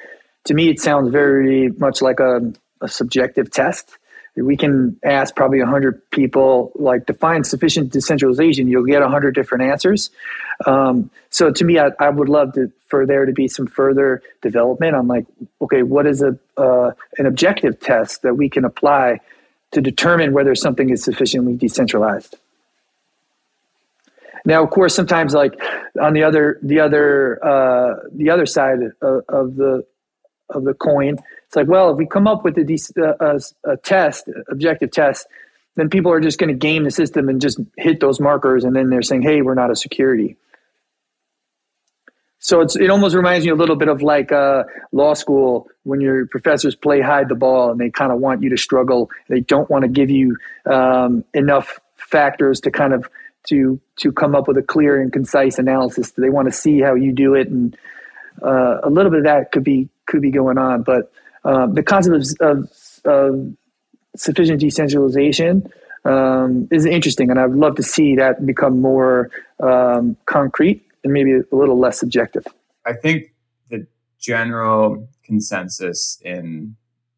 To 0.46 0.54
me, 0.54 0.70
it 0.70 0.80
sounds 0.80 1.10
very 1.10 1.70
much 1.78 2.02
like 2.02 2.20
a, 2.20 2.54
a 2.82 2.88
subjective 2.88 3.52
test. 3.52 3.98
We 4.36 4.58
can 4.58 4.98
ask 5.04 5.36
probably 5.36 5.60
a 5.60 5.66
hundred 5.66 6.10
people, 6.10 6.72
like 6.76 7.06
define 7.06 7.44
sufficient 7.44 7.92
decentralization. 7.92 8.68
You'll 8.68 8.86
get 8.86 9.04
a 9.04 9.10
hundred 9.10 9.36
different 9.36 9.66
answers. 9.66 10.10
Um, 10.66 11.12
so 11.30 11.52
to 11.52 11.64
me, 11.64 11.78
I, 11.78 11.92
I, 12.00 12.10
would 12.10 12.30
love 12.30 12.54
to, 12.54 12.72
for 12.88 13.06
there 13.06 13.26
to 13.26 13.32
be 13.32 13.48
some 13.48 13.68
further 13.68 14.24
development 14.42 14.96
on 14.96 15.08
like, 15.08 15.26
okay, 15.62 15.84
what 15.84 16.08
is 16.08 16.24
a 16.24 16.38
uh, 16.58 16.92
an 17.18 17.26
objective 17.26 17.80
test 17.80 18.24
that 18.24 18.36
we 18.36 18.50
can 18.50 18.66
apply 18.66 19.20
to 19.72 19.82
determine 19.82 20.34
whether 20.34 20.56
something 20.56 20.90
is 20.90 21.04
sufficiently 21.04 21.56
decentralized? 21.56 22.36
Now, 24.46 24.64
of 24.64 24.70
course, 24.70 24.94
sometimes 24.96 25.34
like 25.34 25.54
on 26.02 26.14
the 26.14 26.24
other 26.24 26.60
the 26.62 26.80
other 26.80 27.44
uh, 27.44 27.96
the 28.12 28.30
other 28.30 28.46
side 28.46 28.80
of, 29.02 29.24
of, 29.30 29.56
the 29.56 29.86
of 30.50 30.64
the 30.64 30.74
coin, 30.74 31.18
it's 31.54 31.56
like, 31.56 31.68
well, 31.68 31.92
if 31.92 31.98
we 31.98 32.08
come 32.08 32.26
up 32.26 32.44
with 32.44 32.58
a, 32.58 33.16
a, 33.20 33.72
a 33.72 33.78
test, 33.78 34.28
objective 34.50 34.90
test, 34.90 35.28
then 35.76 35.88
people 35.88 36.12
are 36.12 36.20
just 36.20 36.40
going 36.40 36.48
to 36.48 36.56
game 36.56 36.84
the 36.84 36.90
system 36.90 37.30
and 37.30 37.40
just 37.40 37.60
hit 37.78 38.00
those 38.00 38.20
markers, 38.20 38.64
and 38.64 38.76
then 38.76 38.90
they're 38.90 39.04
saying, 39.04 39.22
hey, 39.22 39.44
we're 39.44 39.54
not 39.54 39.70
a 39.70 39.76
security. 39.76 40.36
So 42.40 42.62
it's, 42.62 42.76
it 42.76 42.90
almost 42.90 43.14
reminds 43.14 43.46
me 43.46 43.52
a 43.52 43.56
little 43.56 43.76
bit 43.76 43.88
of 43.88 44.02
like 44.02 44.32
uh, 44.32 44.64
law 44.92 45.14
school 45.14 45.68
when 45.84 46.02
your 46.02 46.26
professors 46.26 46.74
play 46.74 47.02
hide 47.02 47.30
the 47.30 47.36
ball 47.36 47.70
and 47.70 47.80
they 47.80 47.92
kind 47.92 48.12
of 48.12 48.18
want 48.18 48.42
you 48.42 48.50
to 48.50 48.58
struggle. 48.58 49.12
They 49.30 49.42
don't 49.42 49.70
want 49.70 49.84
to 49.84 49.90
give 49.90 50.10
you 50.10 50.38
um, 50.66 51.24
enough 51.36 51.80
factors 51.98 52.62
to 52.62 52.72
kind 52.72 52.94
of 52.94 53.08
to 53.50 53.80
to 53.98 54.12
come 54.12 54.34
up 54.34 54.48
with 54.48 54.58
a 54.58 54.64
clear 54.64 55.00
and 55.00 55.14
concise 55.14 55.60
analysis. 55.60 56.14
They 56.14 56.30
want 56.30 56.48
to 56.48 56.52
see 56.52 56.82
how 56.82 56.96
you 56.96 57.14
do 57.14 57.36
it, 57.36 57.48
and 57.48 57.78
uh, 58.42 58.80
a 58.84 58.90
little 58.90 59.12
bit 59.12 59.20
of 59.20 59.26
that 59.26 59.52
could 59.52 59.64
be 59.64 59.88
could 60.08 60.22
be 60.22 60.32
going 60.32 60.58
on. 60.58 60.82
But 60.82 61.12
the 61.44 61.84
concept 61.84 62.16
of, 62.16 62.58
of, 62.58 62.70
of, 63.06 63.58
sufficient 64.16 64.60
decentralization 64.60 65.68
um, 66.06 66.68
is 66.72 66.86
interesting, 66.86 67.32
and 67.32 67.40
I'd 67.40 67.52
love 67.52 67.76
to 67.78 67.84
see 67.84 68.16
that 68.16 68.46
become 68.46 68.80
more 68.80 69.32
um, 69.60 70.16
concrete 70.26 70.86
and 71.04 71.12
maybe 71.12 71.34
a 71.34 71.56
little 71.56 71.80
less 71.80 72.00
subjective. 72.00 72.46
I 72.86 72.94
think 72.94 73.34
the 73.70 73.88
general 74.20 75.08
consensus 75.24 76.22
in 76.24 76.76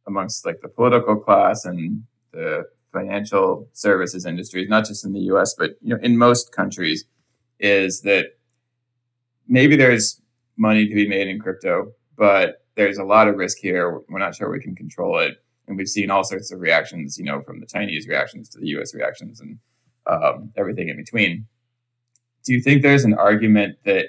amongst 0.08 0.46
like 0.46 0.62
the 0.62 0.70
political 0.70 1.16
class 1.16 1.66
and 1.66 2.04
the 2.32 2.66
financial 2.94 3.68
services 3.74 4.26
industries, 4.26 4.70
not 4.70 4.86
just 4.86 5.04
in 5.04 5.14
the 5.14 5.22
U.S. 5.32 5.54
but 5.58 5.72
you 5.82 5.90
know 5.90 6.00
in 6.02 6.18
most 6.18 6.52
countries, 6.52 7.06
is 7.60 8.02
that 8.02 8.38
maybe 9.48 9.76
there's 9.76 10.22
money 10.58 10.88
to 10.88 10.96
be 10.96 11.08
made 11.08 11.28
in 11.28 11.40
crypto, 11.40 11.92
but 12.16 12.65
there's 12.76 12.98
a 12.98 13.04
lot 13.04 13.28
of 13.28 13.36
risk 13.36 13.58
here. 13.58 14.02
We're 14.10 14.20
not 14.20 14.36
sure 14.36 14.52
we 14.52 14.60
can 14.60 14.76
control 14.76 15.20
it, 15.20 15.44
and 15.68 15.78
we've 15.78 15.88
seen 15.88 16.12
all 16.12 16.24
sorts 16.24 16.52
of 16.52 16.60
reactions, 16.60 17.18
you 17.18 17.26
know, 17.26 17.42
from 17.42 17.60
the 17.60 17.66
Chinese 17.66 18.08
reactions 18.08 18.50
to 18.50 18.60
the 18.60 18.68
U.S. 18.70 18.94
reactions 18.94 19.40
and 19.40 19.60
um, 20.08 20.52
everything 20.58 20.90
in 20.90 20.98
between. 20.98 21.48
Do 22.44 22.54
you 22.54 22.62
think 22.62 22.82
there's 22.82 23.06
an 23.06 23.16
argument 23.16 23.78
that 23.86 24.08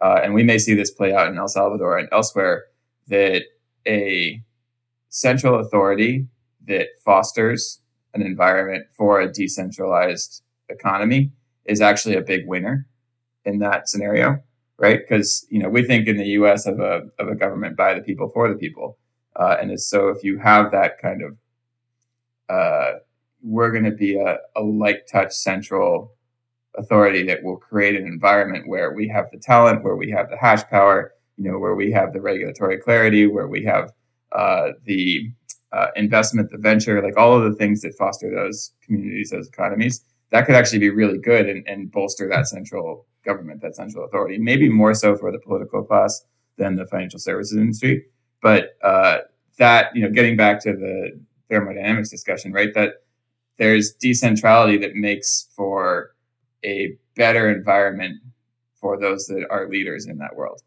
uh, 0.00 0.20
and 0.22 0.34
we 0.34 0.42
may 0.42 0.58
see 0.58 0.74
this 0.74 0.90
play 0.90 1.14
out 1.14 1.28
in 1.28 1.38
El 1.38 1.48
Salvador 1.48 1.96
and 1.96 2.08
elsewhere, 2.12 2.64
that 3.08 3.42
a 3.86 4.42
central 5.08 5.58
authority 5.60 6.26
that 6.66 6.88
fosters 7.04 7.80
an 8.12 8.22
environment 8.22 8.86
for 8.90 9.20
a 9.20 9.32
decentralized 9.32 10.42
economy 10.68 11.30
is 11.64 11.80
actually 11.80 12.16
a 12.16 12.20
big 12.20 12.46
winner 12.46 12.86
in 13.44 13.58
that 13.60 13.88
scenario, 13.88 14.42
right? 14.78 15.00
Because 15.00 15.46
you 15.50 15.58
know 15.58 15.68
we 15.68 15.82
think 15.82 16.06
in 16.08 16.16
the 16.16 16.26
U.S. 16.40 16.66
of 16.66 16.80
a 16.80 17.02
of 17.18 17.28
a 17.28 17.34
government 17.34 17.76
by 17.76 17.94
the 17.94 18.02
people 18.02 18.28
for 18.28 18.48
the 18.48 18.56
people, 18.56 18.98
uh, 19.36 19.56
and 19.60 19.80
so 19.80 20.08
if 20.08 20.22
you 20.22 20.38
have 20.38 20.70
that 20.72 20.98
kind 21.00 21.22
of, 21.22 21.38
uh, 22.48 22.98
we're 23.42 23.70
going 23.70 23.84
to 23.84 23.90
be 23.90 24.18
a, 24.18 24.38
a 24.56 24.62
light 24.62 25.06
touch 25.10 25.32
central 25.32 26.12
authority 26.76 27.22
that 27.22 27.42
will 27.42 27.56
create 27.56 27.96
an 27.96 28.06
environment 28.06 28.68
where 28.68 28.92
we 28.92 29.08
have 29.08 29.30
the 29.30 29.38
talent, 29.38 29.82
where 29.82 29.96
we 29.96 30.10
have 30.10 30.28
the 30.28 30.36
hash 30.36 30.62
power, 30.64 31.14
you 31.36 31.50
know, 31.50 31.58
where 31.58 31.74
we 31.74 31.90
have 31.90 32.12
the 32.12 32.20
regulatory 32.20 32.78
clarity, 32.78 33.26
where 33.26 33.48
we 33.48 33.64
have 33.64 33.92
uh, 34.32 34.72
the 34.84 35.30
uh, 35.72 35.88
investment, 35.96 36.50
the 36.50 36.58
venture, 36.58 37.02
like 37.02 37.16
all 37.16 37.36
of 37.36 37.44
the 37.44 37.56
things 37.56 37.82
that 37.82 37.94
foster 37.94 38.30
those 38.30 38.72
communities, 38.82 39.30
those 39.30 39.48
economies, 39.48 40.04
that 40.30 40.46
could 40.46 40.54
actually 40.54 40.78
be 40.78 40.90
really 40.90 41.18
good 41.18 41.48
and, 41.48 41.66
and 41.68 41.90
bolster 41.90 42.28
that 42.28 42.48
central 42.48 43.06
government, 43.24 43.60
that 43.62 43.76
central 43.76 44.04
authority. 44.04 44.38
Maybe 44.38 44.68
more 44.68 44.94
so 44.94 45.16
for 45.16 45.30
the 45.32 45.38
political 45.38 45.82
class 45.82 46.24
than 46.56 46.76
the 46.76 46.86
financial 46.86 47.18
services 47.18 47.56
industry. 47.56 48.06
But 48.42 48.76
uh, 48.82 49.18
that, 49.58 49.94
you 49.94 50.02
know, 50.02 50.10
getting 50.10 50.36
back 50.36 50.62
to 50.62 50.72
the 50.72 51.18
thermodynamics 51.48 52.10
discussion, 52.10 52.52
right? 52.52 52.72
That 52.74 53.02
there's 53.58 53.94
decentrality 53.94 54.80
that 54.80 54.94
makes 54.94 55.48
for 55.54 56.14
a 56.64 56.96
better 57.14 57.50
environment 57.50 58.20
for 58.80 58.98
those 58.98 59.26
that 59.26 59.46
are 59.50 59.68
leaders 59.68 60.06
in 60.06 60.18
that 60.18 60.36
world. 60.36 60.62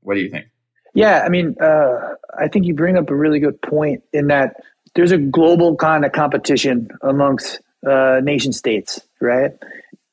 What 0.00 0.14
do 0.14 0.20
you 0.20 0.30
think? 0.30 0.46
Yeah, 0.94 1.22
I 1.24 1.28
mean, 1.28 1.54
uh, 1.60 2.14
I 2.38 2.48
think 2.48 2.66
you 2.66 2.74
bring 2.74 2.96
up 2.96 3.10
a 3.10 3.14
really 3.14 3.40
good 3.40 3.60
point 3.62 4.02
in 4.12 4.28
that 4.28 4.56
there's 4.94 5.12
a 5.12 5.18
global 5.18 5.76
kind 5.76 6.04
of 6.04 6.12
competition 6.12 6.88
amongst 7.02 7.60
uh, 7.86 8.20
nation 8.22 8.52
states, 8.52 9.00
right? 9.20 9.52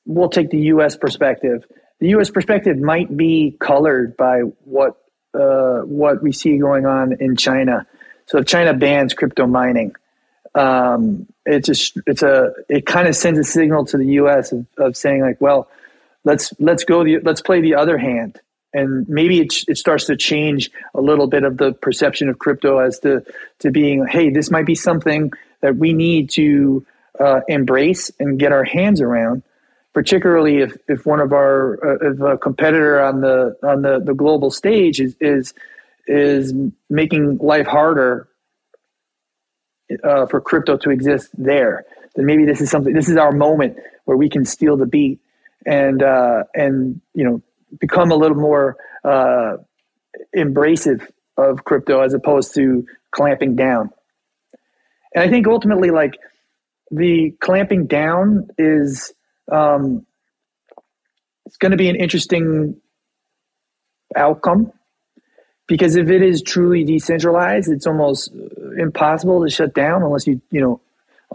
We'll 0.06 0.30
take 0.30 0.50
the 0.50 0.60
U.S. 0.74 0.96
perspective. 0.96 1.66
The 2.00 2.10
U.S. 2.10 2.30
perspective 2.30 2.78
might 2.78 3.16
be 3.16 3.56
colored 3.60 4.16
by 4.18 4.42
what 4.64 4.98
uh, 5.34 5.82
what 5.82 6.22
we 6.22 6.32
see 6.32 6.58
going 6.58 6.86
on 6.86 7.14
in 7.20 7.36
China. 7.36 7.86
So 8.28 8.40
if 8.40 8.46
China 8.46 8.74
bans 8.74 9.14
crypto 9.14 9.48
mining, 9.48 9.96
um, 10.54 11.28
it's 11.46 11.94
it's 12.06 12.24
a 12.24 12.54
it 12.70 12.86
kind 12.86 13.08
of 13.08 13.16
sends 13.16 13.40
a 13.40 13.44
signal 13.44 13.86
to 13.86 13.98
the 13.98 14.08
U.S. 14.20 14.52
of, 14.52 14.66
of 14.78 14.96
saying 14.98 15.22
like, 15.22 15.42
well, 15.42 15.70
let's 16.24 16.54
let's 16.60 16.84
go 16.84 17.04
the 17.04 17.20
let's 17.20 17.42
play 17.42 17.62
the 17.62 17.76
other 17.76 17.98
hand 17.98 18.40
and 18.76 19.08
maybe 19.08 19.40
it, 19.40 19.54
it 19.70 19.78
starts 19.78 20.06
to 20.06 20.18
change 20.18 20.70
a 20.94 21.02
little 21.02 21.28
bit 21.28 21.44
of 21.44 21.58
the 21.58 21.72
perception 21.72 22.28
of 22.30 22.38
crypto 22.38 22.78
as 22.78 23.00
to 23.00 23.24
to 23.60 23.72
being 23.72 24.06
hey 24.06 24.30
this 24.30 24.52
might 24.52 24.66
be 24.66 24.76
something 24.76 25.32
that 25.62 25.78
we 25.78 25.94
need 25.94 26.30
to 26.30 26.86
uh, 27.20 27.42
embrace 27.48 28.12
and 28.20 28.40
get 28.40 28.52
our 28.52 28.64
hands 28.64 29.02
around 29.02 29.44
particularly 29.94 30.58
if, 30.58 30.76
if 30.90 31.06
one 31.06 31.22
of 31.22 31.32
our 31.32 31.80
uh, 31.84 32.12
if 32.12 32.20
a 32.20 32.38
competitor 32.38 33.02
on 33.02 33.22
the 33.22 33.56
on 33.64 33.82
the, 33.82 34.00
the 34.04 34.14
global 34.14 34.52
stage 34.52 35.00
is 35.00 35.16
is 35.20 35.54
is 36.08 36.54
making 36.90 37.38
life 37.38 37.66
harder 37.66 38.28
uh, 40.04 40.26
for 40.26 40.42
crypto 40.42 40.78
to 40.78 40.90
exist 40.90 41.30
there 41.38 41.86
then 42.16 42.26
maybe 42.26 42.46
this 42.46 42.62
is 42.62 42.70
something 42.70 42.94
this 42.94 43.10
is 43.10 43.18
our 43.18 43.32
moment 43.32 43.78
where 44.06 44.18
we 44.18 44.30
can 44.30 44.46
steal 44.46 44.78
the 44.78 44.86
beat 44.86 45.20
and 45.66 46.04
uh, 46.04 46.44
and 46.54 47.02
you 47.14 47.24
know 47.24 47.42
become 47.80 48.12
a 48.12 48.16
little 48.16 48.38
more 48.38 48.78
uh, 49.04 49.58
embracive 50.36 51.06
of 51.38 51.64
crypto 51.64 52.02
as 52.02 52.14
opposed 52.14 52.54
to 52.56 52.86
clamping 53.12 53.56
down. 53.56 53.90
And 55.14 55.24
I 55.24 55.30
think 55.30 55.48
ultimately, 55.48 55.92
like 55.92 56.16
the 56.92 57.36
clamping 57.40 57.88
down 57.88 58.50
is 58.58 59.14
um, 59.52 60.06
it's 61.46 61.58
going 61.58 61.72
to 61.72 61.78
be 61.78 61.90
an 61.90 61.96
interesting 61.96 62.80
outcome 64.16 64.72
because 65.68 65.96
if 65.96 66.10
it 66.10 66.22
is 66.22 66.42
truly 66.42 66.84
decentralized, 66.84 67.72
it's 67.72 67.88
almost 67.88 68.32
impossible 68.78 69.44
to 69.44 69.50
shut 69.50 69.74
down 69.74 70.04
unless 70.04 70.28
you 70.28 70.42
you 70.52 70.62
know 70.62 70.82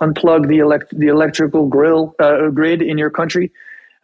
unplug 0.00 0.48
the 0.48 0.58
elect 0.58 0.96
the 0.96 1.08
electrical 1.08 1.66
grill 1.66 2.14
uh, 2.18 2.48
grid 2.48 2.82
in 2.82 2.98
your 2.98 3.10
country, 3.10 3.52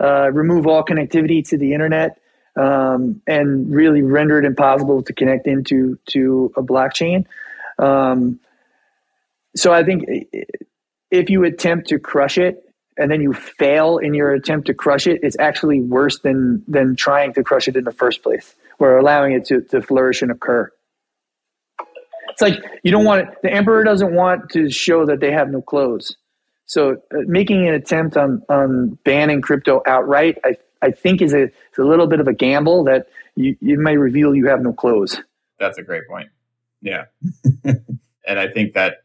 uh, 0.00 0.30
remove 0.32 0.66
all 0.66 0.84
connectivity 0.84 1.46
to 1.48 1.56
the 1.56 1.72
internet, 1.72 2.18
um, 2.56 3.22
and 3.26 3.72
really 3.72 4.02
render 4.02 4.38
it 4.38 4.44
impossible 4.44 5.02
to 5.02 5.12
connect 5.12 5.46
into 5.46 5.98
to 6.06 6.52
a 6.56 6.62
blockchain. 6.62 7.26
Um, 7.78 8.40
so 9.54 9.72
I 9.72 9.84
think 9.84 10.04
if 11.10 11.30
you 11.30 11.44
attempt 11.44 11.88
to 11.88 11.98
crush 11.98 12.38
it 12.38 12.62
and 12.98 13.10
then 13.10 13.20
you 13.20 13.32
fail 13.32 13.98
in 13.98 14.14
your 14.14 14.32
attempt 14.32 14.66
to 14.66 14.74
crush 14.74 15.06
it, 15.06 15.20
it's 15.22 15.38
actually 15.38 15.80
worse 15.80 16.20
than 16.20 16.62
than 16.66 16.96
trying 16.96 17.32
to 17.34 17.42
crush 17.42 17.68
it 17.68 17.76
in 17.76 17.84
the 17.84 17.92
first 17.92 18.22
place, 18.22 18.54
or 18.78 18.98
allowing 18.98 19.32
it 19.32 19.44
to, 19.46 19.60
to 19.62 19.82
flourish 19.82 20.22
and 20.22 20.30
occur. 20.30 20.70
It's 22.30 22.42
like 22.42 22.62
you 22.82 22.90
don't 22.90 23.04
want 23.04 23.22
it, 23.22 23.34
the 23.42 23.52
emperor 23.52 23.84
doesn't 23.84 24.14
want 24.14 24.50
to 24.50 24.70
show 24.70 25.06
that 25.06 25.20
they 25.20 25.32
have 25.32 25.48
no 25.50 25.62
clothes. 25.62 26.16
So 26.66 26.92
uh, 26.92 27.18
making 27.26 27.66
an 27.68 27.74
attempt 27.74 28.16
on 28.16 28.42
on 28.48 28.98
banning 29.04 29.40
crypto 29.40 29.82
outright, 29.86 30.38
I 30.44 30.56
I 30.82 30.90
think 30.90 31.22
is 31.22 31.32
a, 31.32 31.44
is 31.44 31.78
a 31.78 31.84
little 31.84 32.06
bit 32.06 32.20
of 32.20 32.28
a 32.28 32.34
gamble 32.34 32.84
that 32.84 33.06
you, 33.34 33.56
you 33.60 33.78
may 33.78 33.96
reveal 33.96 34.34
you 34.34 34.46
have 34.48 34.60
no 34.60 34.72
clothes. 34.72 35.20
That's 35.58 35.78
a 35.78 35.82
great 35.82 36.06
point. 36.08 36.28
Yeah. 36.82 37.04
and 37.64 38.38
I 38.38 38.48
think 38.48 38.74
that 38.74 39.02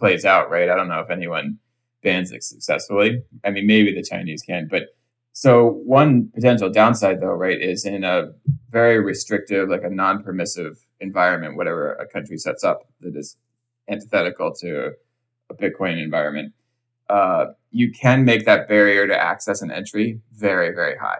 plays 0.00 0.24
out, 0.24 0.50
right? 0.50 0.68
I 0.68 0.74
don't 0.74 0.88
know 0.88 1.00
if 1.00 1.10
anyone 1.10 1.58
bans 2.02 2.32
it 2.32 2.42
successfully. 2.42 3.22
I 3.44 3.50
mean, 3.50 3.66
maybe 3.66 3.94
the 3.94 4.02
Chinese 4.02 4.42
can, 4.42 4.66
but 4.68 4.88
so 5.32 5.80
one 5.84 6.30
potential 6.34 6.70
downside 6.70 7.20
though, 7.20 7.34
right, 7.34 7.60
is 7.60 7.84
in 7.84 8.02
a 8.02 8.32
very 8.70 8.98
restrictive, 8.98 9.68
like 9.68 9.84
a 9.84 9.90
non-permissive 9.90 10.80
environment, 10.98 11.56
whatever 11.56 11.92
a 11.92 12.06
country 12.06 12.36
sets 12.36 12.64
up 12.64 12.88
that 13.00 13.14
is 13.14 13.36
antithetical 13.88 14.52
to 14.54 14.92
a 15.50 15.54
Bitcoin 15.54 16.02
environment 16.02 16.52
uh, 17.10 17.46
you 17.72 17.90
can 17.90 18.24
make 18.24 18.46
that 18.46 18.68
barrier 18.68 19.06
to 19.06 19.20
access 19.20 19.62
and 19.62 19.72
entry 19.72 20.20
very, 20.32 20.72
very 20.72 20.96
high, 20.96 21.18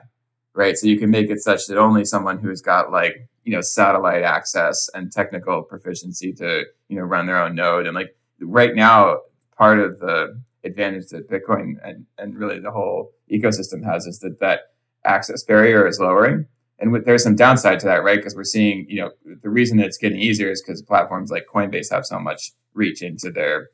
right? 0.54 0.78
So 0.78 0.86
you 0.86 0.98
can 0.98 1.10
make 1.10 1.30
it 1.30 1.40
such 1.40 1.66
that 1.66 1.78
only 1.78 2.04
someone 2.04 2.38
who's 2.38 2.62
got 2.62 2.92
like 2.92 3.28
you 3.44 3.52
know 3.52 3.60
satellite 3.60 4.22
access 4.22 4.88
and 4.94 5.10
technical 5.10 5.62
proficiency 5.62 6.32
to 6.34 6.64
you 6.88 6.96
know 6.96 7.02
run 7.02 7.26
their 7.26 7.42
own 7.42 7.56
node 7.56 7.86
and 7.86 7.94
like 7.94 8.16
right 8.40 8.74
now 8.74 9.18
part 9.56 9.78
of 9.78 9.98
the 9.98 10.40
advantage 10.64 11.08
that 11.08 11.30
bitcoin 11.30 11.74
and, 11.82 12.06
and 12.18 12.36
really 12.36 12.58
the 12.58 12.70
whole 12.70 13.12
ecosystem 13.30 13.84
has 13.84 14.06
is 14.06 14.18
that 14.20 14.40
that 14.40 14.70
access 15.04 15.42
barrier 15.42 15.86
is 15.86 16.00
lowering. 16.00 16.46
And 16.78 17.04
there's 17.04 17.22
some 17.22 17.36
downside 17.36 17.78
to 17.80 17.86
that 17.86 18.02
right? 18.02 18.16
Because 18.16 18.34
we're 18.34 18.44
seeing 18.44 18.86
you 18.88 19.00
know 19.00 19.10
the 19.42 19.50
reason 19.50 19.78
it's 19.80 19.98
getting 19.98 20.18
easier 20.18 20.50
is 20.50 20.62
because 20.62 20.80
platforms 20.82 21.30
like 21.30 21.46
coinbase 21.46 21.90
have 21.90 22.06
so 22.06 22.18
much 22.18 22.52
reach 22.74 23.02
into 23.02 23.30
their 23.30 23.68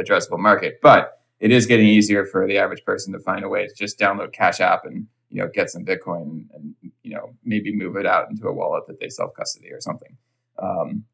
addressable 0.00 0.38
market. 0.38 0.78
But 0.80 1.20
it 1.40 1.50
is 1.50 1.66
getting 1.66 1.88
easier 1.88 2.24
for 2.24 2.46
the 2.46 2.58
average 2.58 2.84
person 2.84 3.12
to 3.14 3.18
find 3.18 3.44
a 3.44 3.48
way 3.48 3.66
to 3.66 3.74
just 3.74 3.98
download 3.98 4.32
Cash 4.32 4.60
App 4.60 4.84
and 4.84 5.06
you 5.30 5.38
know 5.38 5.48
get 5.52 5.70
some 5.70 5.84
Bitcoin 5.84 6.22
and, 6.22 6.48
and 6.54 6.92
you 7.02 7.14
know 7.14 7.34
maybe 7.44 7.74
move 7.74 7.96
it 7.96 8.06
out 8.06 8.30
into 8.30 8.46
a 8.46 8.52
wallet 8.52 8.86
that 8.86 9.00
they 9.00 9.08
self 9.08 9.34
custody 9.34 9.72
or 9.72 9.80
something. 9.80 10.16
Um, 10.58 11.04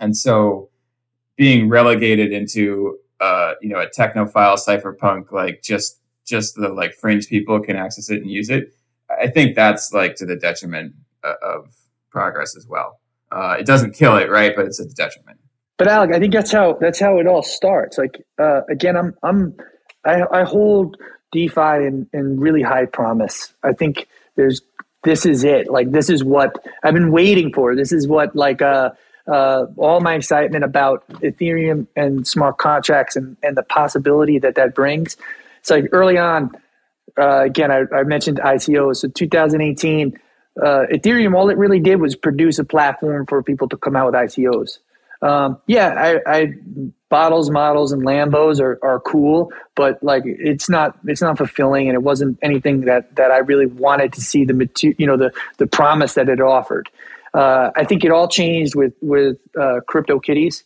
and 0.00 0.16
so 0.16 0.70
being 1.36 1.68
relegated 1.68 2.32
into 2.32 2.98
uh, 3.20 3.54
you 3.60 3.68
know 3.68 3.80
a 3.80 3.88
technophile 3.88 4.58
cypherpunk 4.58 5.32
like 5.32 5.62
just 5.62 6.00
just 6.26 6.56
the 6.56 6.68
like 6.68 6.94
fringe 6.94 7.28
people 7.28 7.60
can 7.60 7.76
access 7.76 8.10
it 8.10 8.20
and 8.22 8.30
use 8.30 8.50
it. 8.50 8.72
I 9.10 9.28
think 9.28 9.54
that's 9.54 9.92
like 9.92 10.16
to 10.16 10.26
the 10.26 10.36
detriment 10.36 10.94
uh, 11.22 11.34
of 11.42 11.72
progress 12.10 12.56
as 12.56 12.66
well. 12.66 13.00
Uh, 13.30 13.56
it 13.58 13.66
doesn't 13.66 13.92
kill 13.92 14.16
it, 14.16 14.30
right? 14.30 14.54
But 14.56 14.66
it's 14.66 14.80
a 14.80 14.86
detriment 14.86 15.38
but 15.78 15.88
Alec, 15.88 16.14
I 16.14 16.18
think 16.18 16.32
that's 16.32 16.52
how 16.52 16.74
that's 16.80 16.98
how 16.98 17.18
it 17.18 17.26
all 17.26 17.42
starts. 17.42 17.98
Like 17.98 18.24
uh, 18.38 18.62
again, 18.68 18.96
I'm 18.96 19.14
I'm 19.22 19.56
I, 20.04 20.22
I 20.32 20.44
hold 20.44 20.96
DeFi 21.32 21.86
in, 21.86 22.08
in 22.12 22.40
really 22.40 22.62
high 22.62 22.86
promise. 22.86 23.52
I 23.62 23.72
think 23.72 24.08
there's 24.36 24.62
this 25.04 25.26
is 25.26 25.44
it. 25.44 25.70
Like 25.70 25.90
this 25.90 26.08
is 26.08 26.24
what 26.24 26.64
I've 26.82 26.94
been 26.94 27.12
waiting 27.12 27.52
for. 27.52 27.76
This 27.76 27.92
is 27.92 28.08
what 28.08 28.34
like 28.34 28.62
uh, 28.62 28.90
uh, 29.28 29.66
all 29.76 30.00
my 30.00 30.14
excitement 30.14 30.64
about 30.64 31.06
Ethereum 31.08 31.86
and 31.96 32.26
smart 32.26 32.58
contracts 32.58 33.16
and, 33.16 33.36
and 33.42 33.56
the 33.56 33.62
possibility 33.62 34.38
that 34.38 34.54
that 34.54 34.74
brings. 34.74 35.16
It's 35.60 35.70
like 35.70 35.88
early 35.92 36.18
on. 36.18 36.56
Uh, 37.18 37.44
again, 37.44 37.70
I, 37.70 37.82
I 37.92 38.02
mentioned 38.04 38.38
ICOs. 38.38 38.96
So 38.96 39.08
2018, 39.08 40.18
uh, 40.60 40.84
Ethereum, 40.92 41.34
all 41.34 41.50
it 41.50 41.58
really 41.58 41.80
did 41.80 42.00
was 42.00 42.14
produce 42.14 42.58
a 42.58 42.64
platform 42.64 43.26
for 43.26 43.42
people 43.42 43.68
to 43.70 43.76
come 43.76 43.96
out 43.96 44.06
with 44.06 44.14
ICOs. 44.14 44.78
um, 45.22 45.58
yeah, 45.66 46.20
I, 46.26 46.38
I 46.40 46.54
bottles, 47.08 47.50
models, 47.50 47.92
and 47.92 48.02
Lambos 48.02 48.60
are, 48.60 48.78
are 48.82 49.00
cool, 49.00 49.52
but 49.74 50.02
like 50.02 50.22
it's 50.26 50.68
not 50.68 50.98
it's 51.06 51.22
not 51.22 51.38
fulfilling, 51.38 51.88
and 51.88 51.94
it 51.94 52.02
wasn't 52.02 52.38
anything 52.42 52.82
that 52.82 53.16
that 53.16 53.30
I 53.30 53.38
really 53.38 53.66
wanted 53.66 54.12
to 54.14 54.20
see 54.20 54.44
the 54.44 54.68
you 54.98 55.06
know, 55.06 55.16
the 55.16 55.32
the 55.58 55.66
promise 55.66 56.14
that 56.14 56.28
it 56.28 56.40
offered. 56.40 56.90
Uh, 57.36 57.70
I 57.76 57.84
think 57.84 58.02
it 58.02 58.10
all 58.10 58.28
changed 58.28 58.74
with 58.74 58.94
with 59.02 59.36
uh, 59.60 59.80
Crypto 59.86 60.18
Kitties. 60.18 60.64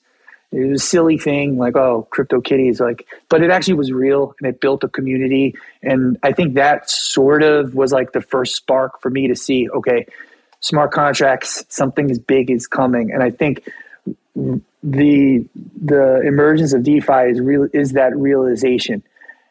It 0.52 0.70
was 0.70 0.82
a 0.82 0.86
silly 0.86 1.18
thing, 1.18 1.58
like 1.58 1.76
oh, 1.76 2.06
Crypto 2.10 2.40
Kitties, 2.40 2.80
like, 2.80 3.08
but 3.28 3.42
it 3.42 3.50
actually 3.50 3.74
was 3.74 3.90
real, 3.92 4.34
and 4.40 4.48
it 4.48 4.60
built 4.60 4.84
a 4.84 4.88
community, 4.88 5.56
and 5.82 6.16
I 6.22 6.32
think 6.32 6.54
that 6.54 6.88
sort 6.88 7.42
of 7.42 7.74
was 7.74 7.92
like 7.92 8.12
the 8.12 8.20
first 8.20 8.54
spark 8.54 9.00
for 9.00 9.10
me 9.10 9.26
to 9.26 9.34
see, 9.34 9.68
okay, 9.68 10.06
smart 10.60 10.92
contracts, 10.92 11.64
something 11.68 12.08
as 12.08 12.20
big 12.20 12.50
is 12.50 12.68
coming, 12.68 13.10
and 13.12 13.22
I 13.22 13.30
think 13.30 13.68
the 14.34 15.44
the 15.82 16.20
emergence 16.24 16.72
of 16.72 16.84
DeFi 16.84 17.30
is 17.30 17.40
real 17.40 17.68
is 17.72 17.92
that 17.92 18.16
realization. 18.16 19.02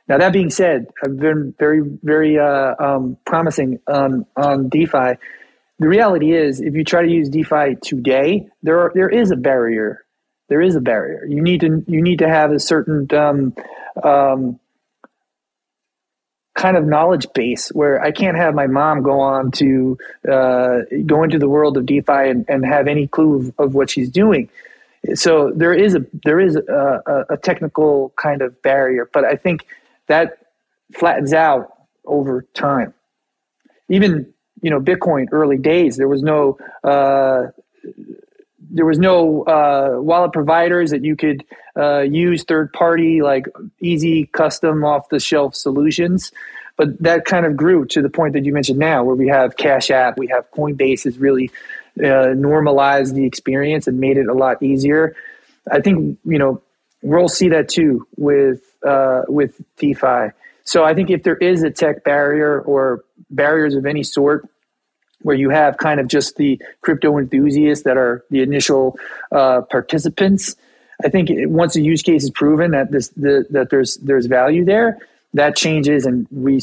Now 0.07 0.17
that 0.19 0.31
being 0.31 0.49
said, 0.49 0.87
I've 1.03 1.17
been 1.17 1.53
very 1.59 1.81
very 1.81 2.39
uh, 2.39 2.75
um, 2.79 3.17
promising 3.25 3.79
on 3.87 4.25
on 4.37 4.69
DeFi. 4.69 5.17
The 5.79 5.87
reality 5.87 6.33
is, 6.33 6.59
if 6.59 6.75
you 6.75 6.83
try 6.83 7.01
to 7.01 7.09
use 7.09 7.29
DeFi 7.29 7.77
today, 7.81 8.47
there 8.63 8.79
are, 8.79 8.91
there 8.93 9.09
is 9.09 9.31
a 9.31 9.35
barrier. 9.35 10.05
There 10.49 10.61
is 10.61 10.75
a 10.75 10.81
barrier. 10.81 11.25
You 11.25 11.41
need 11.41 11.61
to 11.61 11.83
you 11.87 12.01
need 12.01 12.19
to 12.19 12.27
have 12.27 12.51
a 12.51 12.59
certain 12.59 13.07
um, 13.13 13.55
um, 14.03 14.59
kind 16.55 16.75
of 16.75 16.85
knowledge 16.85 17.27
base 17.33 17.69
where 17.69 18.01
I 18.01 18.11
can't 18.11 18.35
have 18.35 18.53
my 18.55 18.67
mom 18.67 19.03
go 19.03 19.21
on 19.21 19.51
to 19.51 19.97
uh, 20.29 20.79
go 21.05 21.23
into 21.23 21.39
the 21.39 21.47
world 21.47 21.77
of 21.77 21.85
DeFi 21.85 22.29
and, 22.29 22.45
and 22.49 22.65
have 22.65 22.87
any 22.87 23.07
clue 23.07 23.35
of, 23.35 23.53
of 23.59 23.75
what 23.75 23.89
she's 23.89 24.09
doing 24.09 24.49
so 25.13 25.51
there 25.55 25.73
is 25.73 25.95
a 25.95 26.05
there 26.23 26.39
is 26.39 26.55
a, 26.55 27.25
a, 27.29 27.37
technical 27.37 28.11
kind 28.17 28.41
of 28.41 28.61
barrier, 28.61 29.09
but 29.11 29.23
I 29.23 29.35
think 29.35 29.65
that 30.07 30.37
flattens 30.93 31.33
out 31.33 31.71
over 32.05 32.41
time. 32.53 32.93
Even 33.87 34.33
you 34.61 34.69
know 34.69 34.79
Bitcoin 34.79 35.27
early 35.31 35.57
days, 35.57 35.97
there 35.97 36.07
was 36.07 36.23
no 36.23 36.57
uh, 36.83 37.47
there 38.71 38.85
was 38.85 38.99
no 38.99 39.43
uh, 39.43 39.99
wallet 39.99 40.31
providers 40.31 40.91
that 40.91 41.03
you 41.03 41.15
could 41.15 41.43
uh, 41.77 42.01
use 42.01 42.43
third 42.43 42.71
party 42.73 43.21
like 43.21 43.45
easy 43.79 44.27
custom 44.27 44.83
off 44.83 45.09
the 45.09 45.19
shelf 45.19 45.55
solutions. 45.55 46.31
But 46.77 47.01
that 47.03 47.25
kind 47.25 47.45
of 47.45 47.57
grew 47.57 47.85
to 47.87 48.01
the 48.01 48.09
point 48.09 48.33
that 48.33 48.45
you 48.45 48.53
mentioned 48.53 48.79
now, 48.79 49.03
where 49.03 49.15
we 49.15 49.27
have 49.27 49.57
Cash 49.57 49.91
App, 49.91 50.17
we 50.17 50.27
have 50.27 50.49
Coinbase 50.51 51.03
has 51.03 51.17
really 51.17 51.51
uh, 52.01 52.33
normalized 52.35 53.15
the 53.15 53.25
experience 53.25 53.87
and 53.87 53.99
made 53.99 54.17
it 54.17 54.27
a 54.27 54.33
lot 54.33 54.63
easier. 54.63 55.15
I 55.69 55.81
think 55.81 56.17
you 56.23 56.37
know 56.37 56.61
we'll 57.01 57.27
see 57.27 57.49
that 57.49 57.69
too 57.69 58.07
with 58.15 58.61
uh, 58.85 59.23
with 59.27 59.61
DeFi. 59.77 60.31
So 60.63 60.83
I 60.83 60.93
think 60.93 61.09
if 61.09 61.23
there 61.23 61.35
is 61.35 61.63
a 61.63 61.71
tech 61.71 62.03
barrier 62.03 62.61
or 62.61 63.03
barriers 63.29 63.75
of 63.75 63.85
any 63.85 64.03
sort, 64.03 64.47
where 65.21 65.35
you 65.35 65.49
have 65.49 65.77
kind 65.77 65.99
of 65.99 66.07
just 66.07 66.37
the 66.37 66.61
crypto 66.81 67.17
enthusiasts 67.17 67.83
that 67.83 67.97
are 67.97 68.23
the 68.29 68.41
initial 68.41 68.97
uh, 69.31 69.61
participants, 69.61 70.55
I 71.03 71.09
think 71.09 71.29
once 71.49 71.75
a 71.75 71.81
use 71.81 72.01
case 72.01 72.23
is 72.23 72.29
proven 72.29 72.71
that 72.71 72.91
this 72.91 73.09
the, 73.09 73.45
that 73.51 73.69
there's 73.69 73.97
there's 73.97 74.25
value 74.25 74.65
there, 74.65 74.97
that 75.33 75.55
changes 75.55 76.05
and 76.05 76.27
we 76.31 76.61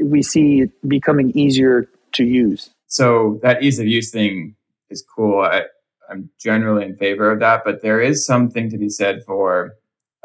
we 0.00 0.22
see 0.22 0.62
it 0.62 0.88
becoming 0.88 1.36
easier 1.36 1.88
to 2.12 2.24
use. 2.24 2.70
So 2.86 3.40
that 3.42 3.62
ease 3.62 3.78
of 3.78 3.86
use 3.86 4.10
thing 4.10 4.54
is 4.88 5.04
cool. 5.14 5.40
I, 5.40 5.64
I'm 6.08 6.30
generally 6.38 6.84
in 6.84 6.96
favor 6.96 7.30
of 7.30 7.40
that, 7.40 7.62
but 7.64 7.82
there 7.82 8.00
is 8.00 8.24
something 8.24 8.70
to 8.70 8.78
be 8.78 8.88
said 8.88 9.24
for 9.24 9.74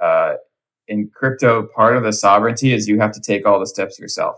uh, 0.01 0.35
in 0.87 1.09
crypto. 1.13 1.67
Part 1.75 1.97
of 1.97 2.03
the 2.03 2.13
sovereignty 2.13 2.73
is 2.73 2.87
you 2.87 2.99
have 2.99 3.13
to 3.13 3.21
take 3.21 3.45
all 3.45 3.59
the 3.59 3.67
steps 3.67 3.99
yourself, 3.99 4.37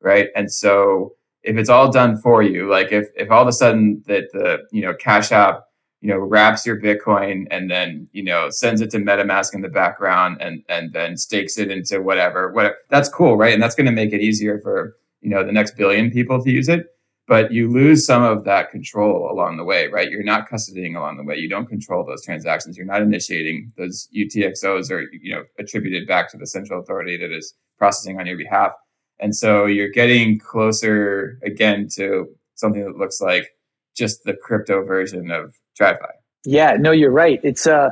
right? 0.00 0.28
And 0.36 0.50
so 0.52 1.14
if 1.42 1.56
it's 1.56 1.70
all 1.70 1.90
done 1.90 2.16
for 2.18 2.42
you, 2.42 2.68
like 2.68 2.92
if 2.92 3.08
if 3.16 3.30
all 3.30 3.42
of 3.42 3.48
a 3.48 3.52
sudden 3.52 4.02
that 4.06 4.30
the 4.32 4.58
you 4.70 4.82
know 4.82 4.94
Cash 4.94 5.32
App 5.32 5.64
you 6.00 6.08
know 6.08 6.18
wraps 6.18 6.66
your 6.66 6.80
Bitcoin 6.80 7.46
and 7.50 7.70
then 7.70 8.08
you 8.12 8.22
know 8.22 8.50
sends 8.50 8.80
it 8.80 8.90
to 8.90 8.98
MetaMask 8.98 9.54
in 9.54 9.62
the 9.62 9.68
background 9.68 10.38
and 10.40 10.62
and 10.68 10.92
then 10.92 11.16
stakes 11.16 11.58
it 11.58 11.70
into 11.70 12.02
whatever, 12.02 12.52
whatever 12.52 12.76
that's 12.88 13.08
cool, 13.08 13.36
right? 13.36 13.54
And 13.54 13.62
that's 13.62 13.74
going 13.74 13.86
to 13.86 13.92
make 13.92 14.12
it 14.12 14.20
easier 14.20 14.58
for 14.60 14.96
you 15.20 15.30
know 15.30 15.44
the 15.44 15.52
next 15.52 15.76
billion 15.76 16.10
people 16.10 16.42
to 16.42 16.50
use 16.50 16.68
it 16.68 16.86
but 17.30 17.52
you 17.52 17.70
lose 17.70 18.04
some 18.04 18.24
of 18.24 18.42
that 18.42 18.72
control 18.72 19.30
along 19.30 19.56
the 19.56 19.62
way, 19.62 19.86
right? 19.86 20.10
You're 20.10 20.24
not 20.24 20.48
custodying 20.50 20.96
along 20.96 21.16
the 21.16 21.22
way. 21.22 21.36
You 21.36 21.48
don't 21.48 21.68
control 21.68 22.04
those 22.04 22.24
transactions. 22.24 22.76
You're 22.76 22.86
not 22.86 23.02
initiating 23.02 23.72
those 23.76 24.08
UTXOs 24.12 24.90
are, 24.90 25.02
you 25.12 25.36
know, 25.36 25.44
attributed 25.56 26.08
back 26.08 26.28
to 26.32 26.36
the 26.36 26.46
central 26.48 26.80
authority 26.80 27.16
that 27.18 27.30
is 27.30 27.54
processing 27.78 28.18
on 28.18 28.26
your 28.26 28.36
behalf. 28.36 28.72
And 29.20 29.36
so 29.36 29.66
you're 29.66 29.90
getting 29.90 30.38
closer 30.38 31.38
again 31.42 31.88
to 31.96 32.28
something 32.54 32.82
that 32.84 32.96
looks 32.96 33.20
like 33.20 33.54
just 33.96 34.24
the 34.24 34.34
crypto 34.34 34.84
version 34.84 35.30
of 35.30 35.54
TradFi. 35.78 36.10
Yeah, 36.44 36.76
no, 36.78 36.90
you're 36.90 37.10
right. 37.10 37.40
It's 37.42 37.66
uh 37.66 37.90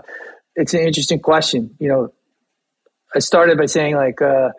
it's 0.56 0.74
an 0.74 0.80
interesting 0.80 1.20
question. 1.20 1.76
You 1.78 1.88
know, 1.88 2.12
I 3.14 3.18
started 3.18 3.58
by 3.58 3.66
saying 3.66 3.96
like 3.96 4.22
uh 4.22 4.50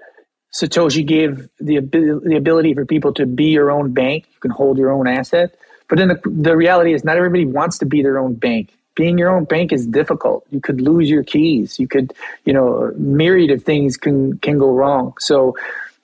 Satoshi 0.53 1.05
gave 1.05 1.47
the, 1.59 1.79
the 2.23 2.35
ability 2.35 2.73
for 2.73 2.85
people 2.85 3.13
to 3.13 3.25
be 3.25 3.45
your 3.45 3.69
own 3.71 3.93
bank. 3.93 4.25
You 4.33 4.39
can 4.39 4.51
hold 4.51 4.77
your 4.77 4.91
own 4.91 5.07
asset. 5.07 5.55
But 5.87 5.97
then 5.97 6.07
the, 6.07 6.21
the 6.25 6.57
reality 6.57 6.93
is, 6.93 7.03
not 7.03 7.17
everybody 7.17 7.45
wants 7.45 7.77
to 7.79 7.85
be 7.85 8.01
their 8.01 8.17
own 8.17 8.33
bank. 8.35 8.73
Being 8.95 9.17
your 9.17 9.29
own 9.29 9.45
bank 9.45 9.71
is 9.71 9.85
difficult. 9.85 10.45
You 10.49 10.59
could 10.59 10.81
lose 10.81 11.09
your 11.09 11.23
keys. 11.23 11.79
You 11.79 11.87
could, 11.87 12.13
you 12.45 12.53
know, 12.53 12.91
myriad 12.97 13.51
of 13.51 13.63
things 13.63 13.95
can 13.95 14.37
can 14.39 14.57
go 14.57 14.71
wrong. 14.71 15.13
So 15.19 15.55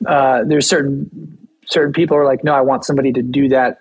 uh, 0.06 0.44
there's 0.46 0.68
certain 0.68 1.48
certain 1.66 1.94
people 1.94 2.18
are 2.18 2.26
like, 2.26 2.44
no, 2.44 2.54
I 2.54 2.62
want 2.62 2.86
somebody 2.86 3.12
to 3.14 3.22
do 3.22 3.50
that 3.50 3.80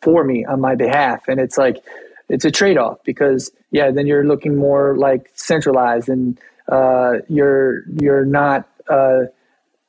for 0.00 0.24
me 0.24 0.44
on 0.44 0.60
my 0.60 0.74
behalf, 0.74 1.28
and 1.28 1.40
it's 1.40 1.58
like 1.58 1.82
it's 2.28 2.44
a 2.44 2.50
trade 2.50 2.78
off 2.78 2.98
because 3.04 3.50
yeah, 3.70 3.90
then 3.90 4.06
you're 4.06 4.24
looking 4.24 4.56
more 4.56 4.96
like 4.96 5.30
centralized, 5.34 6.08
and 6.08 6.38
uh, 6.68 7.14
you're 7.28 7.84
you're 8.00 8.24
not. 8.24 8.68
Uh, 8.88 9.24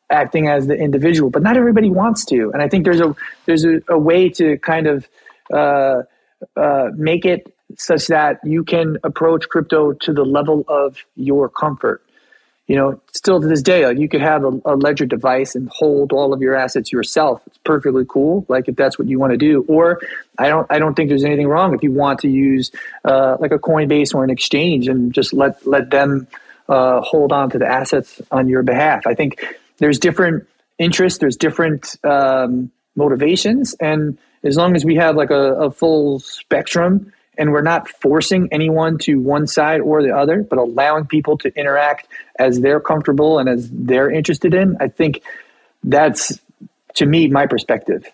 acting 0.09 0.47
as 0.47 0.67
the 0.67 0.75
individual, 0.75 1.29
but 1.31 1.41
not 1.41 1.57
everybody 1.57 1.89
wants 1.89 2.25
to. 2.25 2.51
And 2.53 2.61
I 2.61 2.69
think 2.69 2.85
there's 2.85 3.01
a 3.01 3.15
there's 3.45 3.65
a, 3.65 3.81
a 3.89 3.97
way 3.97 4.29
to 4.29 4.57
kind 4.59 4.87
of 4.87 5.07
uh, 5.51 6.03
uh, 6.55 6.89
make 6.95 7.25
it 7.25 7.53
such 7.77 8.07
that 8.07 8.39
you 8.43 8.63
can 8.63 8.97
approach 9.03 9.49
crypto 9.49 9.93
to 9.93 10.13
the 10.13 10.23
level 10.23 10.63
of 10.67 10.97
your 11.15 11.49
comfort. 11.49 12.04
You 12.67 12.75
know, 12.75 13.01
still 13.13 13.39
to 13.39 13.47
this 13.47 13.61
day, 13.61 13.85
like 13.85 13.99
you 13.99 14.09
could 14.09 14.21
have 14.21 14.43
a, 14.43 14.59
a 14.65 14.75
ledger 14.75 15.05
device 15.05 15.53
and 15.53 15.69
hold 15.69 16.11
all 16.11 16.33
of 16.33 16.41
your 16.41 16.55
assets 16.55 16.91
yourself. 16.91 17.41
It's 17.45 17.59
perfectly 17.59 18.05
cool. 18.07 18.43
Like 18.47 18.67
if 18.67 18.75
that's 18.75 18.97
what 18.97 19.07
you 19.07 19.19
want 19.19 19.31
to 19.31 19.37
do, 19.37 19.63
or 19.67 20.01
I 20.39 20.49
don't, 20.49 20.65
I 20.71 20.79
don't 20.79 20.95
think 20.95 21.09
there's 21.09 21.23
anything 21.23 21.47
wrong 21.47 21.75
if 21.75 21.83
you 21.83 21.91
want 21.91 22.21
to 22.21 22.27
use 22.27 22.71
uh, 23.03 23.37
like 23.39 23.51
a 23.51 23.59
Coinbase 23.59 24.15
or 24.15 24.23
an 24.23 24.31
exchange 24.31 24.87
and 24.87 25.13
just 25.13 25.31
let 25.31 25.65
let 25.67 25.91
them 25.91 26.27
uh, 26.67 27.01
hold 27.01 27.31
on 27.31 27.51
to 27.51 27.59
the 27.59 27.67
assets 27.67 28.19
on 28.31 28.47
your 28.47 28.63
behalf. 28.63 29.05
I 29.05 29.13
think 29.13 29.45
there's 29.77 29.99
different 29.99 30.47
interests, 30.79 31.19
there's 31.19 31.37
different 31.37 31.95
um, 32.03 32.71
motivations, 32.95 33.75
and 33.79 34.17
as 34.43 34.57
long 34.57 34.75
as 34.75 34.83
we 34.83 34.95
have 34.95 35.15
like 35.15 35.29
a, 35.29 35.53
a 35.55 35.71
full 35.71 36.19
spectrum 36.19 37.11
and 37.37 37.51
we're 37.51 37.61
not 37.61 37.89
forcing 37.89 38.49
anyone 38.51 38.97
to 38.99 39.19
one 39.19 39.47
side 39.47 39.81
or 39.81 40.01
the 40.01 40.15
other, 40.15 40.43
but 40.43 40.59
allowing 40.59 41.05
people 41.05 41.37
to 41.39 41.53
interact 41.57 42.07
as 42.39 42.59
they're 42.61 42.79
comfortable 42.79 43.39
and 43.39 43.49
as 43.49 43.69
they're 43.71 44.09
interested 44.09 44.53
in, 44.53 44.77
I 44.79 44.87
think 44.87 45.21
that's 45.83 46.39
to 46.95 47.05
me 47.05 47.27
my 47.27 47.45
perspective. 47.45 48.05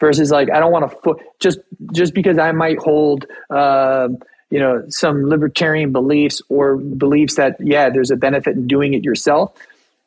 Versus 0.00 0.30
like 0.30 0.50
I 0.50 0.58
don't 0.58 0.72
want 0.72 0.90
to 0.90 0.96
fo- 0.98 1.20
just 1.38 1.60
just 1.92 2.14
because 2.14 2.38
I 2.38 2.52
might 2.52 2.78
hold 2.78 3.26
uh, 3.48 4.08
you 4.50 4.58
know 4.58 4.84
some 4.88 5.28
libertarian 5.28 5.92
beliefs 5.92 6.42
or 6.48 6.76
beliefs 6.76 7.36
that 7.36 7.56
yeah 7.60 7.88
there's 7.90 8.10
a 8.10 8.16
benefit 8.16 8.56
in 8.56 8.66
doing 8.66 8.92
it 8.94 9.04
yourself 9.04 9.54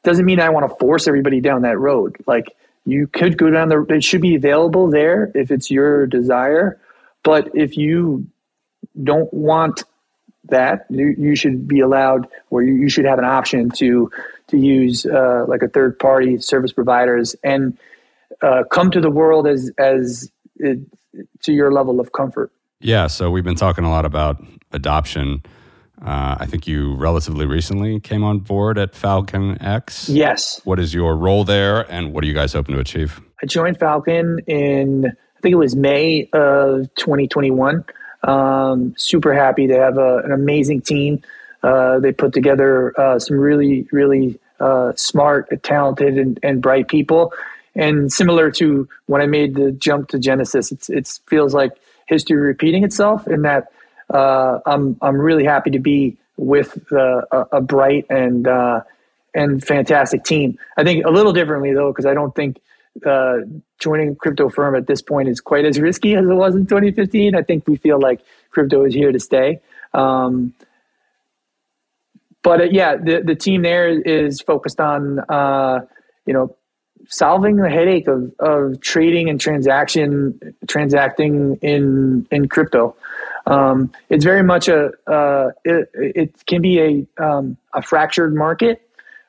doesn't 0.04 0.26
mean 0.26 0.40
I 0.40 0.50
want 0.50 0.70
to 0.70 0.76
force 0.78 1.08
everybody 1.08 1.42
down 1.42 1.64
that 1.64 1.78
road. 1.78 2.16
Like 2.26 2.56
you 2.86 3.08
could 3.08 3.38
go 3.38 3.50
down 3.50 3.70
the 3.70 3.82
it 3.90 4.04
should 4.04 4.22
be 4.22 4.36
available 4.36 4.90
there 4.90 5.32
if 5.36 5.52
it's 5.52 5.70
your 5.70 6.08
desire. 6.08 6.80
But 7.24 7.52
if 7.56 7.76
you 7.76 8.28
don't 9.04 9.32
want 9.34 9.84
that, 10.46 10.86
you, 10.90 11.14
you 11.18 11.36
should 11.36 11.68
be 11.68 11.80
allowed 11.80 12.28
or 12.50 12.64
you, 12.64 12.74
you 12.74 12.90
should 12.90 13.06
have 13.06 13.20
an 13.20 13.26
option 13.26 13.70
to 13.72 14.10
to 14.48 14.58
use 14.58 15.06
uh, 15.06 15.44
like 15.48 15.62
a 15.62 15.68
third 15.68 16.00
party 16.00 16.38
service 16.38 16.72
providers 16.72 17.36
and 17.44 17.78
uh, 18.42 18.64
come 18.72 18.92
to 18.92 19.02
the 19.02 19.12
world 19.12 19.48
as 19.48 19.72
as 19.78 20.32
it, 20.56 20.80
to 21.42 21.52
your 21.54 21.72
level 21.72 22.00
of 22.00 22.12
comfort. 22.14 22.52
Yeah, 22.80 23.08
so 23.08 23.32
we've 23.32 23.44
been 23.44 23.56
talking 23.56 23.84
a 23.84 23.90
lot 23.90 24.06
about 24.06 24.42
adoption 24.72 25.42
uh, 26.02 26.38
I 26.40 26.46
think 26.46 26.68
you 26.68 26.96
relatively 26.96 27.46
recently 27.46 28.00
came 28.00 28.24
on 28.24 28.40
board 28.40 28.78
at 28.78 28.94
FalconX. 28.94 30.14
Yes. 30.14 30.62
What 30.64 30.80
is 30.80 30.94
your 30.94 31.16
role 31.16 31.44
there, 31.44 31.92
and 31.92 32.14
what 32.14 32.24
are 32.24 32.28
you 32.28 32.34
guys 32.34 32.54
hoping 32.54 32.76
to 32.76 32.82
achieve? 32.82 33.20
I 33.42 33.48
joined 33.48 33.80
Falcon 33.80 34.40
in 34.48 35.06
I 35.08 35.40
think 35.42 35.54
it 35.54 35.58
was 35.58 35.76
May 35.76 36.30
of 36.34 36.94
2021. 36.96 37.84
Um, 38.24 38.94
super 38.98 39.34
happy. 39.34 39.68
They 39.68 39.76
have 39.76 39.98
a, 39.98 40.18
an 40.18 40.32
amazing 40.32 40.82
team. 40.82 41.22
Uh, 41.64 42.00
they 42.00 42.12
put 42.12 42.34
together 42.34 43.00
uh, 43.00 43.20
some 43.20 43.38
really, 43.38 43.88
really 43.92 44.40
uh, 44.60 44.94
smart, 44.96 45.50
talented, 45.64 46.18
and, 46.18 46.40
and, 46.44 46.62
bright 46.62 46.88
people. 46.88 47.34
And 47.76 48.12
similar 48.12 48.50
to 48.52 48.88
when 49.06 49.22
I 49.22 49.28
made 49.28 49.56
the 49.56 49.72
jump 49.72 50.10
to 50.10 50.20
Genesis, 50.20 50.72
it's 50.72 50.90
it 50.90 51.20
feels 51.28 51.54
like 51.54 51.74
history 52.08 52.38
repeating 52.38 52.84
itself. 52.84 53.28
In 53.28 53.44
that 53.44 53.72
uh, 54.10 54.60
I'm 54.66 54.98
I'm 55.02 55.18
really 55.18 55.44
happy 55.44 55.70
to 55.72 55.80
be 55.80 56.18
with 56.38 56.92
uh, 56.92 57.22
a, 57.32 57.46
a, 57.54 57.62
bright 57.62 58.06
and 58.10 58.48
uh, 58.48 58.82
and 59.34 59.64
fantastic 59.64 60.24
team. 60.24 60.58
I 60.76 60.84
think 60.84 61.06
a 61.06 61.10
little 61.12 61.34
differently 61.34 61.74
though, 61.74 61.92
because 61.92 62.06
I 62.06 62.14
don't 62.14 62.34
think 62.36 62.60
uh, 63.06 63.38
joining 63.80 64.10
a 64.10 64.16
crypto 64.16 64.50
firm 64.50 64.76
at 64.76 64.88
this 64.88 65.02
point 65.02 65.30
is 65.30 65.40
quite 65.40 65.66
as 65.66 65.80
risky 65.80 66.16
as 66.16 66.26
it 66.26 66.34
was 66.34 66.56
in 66.56 66.66
2015. 66.66 67.36
I 67.36 67.44
think 67.44 67.68
we 67.68 67.78
feel 67.78 68.00
like 68.00 68.22
crypto 68.52 68.86
is 68.86 68.94
here 68.94 69.12
to 69.12 69.20
stay. 69.20 69.60
Um, 69.94 70.54
but 72.44 72.62
uh, 72.62 72.64
yeah, 72.72 72.96
the 72.96 73.22
the 73.24 73.36
team 73.36 73.62
there 73.62 73.90
is 73.90 74.42
focused 74.42 74.80
on 74.80 75.20
uh, 75.30 75.80
you 76.26 76.34
know 76.34 76.56
solving 77.10 77.58
the 77.58 77.70
headache 77.70 78.08
of, 78.08 78.34
of 78.40 78.82
trading 78.82 79.30
and 79.30 79.40
transaction 79.40 80.40
transacting 80.68 81.58
in 81.62 82.28
in 82.32 82.48
crypto. 82.48 82.96
Um, 83.46 83.92
it's 84.10 84.26
very 84.26 84.44
much 84.44 84.68
a 84.68 84.92
uh, 85.08 85.52
it, 85.64 85.90
it, 85.94 86.46
can 86.46 86.62
be 86.62 86.80
a 86.80 87.24
um, 87.24 87.58
a 87.74 87.82
fractured 87.82 88.36
market 88.36 88.82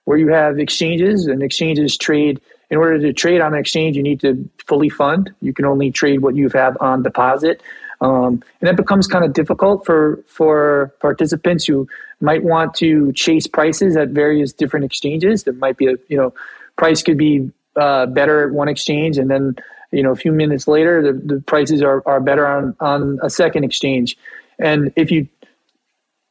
where 0.05 0.19
you 0.19 0.29
have 0.29 0.59
exchanges 0.59 1.27
and 1.27 1.43
exchanges 1.43 1.97
trade. 1.97 2.41
In 2.71 2.77
order 2.77 2.99
to 2.99 3.13
trade 3.13 3.41
on 3.41 3.55
an 3.55 3.61
exchange, 3.61 3.97
you 3.97 4.03
need 4.03 4.21
to 4.21 4.49
fully 4.67 4.91
fund. 4.91 5.31
You 5.41 5.55
can 5.55 5.65
only 5.65 5.91
trade 5.91 6.21
what 6.21 6.37
you 6.37 6.49
have 6.51 6.77
on 6.81 7.03
deposit, 7.03 7.63
um, 8.01 8.43
and 8.61 8.69
that 8.69 8.77
becomes 8.77 9.07
kind 9.07 9.25
of 9.25 9.33
difficult 9.33 9.87
for 9.87 10.23
for 10.27 10.93
participants 11.01 11.65
who 11.65 11.89
might 12.21 12.45
want 12.45 12.75
to 12.75 13.13
chase 13.13 13.47
prices 13.47 13.97
at 13.97 14.09
various 14.11 14.53
different 14.53 14.85
exchanges. 14.85 15.45
There 15.45 15.55
might 15.55 15.77
be 15.77 15.87
a 15.87 15.95
you 16.09 16.17
know 16.17 16.35
price 16.77 17.03
could 17.03 17.19
be 17.19 17.51
uh, 17.77 18.07
better 18.07 18.47
at 18.47 18.53
one 18.53 18.69
exchange, 18.69 19.19
and 19.19 19.31
then 19.31 19.57
you 19.91 20.03
know 20.03 20.13
a 20.13 20.17
few 20.17 20.33
minutes 20.33 20.69
later 20.69 21.03
the, 21.03 21.35
the 21.35 21.41
prices 21.41 21.83
are, 21.83 22.03
are 22.07 22.21
better 22.21 22.47
on 22.47 22.77
on 22.81 23.19
a 23.23 23.31
second 23.31 23.65
exchange. 23.65 24.17
And 24.59 24.93
if 24.95 25.11
you 25.11 25.29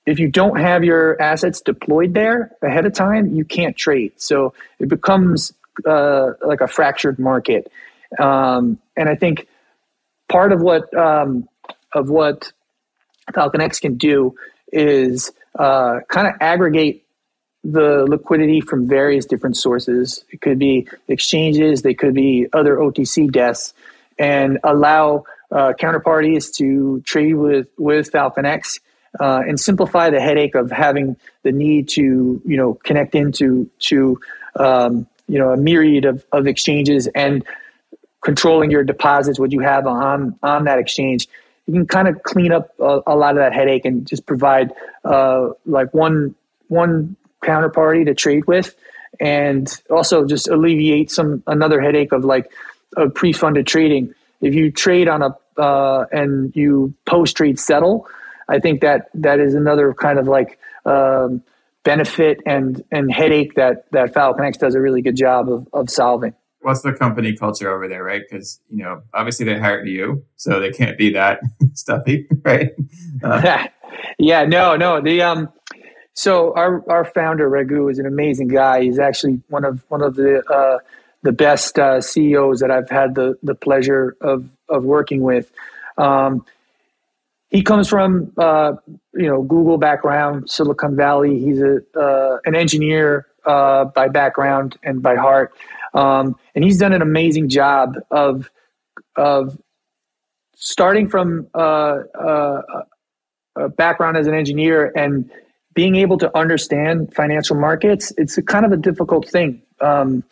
if 0.05 0.19
you 0.19 0.29
don't 0.29 0.57
have 0.57 0.85
your 0.85 1.21
assets 1.21 1.59
deployed 1.59 2.13
there 2.13 2.51
ahead 2.61 2.85
of 2.85 2.93
time, 2.93 3.35
you 3.35 3.43
can't 3.43 3.75
trade. 3.75 4.13
So 4.15 4.53
it 4.79 4.87
becomes 4.87 5.53
uh, 5.85 6.31
like 6.45 6.61
a 6.61 6.67
fractured 6.67 7.19
market. 7.19 7.71
Um, 8.19 8.79
and 8.95 9.09
I 9.09 9.15
think 9.15 9.47
part 10.29 10.51
of 10.51 10.61
what 10.61 10.93
um, 10.95 11.47
of 11.93 12.09
what 12.09 12.51
FalconX 13.33 13.81
can 13.81 13.95
do 13.95 14.35
is 14.71 15.31
uh, 15.57 15.99
kind 16.07 16.27
of 16.27 16.33
aggregate 16.41 17.03
the 17.63 18.05
liquidity 18.07 18.61
from 18.61 18.87
various 18.87 19.25
different 19.25 19.57
sources. 19.57 20.23
It 20.31 20.41
could 20.41 20.59
be 20.59 20.87
exchanges, 21.07 21.81
they 21.81 21.93
could 21.93 22.13
be 22.13 22.47
other 22.53 22.77
OTC 22.77 23.31
desks, 23.31 23.73
and 24.17 24.59
allow 24.63 25.25
uh, 25.51 25.73
counterparties 25.79 26.53
to 26.55 27.01
trade 27.01 27.33
with 27.33 27.67
with 27.77 28.11
FalconX 28.11 28.79
uh, 29.19 29.41
and 29.47 29.59
simplify 29.59 30.09
the 30.09 30.19
headache 30.19 30.55
of 30.55 30.71
having 30.71 31.17
the 31.43 31.51
need 31.51 31.89
to 31.89 32.41
you 32.45 32.57
know 32.57 32.73
connect 32.73 33.15
into 33.15 33.69
to 33.79 34.19
um, 34.55 35.07
you 35.27 35.37
know 35.39 35.51
a 35.51 35.57
myriad 35.57 36.05
of, 36.05 36.25
of 36.31 36.47
exchanges 36.47 37.07
and 37.07 37.43
controlling 38.21 38.71
your 38.71 38.83
deposits, 38.83 39.39
what 39.39 39.51
you 39.51 39.59
have 39.59 39.87
on 39.87 40.37
on 40.43 40.65
that 40.65 40.79
exchange. 40.79 41.27
You 41.65 41.73
can 41.73 41.87
kind 41.87 42.07
of 42.07 42.23
clean 42.23 42.51
up 42.51 42.71
a, 42.79 43.01
a 43.07 43.15
lot 43.15 43.31
of 43.31 43.37
that 43.37 43.53
headache 43.53 43.85
and 43.85 44.07
just 44.07 44.25
provide 44.25 44.71
uh, 45.03 45.49
like 45.65 45.93
one 45.93 46.35
one 46.67 47.15
counterparty 47.43 48.05
to 48.05 48.15
trade 48.15 48.45
with 48.47 48.75
and 49.19 49.81
also 49.89 50.25
just 50.25 50.47
alleviate 50.47 51.11
some 51.11 51.43
another 51.47 51.81
headache 51.81 52.11
of 52.11 52.25
like 52.25 52.51
of 52.95 53.13
pre-funded 53.13 53.65
trading 53.67 54.13
if 54.41 54.53
you 54.53 54.71
trade 54.71 55.07
on 55.07 55.21
a 55.21 55.61
uh, 55.61 56.05
and 56.11 56.55
you 56.55 56.93
post 57.05 57.37
trade 57.37 57.59
settle 57.59 58.07
i 58.49 58.59
think 58.59 58.81
that 58.81 59.09
that 59.13 59.39
is 59.39 59.53
another 59.53 59.93
kind 59.93 60.19
of 60.19 60.27
like 60.27 60.59
um, 60.85 61.41
benefit 61.87 62.39
and 62.45 62.83
and 62.91 63.11
headache 63.11 63.53
that 63.55 63.89
that 63.91 64.13
falconx 64.13 64.57
does 64.59 64.75
a 64.75 64.81
really 64.81 65.01
good 65.01 65.15
job 65.15 65.49
of, 65.49 65.67
of 65.71 65.89
solving 65.89 66.33
what's 66.59 66.81
the 66.81 66.91
company 66.91 67.35
culture 67.35 67.73
over 67.73 67.87
there 67.87 68.03
right 68.03 68.23
because 68.29 68.59
you 68.69 68.83
know 68.83 69.01
obviously 69.13 69.45
they 69.45 69.57
hired 69.57 69.87
you 69.87 70.23
so 70.35 70.59
they 70.59 70.71
can't 70.71 70.97
be 70.97 71.11
that 71.13 71.39
stuffy 71.73 72.27
right 72.43 72.71
uh. 73.23 73.67
yeah 74.19 74.43
no 74.43 74.75
no 74.75 75.01
the 75.01 75.21
um 75.21 75.47
so 76.17 76.51
our 76.55 76.83
our 76.89 77.05
founder 77.05 77.47
Raghu 77.47 77.89
is 77.89 77.99
an 77.99 78.07
amazing 78.07 78.47
guy. 78.47 78.81
He's 78.81 78.97
actually 78.97 79.39
one 79.49 79.63
of 79.63 79.85
one 79.89 80.01
of 80.01 80.15
the 80.15 80.43
uh, 80.51 80.79
the 81.21 81.31
best 81.31 81.77
uh, 81.77 82.01
CEOs 82.01 82.59
that 82.61 82.71
I've 82.71 82.89
had 82.89 83.13
the 83.13 83.37
the 83.43 83.53
pleasure 83.53 84.17
of 84.19 84.49
of 84.67 84.83
working 84.83 85.21
with. 85.21 85.51
Um, 85.95 86.43
he 87.49 87.61
comes 87.63 87.87
from 87.87 88.31
uh, 88.37 88.73
you 89.13 89.27
know 89.27 89.41
Google 89.41 89.77
background, 89.77 90.49
Silicon 90.49 90.95
Valley. 90.95 91.39
He's 91.39 91.61
a 91.61 91.79
uh, 91.99 92.37
an 92.45 92.55
engineer 92.55 93.27
uh, 93.45 93.85
by 93.85 94.07
background 94.09 94.77
and 94.83 95.01
by 95.01 95.15
heart, 95.15 95.53
um, 95.93 96.35
and 96.55 96.63
he's 96.63 96.77
done 96.77 96.93
an 96.93 97.01
amazing 97.01 97.49
job 97.49 97.95
of 98.11 98.49
of 99.15 99.57
starting 100.55 101.07
from 101.07 101.47
uh, 101.53 101.99
a 103.55 103.69
background 103.69 104.17
as 104.17 104.27
an 104.27 104.33
engineer 104.33 104.91
and 104.95 105.29
being 105.73 105.95
able 105.95 106.17
to 106.17 106.35
understand 106.35 107.13
financial 107.13 107.55
markets, 107.55 108.11
it's 108.17 108.39
kind 108.47 108.65
of 108.65 108.71
a 108.71 108.77
difficult 108.77 109.29
thing. 109.29 109.61
Um, 109.79 110.23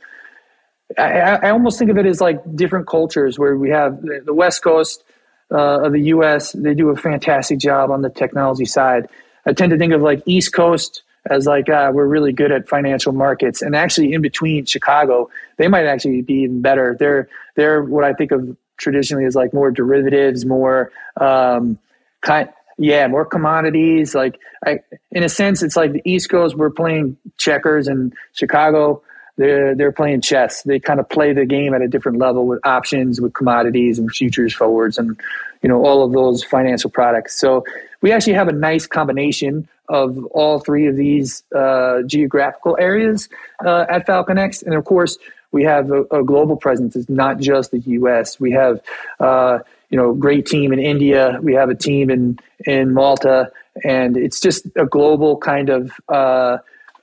I, 0.98 1.20
I, 1.20 1.50
almost 1.52 1.78
think 1.78 1.92
of 1.92 2.00
it 2.00 2.08
as 2.08 2.20
like 2.20 2.40
different 2.56 2.88
cultures 2.88 3.38
where 3.38 3.56
we 3.56 3.70
have 3.70 4.02
the 4.02 4.34
West 4.34 4.64
Coast 4.64 5.04
uh, 5.52 5.86
of 5.86 5.94
the 5.94 6.02
U.S. 6.02 6.52
They 6.54 6.74
do 6.74 6.90
a 6.90 6.96
fantastic 6.96 7.60
job 7.60 7.92
on 7.92 8.02
the 8.02 8.10
technology 8.10 8.66
side. 8.66 9.08
I 9.46 9.54
tend 9.54 9.72
to 9.72 9.78
think 9.78 9.94
of 9.94 10.02
like 10.02 10.24
East 10.26 10.54
Coast 10.54 11.04
as 11.30 11.46
like 11.46 11.70
uh, 11.70 11.92
we're 11.94 12.08
really 12.08 12.34
good 12.34 12.52
at 12.52 12.68
financial 12.68 13.14
markets, 13.14 13.62
and 13.62 13.76
actually 13.76 14.14
in 14.14 14.22
between 14.22 14.66
Chicago, 14.66 15.30
they 15.58 15.68
might 15.68 15.86
actually 15.86 16.22
be 16.22 16.36
even 16.44 16.62
better. 16.62 16.96
They're 17.00 17.30
they're 17.56 17.84
what 17.84 18.04
I 18.04 18.14
think 18.14 18.32
of 18.32 18.56
traditionally 18.78 19.26
as 19.26 19.36
like 19.36 19.54
more 19.54 19.72
derivatives, 19.72 20.46
more 20.46 20.92
um, 21.20 21.80
kind 22.22 22.50
yeah, 22.78 23.08
more 23.08 23.26
commodities. 23.26 24.14
Like, 24.14 24.40
I, 24.66 24.80
in 25.12 25.24
a 25.24 25.30
sense, 25.30 25.64
it's 25.64 25.76
like 25.76 25.94
the 25.94 26.02
East 26.04 26.30
Coast. 26.30 26.56
We're 26.56 26.70
playing 26.70 27.18
checkers, 27.38 27.88
and 27.88 28.14
Chicago, 28.34 29.02
they're 29.38 29.76
they're 29.76 29.92
playing 29.92 30.22
chess. 30.22 30.64
They 30.64 30.80
kind 30.80 31.00
of 31.00 31.10
play 31.10 31.34
the 31.34 31.46
game 31.46 31.74
at 31.74 31.82
a 31.82 31.88
different 31.88 32.20
level 32.20 32.48
with 32.48 32.60
options, 32.66 33.20
with 33.20 33.34
commodities, 33.34 34.00
and 34.00 34.10
futures, 34.12 34.54
forwards, 34.54 34.98
and 34.98 35.20
you 35.62 35.70
know 35.70 35.84
all 35.86 36.04
of 36.04 36.12
those 36.14 36.44
financial 36.44 36.90
products. 36.90 37.40
So 37.40 37.66
we 38.02 38.12
actually 38.12 38.34
have 38.34 38.48
a 38.48 38.54
nice 38.54 38.88
combination 38.88 39.68
of 39.90 40.24
all 40.28 40.60
three 40.60 40.88
of 40.88 40.96
these 40.96 41.44
uh, 41.56 42.02
geographical 42.04 42.78
areas 42.80 43.30
uh, 43.64 43.86
at 43.90 44.08
FalconX, 44.08 44.64
and 44.64 44.74
of 44.74 44.86
course 44.86 45.18
we 45.52 45.64
have 45.64 45.92
a, 45.92 46.04
a, 46.12 46.24
global 46.24 46.58
presence. 46.58 46.96
It's 46.96 47.10
not 47.10 47.40
just 47.40 47.72
the 47.72 47.80
U.S. 47.80 48.40
We 48.40 48.52
have 48.52 48.82
uh, 49.20 49.60
you 49.90 49.98
know 49.98 50.14
great 50.14 50.46
team 50.46 50.72
in 50.72 50.80
India. 50.80 51.40
We 51.42 51.54
have 51.54 51.70
a 51.70 51.76
team 51.76 52.10
in 52.10 52.40
in 52.66 52.94
Malta, 52.94 53.52
and 53.84 54.18
it's 54.18 54.40
just 54.40 54.66
a 54.76 54.86
global 54.86 55.38
kind 55.38 55.70
of 55.70 55.92
uh, 56.10 56.58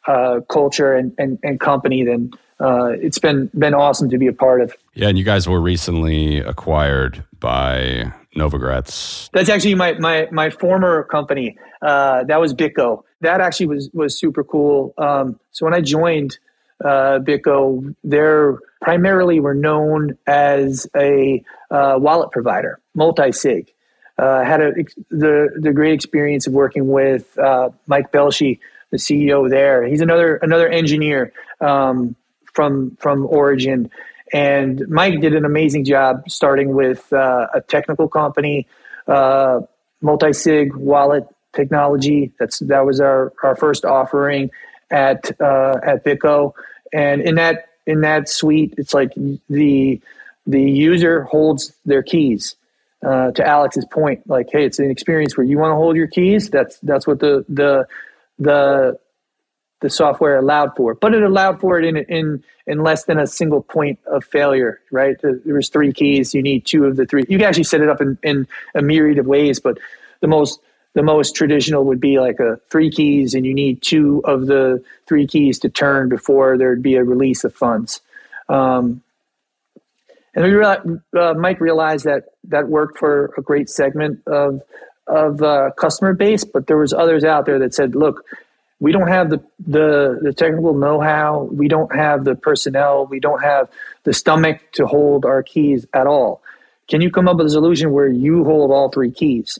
uh, 0.06 0.40
culture 0.48 0.94
and, 0.94 1.12
and, 1.18 1.38
and 1.42 1.60
company. 1.60 2.04
Then 2.04 2.32
uh, 2.60 2.90
it's 3.00 3.18
been 3.18 3.50
been 3.58 3.74
awesome 3.74 4.08
to 4.10 4.18
be 4.18 4.26
a 4.26 4.32
part 4.32 4.60
of. 4.60 4.74
Yeah, 4.94 5.08
and 5.08 5.18
you 5.18 5.24
guys 5.24 5.48
were 5.48 5.60
recently 5.60 6.38
acquired 6.38 7.24
by 7.40 8.12
Novogratz. 8.36 9.30
That's 9.32 9.48
actually 9.48 9.74
my 9.74 9.92
my 9.94 10.28
my 10.30 10.50
former 10.50 11.04
company. 11.04 11.58
Uh, 11.80 12.24
that 12.24 12.40
was 12.40 12.54
BitGo. 12.54 13.02
That 13.20 13.40
actually 13.40 13.66
was 13.66 13.90
was 13.92 14.18
super 14.18 14.44
cool. 14.44 14.94
Um, 14.98 15.38
so 15.50 15.66
when 15.66 15.74
I 15.74 15.80
joined 15.80 16.38
uh, 16.84 17.18
BitGo, 17.18 17.94
they're 18.04 18.58
primarily 18.80 19.40
were 19.40 19.54
known 19.54 20.18
as 20.26 20.86
a 20.96 21.42
uh, 21.70 21.96
wallet 21.98 22.30
provider, 22.30 22.80
multi-sig. 22.94 23.72
Uh, 24.18 24.44
had 24.44 24.60
a, 24.60 24.72
the 25.10 25.48
the 25.56 25.72
great 25.72 25.94
experience 25.94 26.46
of 26.46 26.52
working 26.52 26.88
with 26.88 27.36
uh, 27.38 27.70
Mike 27.86 28.12
Belshe, 28.12 28.60
the 28.92 28.98
CEO 28.98 29.50
there. 29.50 29.84
He's 29.84 30.00
another 30.02 30.36
another 30.36 30.68
engineer 30.68 31.32
um, 31.60 32.14
from 32.54 32.96
from 33.00 33.26
Origin, 33.26 33.90
and 34.32 34.86
Mike 34.88 35.20
did 35.20 35.34
an 35.34 35.44
amazing 35.44 35.84
job 35.84 36.30
starting 36.30 36.74
with 36.74 37.12
uh, 37.12 37.48
a 37.54 37.60
technical 37.62 38.08
company, 38.08 38.68
uh, 39.08 39.60
multi-sig 40.00 40.76
wallet 40.76 41.26
technology. 41.52 42.32
That's 42.38 42.60
that 42.60 42.86
was 42.86 43.00
our 43.00 43.32
our 43.42 43.56
first 43.56 43.84
offering 43.84 44.50
at 44.90 45.32
uh, 45.40 45.80
at 45.82 46.04
BitGo, 46.04 46.52
and 46.92 47.22
in 47.22 47.34
that 47.36 47.70
in 47.86 48.02
that 48.02 48.28
suite, 48.28 48.74
it's 48.78 48.94
like 48.94 49.12
the 49.48 50.00
the 50.46 50.62
user 50.62 51.24
holds 51.24 51.72
their 51.86 52.02
keys. 52.02 52.56
uh, 53.04 53.32
to 53.32 53.46
Alex's 53.46 53.84
point, 53.86 54.28
like, 54.28 54.48
hey, 54.52 54.64
it's 54.64 54.78
an 54.78 54.90
experience 54.90 55.36
where 55.36 55.46
you 55.46 55.58
want 55.58 55.72
to 55.72 55.76
hold 55.76 55.96
your 55.96 56.06
keys. 56.06 56.50
That's 56.50 56.78
that's 56.80 57.06
what 57.06 57.18
the 57.20 57.44
the 57.48 57.86
the 58.38 58.98
the 59.80 59.90
software 59.90 60.38
allowed 60.38 60.76
for, 60.76 60.94
but 60.94 61.12
it 61.12 61.22
allowed 61.22 61.60
for 61.60 61.78
it 61.78 61.84
in 61.84 61.96
in 61.96 62.44
in 62.66 62.82
less 62.82 63.04
than 63.04 63.18
a 63.18 63.26
single 63.26 63.62
point 63.62 63.98
of 64.06 64.24
failure. 64.24 64.80
Right? 64.90 65.16
There 65.20 65.54
was 65.54 65.68
three 65.68 65.92
keys. 65.92 66.34
You 66.34 66.42
need 66.42 66.64
two 66.64 66.84
of 66.84 66.96
the 66.96 67.06
three. 67.06 67.24
You 67.28 67.38
can 67.38 67.46
actually 67.46 67.64
set 67.64 67.80
it 67.80 67.88
up 67.88 68.00
in 68.00 68.18
in 68.22 68.46
a 68.74 68.82
myriad 68.82 69.18
of 69.18 69.26
ways, 69.26 69.60
but 69.60 69.78
the 70.20 70.28
most 70.28 70.60
the 70.94 71.02
most 71.02 71.34
traditional 71.34 71.84
would 71.84 72.00
be 72.00 72.18
like 72.20 72.38
a 72.38 72.60
three 72.70 72.90
keys, 72.90 73.34
and 73.34 73.46
you 73.46 73.54
need 73.54 73.82
two 73.82 74.22
of 74.24 74.46
the 74.46 74.82
three 75.06 75.26
keys 75.26 75.58
to 75.60 75.68
turn 75.68 76.08
before 76.08 76.58
there'd 76.58 76.82
be 76.82 76.96
a 76.96 77.04
release 77.04 77.44
of 77.44 77.54
funds. 77.54 78.00
Um, 78.48 79.02
and 80.34 80.44
we 80.44 80.50
realized, 80.50 80.88
uh, 81.16 81.34
Mike 81.34 81.60
realized 81.60 82.04
that 82.04 82.24
that 82.44 82.68
worked 82.68 82.98
for 82.98 83.32
a 83.36 83.42
great 83.42 83.68
segment 83.68 84.20
of 84.26 84.62
of 85.06 85.42
uh, 85.42 85.70
customer 85.76 86.14
base, 86.14 86.44
but 86.44 86.66
there 86.66 86.78
was 86.78 86.92
others 86.92 87.24
out 87.24 87.46
there 87.46 87.58
that 87.58 87.74
said, 87.74 87.94
"Look, 87.94 88.24
we 88.80 88.92
don't 88.92 89.08
have 89.08 89.30
the 89.30 89.42
the, 89.66 90.18
the 90.22 90.32
technical 90.32 90.74
know 90.74 91.00
how, 91.00 91.48
we 91.52 91.68
don't 91.68 91.94
have 91.94 92.24
the 92.24 92.34
personnel, 92.34 93.06
we 93.06 93.20
don't 93.20 93.42
have 93.42 93.68
the 94.04 94.12
stomach 94.12 94.60
to 94.72 94.86
hold 94.86 95.24
our 95.24 95.42
keys 95.42 95.86
at 95.92 96.06
all. 96.06 96.42
Can 96.88 97.00
you 97.00 97.10
come 97.10 97.28
up 97.28 97.36
with 97.36 97.46
a 97.46 97.50
solution 97.50 97.92
where 97.92 98.08
you 98.08 98.44
hold 98.44 98.70
all 98.70 98.90
three 98.90 99.10
keys?" 99.10 99.58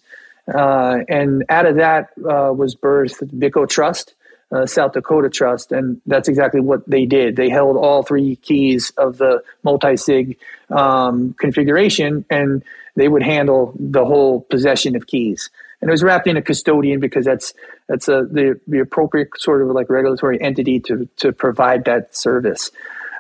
Uh, 0.53 0.99
and 1.09 1.45
out 1.49 1.66
of 1.66 1.76
that 1.76 2.11
uh, 2.18 2.53
was 2.53 2.74
birthed 2.74 3.22
BitGo 3.32 3.68
Trust, 3.68 4.14
uh, 4.51 4.66
South 4.66 4.93
Dakota 4.93 5.30
Trust, 5.30 5.72
and 5.72 6.01
that's 6.07 6.28
exactly 6.28 6.61
what 6.61 6.88
they 6.88 7.07
did. 7.07 7.36
They 7.36 7.49
held 7.49 7.76
all 7.76 8.03
three 8.03 8.36
keys 8.36 8.93
of 8.97 9.18
the 9.18 9.43
multi-sig 9.62 10.36
um, 10.68 11.34
configuration, 11.38 12.24
and 12.28 12.64
they 12.95 13.09
would 13.09 13.22
handle 13.22 13.74
the 13.78 14.05
whole 14.05 14.40
possession 14.43 14.97
of 14.97 15.07
keys. 15.07 15.51
And 15.80 15.88
it 15.88 15.93
was 15.93 16.03
wrapped 16.03 16.26
in 16.26 16.36
a 16.36 16.43
custodian 16.43 17.01
because 17.01 17.24
that's 17.24 17.55
that's 17.88 18.09
a, 18.09 18.24
the 18.30 18.61
the 18.68 18.78
appropriate 18.78 19.30
sort 19.38 19.62
of 19.62 19.68
like 19.68 19.90
regulatory 19.90 20.40
entity 20.40 20.78
to 20.80 21.09
to 21.16 21.32
provide 21.32 21.84
that 21.86 22.14
service. 22.16 22.70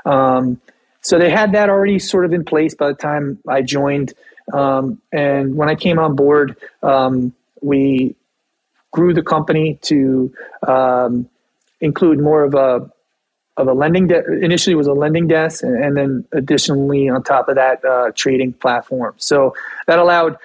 Um, 0.04 0.60
so 1.00 1.18
they 1.18 1.30
had 1.30 1.52
that 1.52 1.68
already 1.68 1.98
sort 1.98 2.24
of 2.24 2.32
in 2.32 2.44
place 2.44 2.74
by 2.74 2.88
the 2.88 2.94
time 2.94 3.38
I 3.48 3.62
joined. 3.62 4.14
Um, 4.52 5.00
and 5.10 5.56
when 5.56 5.68
I 5.68 5.74
came 5.74 5.98
on 5.98 6.14
board, 6.14 6.56
um, 6.82 7.34
we 7.60 8.14
grew 8.92 9.12
the 9.12 9.22
company 9.22 9.78
to 9.82 10.32
um, 10.66 11.28
include 11.80 12.20
more 12.20 12.44
of 12.44 12.54
a 12.54 12.91
of 13.56 13.68
a 13.68 13.72
lending 13.72 14.06
de- 14.06 14.24
initially 14.42 14.74
was 14.74 14.86
a 14.86 14.92
lending 14.92 15.28
desk 15.28 15.62
and, 15.62 15.76
and, 15.82 15.96
then 15.96 16.24
additionally 16.32 17.08
on 17.08 17.22
top 17.22 17.48
of 17.48 17.56
that 17.56 17.84
uh, 17.84 18.10
trading 18.14 18.52
platform. 18.52 19.14
So 19.18 19.54
that 19.86 19.98
allowed 19.98 20.38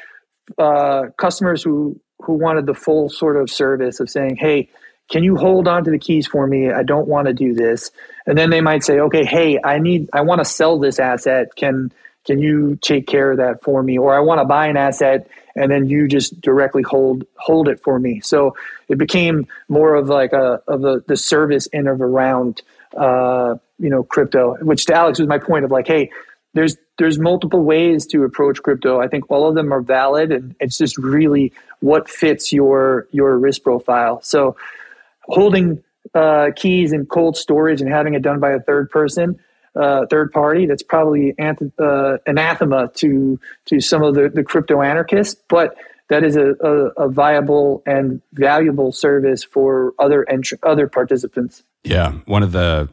uh, 0.58 1.08
customers 1.18 1.64
who 1.64 2.00
who 2.20 2.34
wanted 2.34 2.66
the 2.66 2.74
full 2.74 3.10
sort 3.10 3.38
of 3.38 3.50
service 3.50 4.00
of 4.00 4.10
saying 4.10 4.38
hey 4.38 4.70
can 5.10 5.24
you 5.24 5.38
hold 5.38 5.70
on 5.70 5.86
to 5.86 5.92
the 5.92 6.00
keys 6.00 6.28
for 6.28 6.46
me? 6.48 6.70
I 6.70 6.84
don't 6.84 7.08
want 7.08 7.28
to 7.28 7.34
do 7.34 7.54
this. 7.54 7.92
And 8.26 8.38
then 8.38 8.50
they 8.50 8.60
might 8.60 8.84
say 8.84 9.00
okay 9.00 9.24
hey 9.24 9.60
i 9.64 9.80
need 9.80 10.10
i 10.14 10.22
want 10.22 10.40
to 10.40 10.46
sell 10.46 10.80
this 10.80 11.00
asset. 11.00 11.56
Can 11.56 11.92
can 12.26 12.40
you 12.40 12.78
take 12.82 13.08
care 13.08 13.32
of 13.32 13.38
that 13.38 13.64
for 13.64 13.82
me? 13.84 13.98
Or 13.98 14.14
i 14.14 14.20
want 14.20 14.42
to 14.42 14.46
buy 14.46 14.68
an 14.68 14.78
asset 14.78 15.30
and 15.56 15.72
then 15.72 15.88
you 15.88 16.08
just 16.08 16.40
directly 16.40 16.84
hold 16.84 17.26
hold 17.36 17.68
it 17.68 17.82
for 17.82 18.00
me. 18.00 18.22
So 18.22 18.56
it 18.88 18.98
became 18.98 19.48
more 19.68 19.96
of 19.96 20.08
like 20.08 20.34
a 20.34 20.62
of 20.68 20.82
the 20.82 21.04
the 21.08 21.18
service 21.18 21.68
in 21.68 21.88
of 21.88 22.02
around 22.02 22.62
uh, 22.96 23.56
you 23.80 23.90
know 23.90 24.04
crypto, 24.04 24.56
which 24.62 24.86
to 24.86 24.94
Alex 24.94 25.20
was 25.20 25.28
my 25.28 25.38
point 25.38 25.66
of 25.66 25.72
like, 25.72 25.88
hey, 25.88 26.12
there's 26.54 26.78
there's 26.98 27.20
multiple 27.20 27.64
ways 27.64 28.06
to 28.08 28.24
approach 28.24 28.62
crypto. 28.62 29.00
I 29.00 29.08
think 29.08 29.30
all 29.30 29.48
of 29.48 29.56
them 29.56 29.74
are 29.74 29.82
valid, 29.82 30.32
and 30.32 30.56
it's 30.60 30.78
just 30.78 30.98
really 30.98 31.54
what 31.80 32.10
fits 32.10 32.54
your 32.54 33.08
your 33.12 33.38
risk 33.38 33.64
profile. 33.64 34.22
So 34.22 34.56
holding 35.24 35.84
uh, 36.14 36.52
keys 36.56 36.94
in 36.94 37.06
cold 37.06 37.38
storage 37.38 37.82
and 37.82 37.90
having 37.90 38.14
it 38.14 38.22
done 38.22 38.40
by 38.40 38.52
a 38.52 38.60
third 38.60 38.90
person 38.90 39.40
uh, 39.78 40.06
third 40.08 40.32
party. 40.32 40.66
That's 40.66 40.84
probably 40.84 41.34
anth- 41.34 41.72
uh, 41.80 42.18
anathema 42.26 42.90
to 42.96 43.40
to 43.66 43.80
some 43.80 44.04
of 44.04 44.16
the, 44.16 44.30
the 44.30 44.44
crypto 44.44 44.82
anarchists, 44.82 45.40
but 45.48 45.78
that 46.10 46.24
is 46.24 46.36
a, 46.36 46.54
a, 46.62 47.06
a 47.06 47.10
viable 47.10 47.84
and 47.86 48.22
valuable 48.34 48.92
service 48.92 49.44
for 49.44 49.94
other 50.00 50.26
entr- 50.30 50.60
other 50.64 50.88
participants. 50.88 51.64
Yeah, 51.84 52.14
one 52.26 52.44
of 52.44 52.52
the 52.52 52.90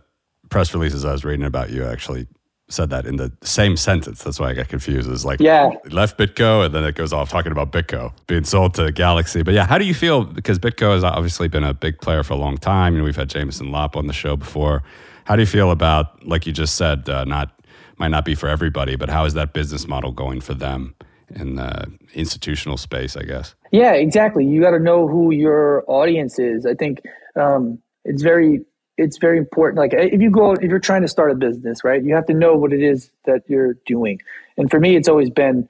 press 0.50 0.74
releases 0.74 1.04
I 1.04 1.12
was 1.12 1.24
reading 1.24 1.46
about 1.46 1.70
you 1.70 1.84
actually 1.84 2.26
said 2.68 2.90
that 2.90 3.06
in 3.06 3.16
the 3.16 3.30
same 3.42 3.76
sentence. 3.76 4.22
That's 4.22 4.40
why 4.40 4.50
I 4.50 4.54
got 4.54 4.68
confused. 4.68 5.10
It's 5.10 5.24
like 5.24 5.40
yeah, 5.40 5.70
left 5.90 6.18
BitGo 6.18 6.66
and 6.66 6.74
then 6.74 6.84
it 6.84 6.94
goes 6.94 7.12
off 7.12 7.30
talking 7.30 7.52
about 7.52 7.72
BitGo 7.72 8.12
being 8.26 8.44
sold 8.44 8.74
to 8.74 8.90
Galaxy. 8.90 9.42
But 9.42 9.54
yeah, 9.54 9.66
how 9.66 9.78
do 9.78 9.84
you 9.84 9.94
feel? 9.94 10.24
Because 10.24 10.58
BitGo 10.58 10.94
has 10.94 11.04
obviously 11.04 11.48
been 11.48 11.64
a 11.64 11.74
big 11.74 12.00
player 12.00 12.22
for 12.22 12.34
a 12.34 12.38
long 12.38 12.56
time. 12.56 12.94
You 12.94 13.00
know, 13.00 13.04
we've 13.04 13.16
had 13.16 13.28
Jameson 13.28 13.70
Lopp 13.70 13.96
on 13.96 14.06
the 14.06 14.12
show 14.12 14.36
before. 14.36 14.82
How 15.24 15.36
do 15.36 15.42
you 15.42 15.46
feel 15.46 15.70
about, 15.70 16.26
like 16.26 16.46
you 16.46 16.52
just 16.52 16.74
said, 16.74 17.08
uh, 17.08 17.24
not 17.24 17.50
might 17.98 18.08
not 18.08 18.24
be 18.24 18.34
for 18.34 18.48
everybody, 18.48 18.96
but 18.96 19.08
how 19.08 19.24
is 19.24 19.34
that 19.34 19.52
business 19.52 19.86
model 19.86 20.10
going 20.10 20.40
for 20.40 20.54
them 20.54 20.94
in 21.30 21.56
the 21.56 21.86
institutional 22.14 22.76
space? 22.76 23.16
I 23.16 23.22
guess. 23.22 23.54
Yeah, 23.70 23.92
exactly. 23.92 24.44
You 24.44 24.60
got 24.60 24.70
to 24.70 24.78
know 24.78 25.08
who 25.08 25.32
your 25.32 25.84
audience 25.86 26.38
is. 26.38 26.66
I 26.66 26.74
think 26.74 27.02
um, 27.36 27.80
it's 28.04 28.22
very 28.22 28.64
it's 28.96 29.18
very 29.18 29.38
important. 29.38 29.78
Like 29.78 29.92
if 29.94 30.20
you 30.20 30.30
go 30.30 30.52
if 30.52 30.62
you're 30.62 30.78
trying 30.78 31.02
to 31.02 31.08
start 31.08 31.30
a 31.30 31.34
business, 31.34 31.84
right, 31.84 32.02
you 32.02 32.14
have 32.14 32.26
to 32.26 32.34
know 32.34 32.54
what 32.54 32.72
it 32.72 32.82
is 32.82 33.10
that 33.24 33.42
you're 33.48 33.74
doing. 33.86 34.20
And 34.56 34.70
for 34.70 34.78
me, 34.78 34.96
it's 34.96 35.08
always 35.08 35.30
been 35.30 35.68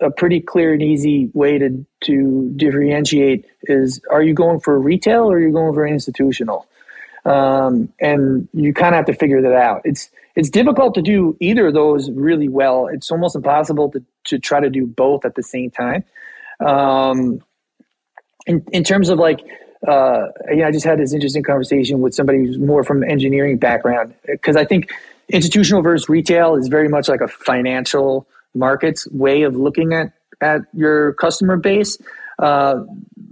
a 0.00 0.10
pretty 0.10 0.40
clear 0.40 0.72
and 0.72 0.82
easy 0.82 1.30
way 1.32 1.58
to 1.58 1.86
to 2.04 2.52
differentiate 2.56 3.46
is 3.62 4.00
are 4.10 4.22
you 4.22 4.34
going 4.34 4.60
for 4.60 4.78
retail 4.78 5.30
or 5.30 5.36
are 5.36 5.40
you 5.40 5.52
going 5.52 5.72
for 5.74 5.86
institutional 5.86 6.66
um, 7.26 7.92
and 8.00 8.48
you 8.52 8.72
kind 8.72 8.94
of 8.94 8.98
have 8.98 9.06
to 9.06 9.14
figure 9.14 9.42
that 9.42 9.52
out. 9.52 9.82
It's 9.84 10.10
it's 10.36 10.50
difficult 10.50 10.94
to 10.94 11.02
do 11.02 11.36
either 11.40 11.66
of 11.66 11.74
those 11.74 12.10
really 12.10 12.48
well. 12.48 12.86
It's 12.86 13.10
almost 13.10 13.34
impossible 13.34 13.90
to 13.92 14.04
to 14.24 14.38
try 14.38 14.60
to 14.60 14.70
do 14.70 14.86
both 14.86 15.24
at 15.24 15.34
the 15.34 15.42
same 15.42 15.70
time. 15.70 16.04
Um, 16.64 17.40
in 18.46 18.64
in 18.70 18.84
terms 18.84 19.08
of 19.08 19.18
like, 19.18 19.40
uh, 19.88 20.26
know, 20.56 20.66
I 20.66 20.70
just 20.70 20.84
had 20.84 21.00
this 21.00 21.12
interesting 21.12 21.42
conversation 21.42 22.00
with 22.00 22.14
somebody 22.14 22.38
who's 22.38 22.58
more 22.58 22.84
from 22.84 23.02
engineering 23.02 23.58
background 23.58 24.14
because 24.26 24.56
I 24.56 24.64
think 24.64 24.90
institutional 25.30 25.82
versus 25.82 26.08
retail 26.08 26.54
is 26.54 26.68
very 26.68 26.88
much 26.88 27.08
like 27.08 27.20
a 27.20 27.28
financial 27.28 28.28
markets 28.54 29.10
way 29.10 29.42
of 29.42 29.56
looking 29.56 29.94
at 29.94 30.12
at 30.42 30.60
your 30.74 31.14
customer 31.14 31.56
base. 31.56 31.98
Uh, 32.38 32.84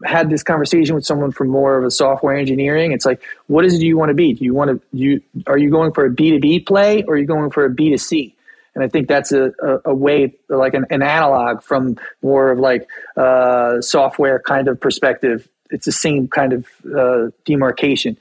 had 0.04 0.30
this 0.30 0.42
conversation 0.42 0.94
with 0.94 1.04
someone 1.04 1.32
from 1.32 1.48
more 1.48 1.78
of 1.78 1.84
a 1.84 1.90
software 1.90 2.36
engineering. 2.36 2.92
It's 2.92 3.06
like, 3.06 3.22
what 3.46 3.64
is 3.64 3.74
it 3.74 3.82
you 3.82 3.96
want 3.96 4.10
to 4.10 4.14
be? 4.14 4.34
Do 4.34 4.44
you 4.44 4.54
want 4.54 4.70
to 4.70 4.86
you 4.96 5.22
are 5.46 5.58
you 5.58 5.70
going 5.70 5.92
for 5.92 6.04
a 6.04 6.10
B 6.10 6.30
two 6.30 6.40
B 6.40 6.60
play 6.60 7.02
or 7.04 7.14
are 7.14 7.18
you 7.18 7.26
going 7.26 7.50
for 7.50 7.64
a 7.64 7.70
B 7.70 7.90
two 7.90 7.98
C? 7.98 8.34
And 8.74 8.82
I 8.82 8.88
think 8.88 9.08
that's 9.08 9.32
a, 9.32 9.52
a, 9.62 9.80
a 9.86 9.94
way 9.94 10.34
like 10.48 10.74
an, 10.74 10.84
an, 10.90 11.00
analog 11.00 11.62
from 11.62 11.96
more 12.22 12.50
of 12.50 12.58
like 12.58 12.88
uh, 13.16 13.80
software 13.80 14.40
kind 14.40 14.66
of 14.66 14.80
perspective. 14.80 15.48
It's 15.70 15.86
the 15.86 15.92
same 15.92 16.26
kind 16.26 16.52
of 16.52 16.66
uh, 16.96 17.30
demarcation, 17.44 18.16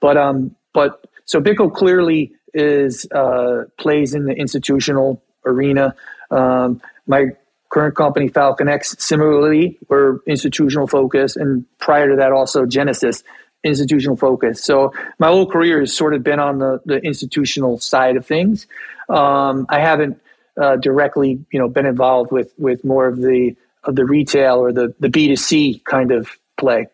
but 0.00 0.16
um, 0.16 0.54
but 0.72 1.04
so 1.24 1.40
BitGo 1.40 1.74
clearly 1.74 2.32
is 2.52 3.06
uh, 3.12 3.64
plays 3.78 4.14
in 4.14 4.26
the 4.26 4.34
institutional 4.34 5.22
arena. 5.46 5.94
Um, 6.30 6.80
my 7.06 7.30
current 7.74 7.96
company 7.96 8.28
FalconX 8.28 8.80
similarly 9.00 9.64
were 9.88 10.22
institutional 10.26 10.86
focus, 10.86 11.36
and 11.36 11.66
prior 11.78 12.06
to 12.10 12.16
that 12.16 12.30
also 12.30 12.66
Genesis 12.66 13.24
institutional 13.64 14.16
focus. 14.16 14.62
So 14.62 14.92
my 15.18 15.28
whole 15.28 15.48
career 15.50 15.80
has 15.80 15.96
sort 15.96 16.14
of 16.14 16.22
been 16.22 16.38
on 16.38 16.58
the, 16.58 16.80
the 16.84 16.98
institutional 17.10 17.78
side 17.78 18.16
of 18.16 18.24
things. 18.26 18.66
Um, 19.08 19.66
I 19.68 19.80
haven't 19.80 20.20
uh, 20.62 20.76
directly, 20.76 21.30
you 21.52 21.58
know, 21.58 21.68
been 21.68 21.86
involved 21.86 22.30
with 22.30 22.52
with 22.66 22.84
more 22.84 23.06
of 23.12 23.16
the 23.16 23.56
of 23.82 23.96
the 23.96 24.04
retail 24.04 24.56
or 24.64 24.72
the 24.72 24.94
the 25.00 25.08
B 25.08 25.28
two 25.28 25.36
C 25.36 25.82
kind 25.84 26.12
of 26.12 26.28
play. 26.56 26.86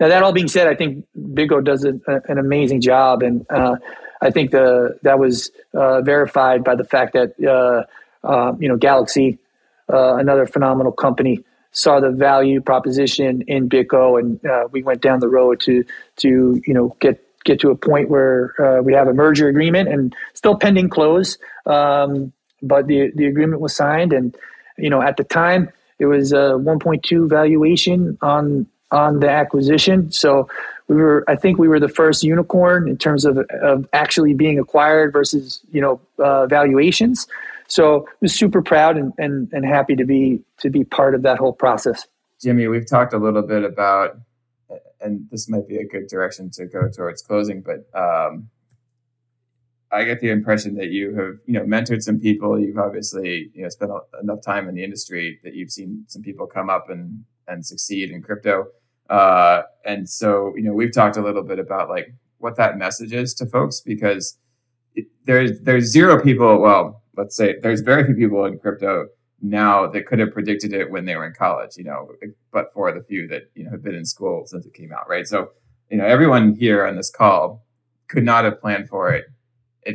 Now 0.00 0.08
that 0.08 0.22
all 0.22 0.32
being 0.32 0.48
said, 0.48 0.66
I 0.72 0.76
think 0.80 1.04
BitGo 1.16 1.62
does 1.64 1.84
a, 1.84 1.94
a, 2.12 2.14
an 2.32 2.38
amazing 2.38 2.80
job, 2.80 3.22
and 3.22 3.44
uh, 3.50 3.76
I 4.20 4.30
think 4.30 4.50
the 4.50 4.98
that 5.02 5.18
was 5.18 5.50
uh, 5.74 6.02
verified 6.02 6.64
by 6.64 6.74
the 6.74 6.84
fact 6.84 7.14
that 7.14 7.34
uh, 7.44 7.84
uh, 8.26 8.54
you 8.58 8.68
know 8.68 8.76
Galaxy, 8.76 9.38
uh, 9.92 10.16
another 10.16 10.46
phenomenal 10.46 10.92
company, 10.92 11.44
saw 11.72 12.00
the 12.00 12.10
value 12.10 12.60
proposition 12.60 13.42
in 13.42 13.68
BitGo, 13.68 14.18
and 14.18 14.44
uh, 14.44 14.68
we 14.70 14.82
went 14.82 15.00
down 15.00 15.20
the 15.20 15.28
road 15.28 15.60
to 15.60 15.84
to 16.16 16.60
you 16.66 16.74
know 16.74 16.96
get 17.00 17.24
get 17.44 17.60
to 17.60 17.70
a 17.70 17.76
point 17.76 18.10
where 18.10 18.54
uh, 18.60 18.82
we 18.82 18.92
have 18.92 19.08
a 19.08 19.14
merger 19.14 19.48
agreement 19.48 19.88
and 19.88 20.14
still 20.34 20.56
pending 20.56 20.88
close, 20.88 21.38
um, 21.66 22.32
but 22.62 22.86
the 22.86 23.12
the 23.14 23.26
agreement 23.26 23.60
was 23.60 23.74
signed, 23.74 24.12
and 24.12 24.36
you 24.76 24.90
know 24.90 25.00
at 25.00 25.16
the 25.16 25.24
time 25.24 25.70
it 25.98 26.06
was 26.06 26.32
a 26.32 26.54
1.2 26.54 27.28
valuation 27.28 28.16
on 28.22 28.66
on 28.90 29.20
the 29.20 29.30
acquisition, 29.30 30.10
so 30.10 30.48
we 30.88 30.96
were 30.96 31.22
i 31.28 31.36
think 31.36 31.58
we 31.58 31.68
were 31.68 31.78
the 31.78 31.88
first 31.88 32.24
unicorn 32.24 32.88
in 32.88 32.96
terms 32.96 33.26
of, 33.26 33.36
of 33.62 33.86
actually 33.92 34.32
being 34.32 34.58
acquired 34.58 35.12
versus 35.12 35.60
you 35.70 35.82
know 35.82 36.00
uh, 36.18 36.46
valuations 36.46 37.26
So 37.68 38.06
I 38.08 38.12
was 38.22 38.34
super 38.34 38.62
proud 38.62 38.96
and, 38.96 39.12
and, 39.18 39.52
and 39.52 39.64
happy 39.64 39.94
to 39.96 40.04
be 40.04 40.42
to 40.60 40.70
be 40.70 40.84
part 40.84 41.14
of 41.14 41.22
that 41.22 41.38
whole 41.38 41.52
process. 41.52 42.06
Jimmy, 42.40 42.66
we've 42.66 42.88
talked 42.88 43.12
a 43.12 43.18
little 43.18 43.42
bit 43.42 43.62
about, 43.62 44.16
and 45.00 45.28
this 45.30 45.48
might 45.48 45.68
be 45.68 45.76
a 45.76 45.86
good 45.86 46.08
direction 46.08 46.50
to 46.52 46.66
go 46.66 46.88
towards 46.88 47.20
closing, 47.22 47.62
but 47.62 47.86
um, 47.98 48.48
I 49.92 50.04
get 50.04 50.20
the 50.20 50.30
impression 50.30 50.76
that 50.76 50.88
you 50.88 51.14
have, 51.14 51.34
you 51.46 51.54
know, 51.54 51.64
mentored 51.64 52.02
some 52.02 52.20
people. 52.20 52.58
You've 52.58 52.78
obviously, 52.78 53.50
you 53.54 53.62
know, 53.62 53.68
spent 53.68 53.90
enough 54.22 54.40
time 54.42 54.68
in 54.68 54.74
the 54.74 54.84
industry 54.84 55.38
that 55.44 55.54
you've 55.54 55.70
seen 55.70 56.04
some 56.08 56.22
people 56.22 56.46
come 56.46 56.70
up 56.70 56.88
and 56.88 57.24
and 57.46 57.64
succeed 57.64 58.10
in 58.10 58.22
crypto. 58.22 58.66
Uh, 59.08 59.62
and 59.84 60.08
so, 60.08 60.52
you 60.56 60.62
know, 60.62 60.72
we've 60.72 60.92
talked 60.92 61.16
a 61.16 61.22
little 61.22 61.42
bit 61.42 61.58
about 61.58 61.88
like 61.88 62.14
what 62.38 62.56
that 62.56 62.78
message 62.78 63.12
is 63.12 63.34
to 63.34 63.46
folks 63.46 63.80
because 63.80 64.38
it, 64.94 65.06
there's 65.24 65.60
there's 65.60 65.84
zero 65.84 66.22
people. 66.22 66.60
Well, 66.60 67.02
let's 67.16 67.36
say 67.36 67.56
there's 67.62 67.80
very 67.80 68.04
few 68.04 68.14
people 68.14 68.44
in 68.44 68.58
crypto 68.58 69.06
now 69.40 69.86
that 69.86 70.06
could 70.06 70.18
have 70.18 70.32
predicted 70.32 70.72
it 70.72 70.90
when 70.90 71.04
they 71.04 71.16
were 71.16 71.26
in 71.26 71.34
college. 71.34 71.76
You 71.76 71.84
know, 71.84 72.10
but 72.52 72.72
for 72.72 72.92
the 72.92 73.00
few 73.00 73.26
that 73.28 73.50
you 73.54 73.64
know 73.64 73.70
have 73.70 73.82
been 73.82 73.94
in 73.94 74.04
school 74.04 74.44
since 74.46 74.66
it 74.66 74.74
came 74.74 74.92
out, 74.92 75.08
right? 75.08 75.26
So, 75.26 75.50
you 75.90 75.96
know, 75.96 76.04
everyone 76.04 76.54
here 76.54 76.86
on 76.86 76.96
this 76.96 77.10
call 77.10 77.64
could 78.08 78.24
not 78.24 78.44
have 78.44 78.60
planned 78.60 78.88
for 78.88 79.10
it 79.12 79.26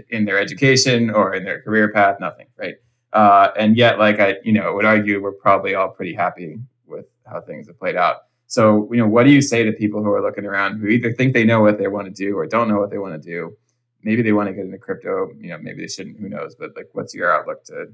in 0.09 0.25
their 0.25 0.39
education 0.39 1.09
or 1.09 1.33
in 1.35 1.43
their 1.43 1.61
career 1.61 1.91
path, 1.91 2.17
nothing, 2.19 2.47
right? 2.57 2.75
Uh, 3.11 3.51
and 3.57 3.77
yet, 3.77 3.99
like 3.99 4.19
I, 4.19 4.37
you 4.43 4.53
know, 4.53 4.73
would 4.73 4.85
argue 4.85 5.21
we're 5.21 5.33
probably 5.33 5.75
all 5.75 5.89
pretty 5.89 6.13
happy 6.13 6.57
with 6.87 7.05
how 7.25 7.41
things 7.41 7.67
have 7.67 7.77
played 7.77 7.95
out. 7.95 8.23
So, 8.53 8.87
you 8.91 8.99
know, 8.99 9.07
what 9.07 9.23
do 9.23 9.31
you 9.31 9.41
say 9.41 9.63
to 9.63 9.71
people 9.71 10.03
who 10.03 10.11
are 10.11 10.21
looking 10.21 10.45
around 10.45 10.77
who 10.77 10.85
either 10.85 11.11
think 11.11 11.33
they 11.33 11.43
know 11.43 11.61
what 11.61 11.79
they 11.79 11.87
want 11.87 12.05
to 12.05 12.13
do 12.13 12.37
or 12.37 12.45
don't 12.45 12.67
know 12.67 12.77
what 12.77 12.91
they 12.91 12.99
want 12.99 13.19
to 13.19 13.29
do? 13.29 13.57
Maybe 14.03 14.21
they 14.21 14.31
want 14.31 14.47
to 14.47 14.53
get 14.53 14.63
into 14.63 14.77
crypto, 14.77 15.31
you 15.39 15.49
know, 15.49 15.57
maybe 15.57 15.81
they 15.81 15.87
shouldn't, 15.87 16.19
who 16.19 16.29
knows? 16.29 16.53
But 16.53 16.75
like, 16.75 16.89
what's 16.91 17.15
your 17.15 17.33
outlook 17.33 17.63
to 17.63 17.87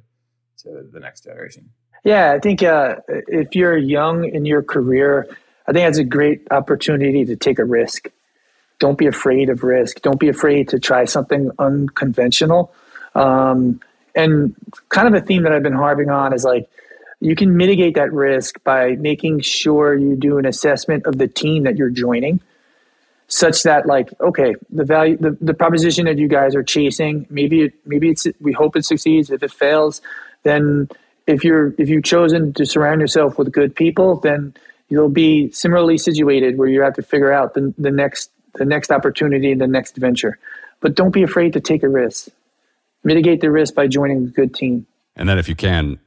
to 0.64 0.86
the 0.92 1.00
next 1.00 1.24
generation? 1.24 1.70
Yeah, 2.04 2.34
I 2.34 2.40
think 2.40 2.62
uh, 2.62 2.98
if 3.08 3.56
you're 3.56 3.78
young 3.78 4.26
in 4.26 4.44
your 4.44 4.62
career, 4.62 5.30
I 5.66 5.72
think 5.72 5.88
that's 5.88 5.98
a 5.98 6.04
great 6.04 6.46
opportunity 6.52 7.24
to 7.24 7.38
take 7.38 7.58
a 7.58 7.64
risk. 7.64 8.10
Don't 8.80 8.98
be 8.98 9.06
afraid 9.06 9.50
of 9.50 9.64
risk. 9.64 10.02
Don't 10.02 10.20
be 10.20 10.28
afraid 10.28 10.68
to 10.70 10.80
try 10.80 11.06
something 11.06 11.52
unconventional. 11.58 12.74
Um, 13.16 13.80
and 14.14 14.54
kind 14.90 15.08
of 15.08 15.14
a 15.14 15.26
theme 15.26 15.44
that 15.44 15.54
I've 15.54 15.64
been 15.64 15.72
harping 15.72 16.10
on 16.10 16.34
is 16.34 16.44
like 16.44 16.70
you 17.20 17.36
can 17.36 17.58
mitigate 17.58 17.96
that 17.96 18.12
risk 18.14 18.64
by 18.64 18.92
making 18.96 19.42
sure 19.42 19.96
you 19.96 20.16
do 20.16 20.38
an 20.38 20.46
assessment 20.46 21.06
of 21.06 21.18
the 21.18 21.28
team 21.28 21.64
that 21.64 21.78
you're 21.78 21.90
joining 21.90 22.40
such 23.28 23.62
that 23.64 23.86
like 23.86 24.10
okay 24.22 24.56
the 24.72 24.84
value 24.84 25.16
the, 25.18 25.38
the 25.40 25.54
proposition 25.54 26.06
that 26.06 26.18
you 26.18 26.28
guys 26.28 26.56
are 26.56 26.64
chasing 26.64 27.28
maybe 27.30 27.62
it, 27.62 27.74
maybe 27.86 28.10
it's 28.10 28.26
we 28.40 28.52
hope 28.52 28.76
it 28.76 28.86
succeeds. 28.86 29.30
If 29.30 29.44
it 29.44 29.52
fails 29.52 30.02
then 30.44 30.90
if 31.28 31.44
you're 31.44 31.76
if 31.78 31.90
you've 31.90 32.04
chosen 32.04 32.54
to 32.54 32.66
surround 32.66 33.02
yourself 33.02 33.38
with 33.38 33.52
good 33.52 33.76
people 33.76 34.16
then 34.16 34.56
you'll 34.90 35.10
be 35.10 35.52
similarly 35.52 35.98
situated 35.98 36.58
where 36.58 36.68
you 36.68 36.82
have 36.82 36.96
to 36.96 37.04
figure 37.04 37.32
out 37.32 37.54
the, 37.54 37.74
the 37.78 37.92
next 37.92 38.32
the 38.56 38.66
next 38.66 38.92
opportunity 38.92 39.52
and 39.52 39.62
the 39.62 39.68
next 39.68 39.96
venture. 39.98 40.40
But 40.82 40.96
don't 40.96 41.12
be 41.12 41.24
afraid 41.24 41.54
to 41.54 41.60
take 41.60 41.84
a 41.84 41.90
risk. 41.90 42.30
Mitigate 43.04 43.42
the 43.42 43.52
risk 43.52 43.76
by 43.76 43.88
joining 43.88 44.26
a 44.26 44.28
good 44.28 44.54
team. 44.54 44.86
And 45.16 45.30
then 45.30 45.38
if 45.38 45.48
you 45.48 45.56
can 45.56 46.00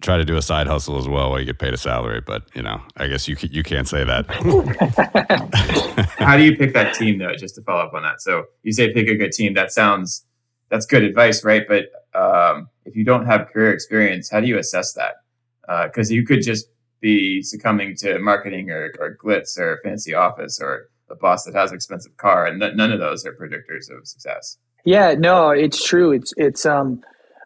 try 0.00 0.16
to 0.16 0.24
do 0.24 0.36
a 0.36 0.42
side 0.42 0.66
hustle 0.66 0.98
as 0.98 1.08
well 1.08 1.30
while 1.30 1.38
you 1.38 1.46
get 1.46 1.58
paid 1.58 1.74
a 1.74 1.76
salary. 1.76 2.20
But 2.20 2.44
you 2.54 2.62
know, 2.62 2.80
I 2.96 3.08
guess 3.08 3.28
you 3.28 3.36
you 3.40 3.62
can't 3.62 3.88
say 3.88 4.04
that. 4.04 4.26
How 6.18 6.36
do 6.36 6.42
you 6.42 6.56
pick 6.56 6.72
that 6.74 6.94
team 6.94 7.18
though? 7.18 7.34
Just 7.34 7.54
to 7.56 7.62
follow 7.62 7.82
up 7.82 7.94
on 7.94 8.02
that. 8.02 8.20
So 8.20 8.44
you 8.62 8.72
say 8.72 8.92
pick 8.92 9.08
a 9.08 9.16
good 9.16 9.32
team. 9.32 9.54
That 9.54 9.72
sounds 9.72 10.24
that's 10.70 10.86
good 10.86 11.02
advice, 11.02 11.44
right? 11.44 11.66
But 11.66 11.90
um, 12.18 12.68
if 12.84 12.96
you 12.96 13.04
don't 13.04 13.26
have 13.26 13.48
career 13.48 13.72
experience, 13.72 14.30
how 14.30 14.40
do 14.40 14.46
you 14.46 14.58
assess 14.58 14.92
that? 14.94 15.16
Because 15.86 16.10
uh, 16.10 16.14
you 16.14 16.24
could 16.24 16.42
just 16.42 16.66
be 17.00 17.42
succumbing 17.42 17.96
to 17.96 18.18
marketing 18.18 18.70
or, 18.70 18.92
or 18.98 19.16
glitz 19.16 19.58
or 19.58 19.80
fancy 19.82 20.14
office 20.14 20.60
or 20.60 20.90
a 21.08 21.14
boss 21.14 21.44
that 21.44 21.54
has 21.54 21.70
an 21.70 21.76
expensive 21.76 22.16
car, 22.16 22.46
and 22.46 22.58
none 22.58 22.92
of 22.92 23.00
those 23.00 23.26
are 23.26 23.32
predictors 23.32 23.90
of 23.90 24.06
success. 24.06 24.58
Yeah, 24.84 25.14
no, 25.14 25.50
it's 25.50 25.84
true. 25.84 26.12
It's 26.12 26.32
it's 26.36 26.64
um 26.64 27.02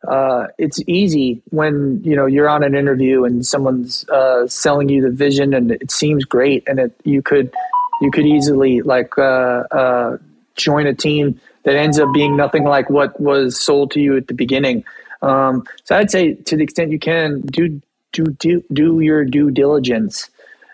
uh, 0.08 0.46
it's 0.58 0.80
easy 0.86 1.42
when 1.50 2.02
you 2.04 2.14
know 2.16 2.26
you're 2.26 2.48
on 2.48 2.62
an 2.62 2.74
interview 2.74 3.24
and 3.24 3.46
someone's 3.46 4.08
uh, 4.08 4.46
selling 4.46 4.88
you 4.88 5.02
the 5.02 5.10
vision 5.10 5.54
and 5.54 5.70
it 5.72 5.90
seems 5.90 6.24
great 6.24 6.62
and 6.66 6.78
it 6.78 6.92
you 7.04 7.22
could 7.22 7.52
you 8.00 8.10
could 8.10 8.26
easily 8.26 8.82
like 8.82 9.16
uh, 9.18 9.64
uh, 9.70 10.16
join 10.56 10.86
a 10.86 10.94
team 10.94 11.40
that 11.64 11.76
ends 11.76 11.98
up 11.98 12.12
being 12.12 12.36
nothing 12.36 12.64
like 12.64 12.90
what 12.90 13.18
was 13.20 13.58
sold 13.58 13.90
to 13.92 14.00
you 14.00 14.16
at 14.16 14.28
the 14.28 14.34
beginning. 14.34 14.84
Um, 15.22 15.64
so 15.84 15.96
I'd 15.96 16.10
say 16.10 16.34
to 16.34 16.56
the 16.56 16.62
extent 16.62 16.90
you 16.90 16.98
can 16.98 17.40
do 17.40 17.80
do 18.12 18.24
do, 18.26 18.62
do 18.72 19.00
your 19.00 19.24
due 19.24 19.50
diligence. 19.50 20.30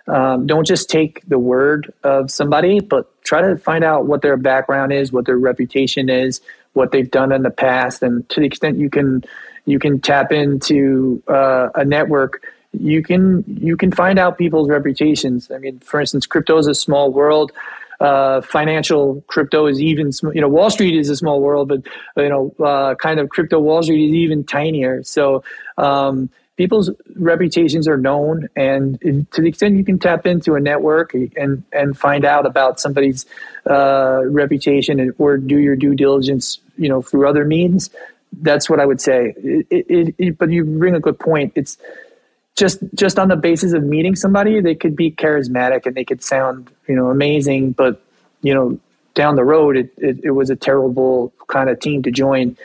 Um, 0.07 0.47
don't 0.47 0.66
just 0.66 0.91
take 0.91 1.22
the 1.28 1.39
word 1.39 1.93
of 2.03 2.31
somebody, 2.31 2.81
but 2.81 3.22
try 3.22 3.41
to 3.43 3.57
find 3.57 3.85
out 3.85 4.07
what 4.07 4.22
their 4.22 4.37
background 4.37 4.93
is, 4.93 5.12
what 5.12 5.24
their 5.24 5.39
reputation 5.39 6.09
is, 6.09 6.41
what 6.73 6.93
they've 6.93 7.11
done 7.11 7.33
in 7.33 7.43
the 7.43 7.51
past, 7.51 8.03
and 8.03 8.29
to 8.31 8.41
the 8.41 8.47
extent 8.47 8.79
you 8.79 8.91
can 8.91 9.25
you 9.66 9.79
can 9.79 10.01
tap 10.01 10.33
into 10.33 11.23
uh, 11.29 11.68
a 11.75 11.85
network 11.85 12.43
you 12.73 13.03
can 13.03 13.45
you 13.47 13.77
can 13.77 13.91
find 13.91 14.18
out 14.18 14.39
people's 14.39 14.68
reputations. 14.68 15.51
I 15.51 15.59
mean 15.59 15.81
for 15.81 16.01
instance 16.01 16.27
crypto 16.27 16.59
is 16.59 16.66
a 16.66 16.75
small 16.75 17.12
world. 17.12 17.53
Uh, 18.01 18.41
financial 18.41 19.23
crypto 19.27 19.66
is 19.66 19.81
even 19.81 20.11
you 20.33 20.41
know 20.41 20.49
wall 20.49 20.71
street 20.71 20.97
is 20.97 21.11
a 21.11 21.16
small 21.16 21.43
world 21.43 21.68
but 21.68 21.83
you 22.16 22.31
know 22.31 22.55
uh, 22.64 22.95
kind 22.95 23.21
of 23.21 23.29
crypto 23.29 23.59
wall 23.59 23.83
street 23.83 24.09
is 24.09 24.14
even 24.14 24.45
tinier. 24.45 25.03
So 25.03 25.43
um, 25.77 26.31
people's 26.61 26.91
reputations 27.17 27.89
are 27.89 27.97
known 27.97 28.47
and 28.55 29.01
to 29.33 29.41
the 29.41 29.49
extent 29.49 29.79
you 29.79 29.85
can 29.85 29.99
tap 29.99 30.27
into 30.27 30.57
a 30.57 30.61
network 30.61 31.15
and 31.15 31.65
and 31.73 31.97
find 31.97 32.23
out 32.23 32.45
about 32.45 32.79
somebody's 32.79 33.25
uh, 33.65 34.21
reputation 34.27 35.11
or 35.17 35.39
do 35.39 35.57
your 35.57 35.75
due 35.75 35.95
diligence 35.95 36.61
you 36.77 36.87
know 36.87 37.01
through 37.01 37.27
other 37.27 37.47
means 37.47 37.89
that's 38.43 38.69
what 38.69 38.79
i 38.79 38.85
would 38.85 39.01
say. 39.01 39.33
It, 39.39 39.67
it, 39.71 40.15
it, 40.19 40.39
but 40.39 40.51
you 40.51 40.65
bring 40.65 40.95
a 40.95 41.01
good 41.01 41.19
point. 41.19 41.55
It's 41.57 41.79
just 42.57 42.79
just 42.95 43.19
on 43.19 43.29
the 43.29 43.37
basis 43.37 43.73
of 43.73 43.83
meeting 43.83 44.15
somebody 44.15 44.61
they 44.61 44.75
could 44.75 44.95
be 44.95 45.11
charismatic 45.11 45.87
and 45.87 45.95
they 45.95 46.05
could 46.05 46.23
sound 46.23 46.71
you 46.87 46.95
know 46.95 47.09
amazing 47.09 47.73
but 47.73 48.03
you 48.43 48.53
know 48.53 48.79
down 49.15 49.35
the 49.37 49.45
road 49.45 49.79
it, 49.79 49.91
it 49.99 50.33
was 50.33 50.51
a 50.51 50.57
terrible 50.57 51.33
kind 51.49 51.71
of 51.71 51.81
team 51.81 52.03
to 52.03 52.11
join. 52.11 52.59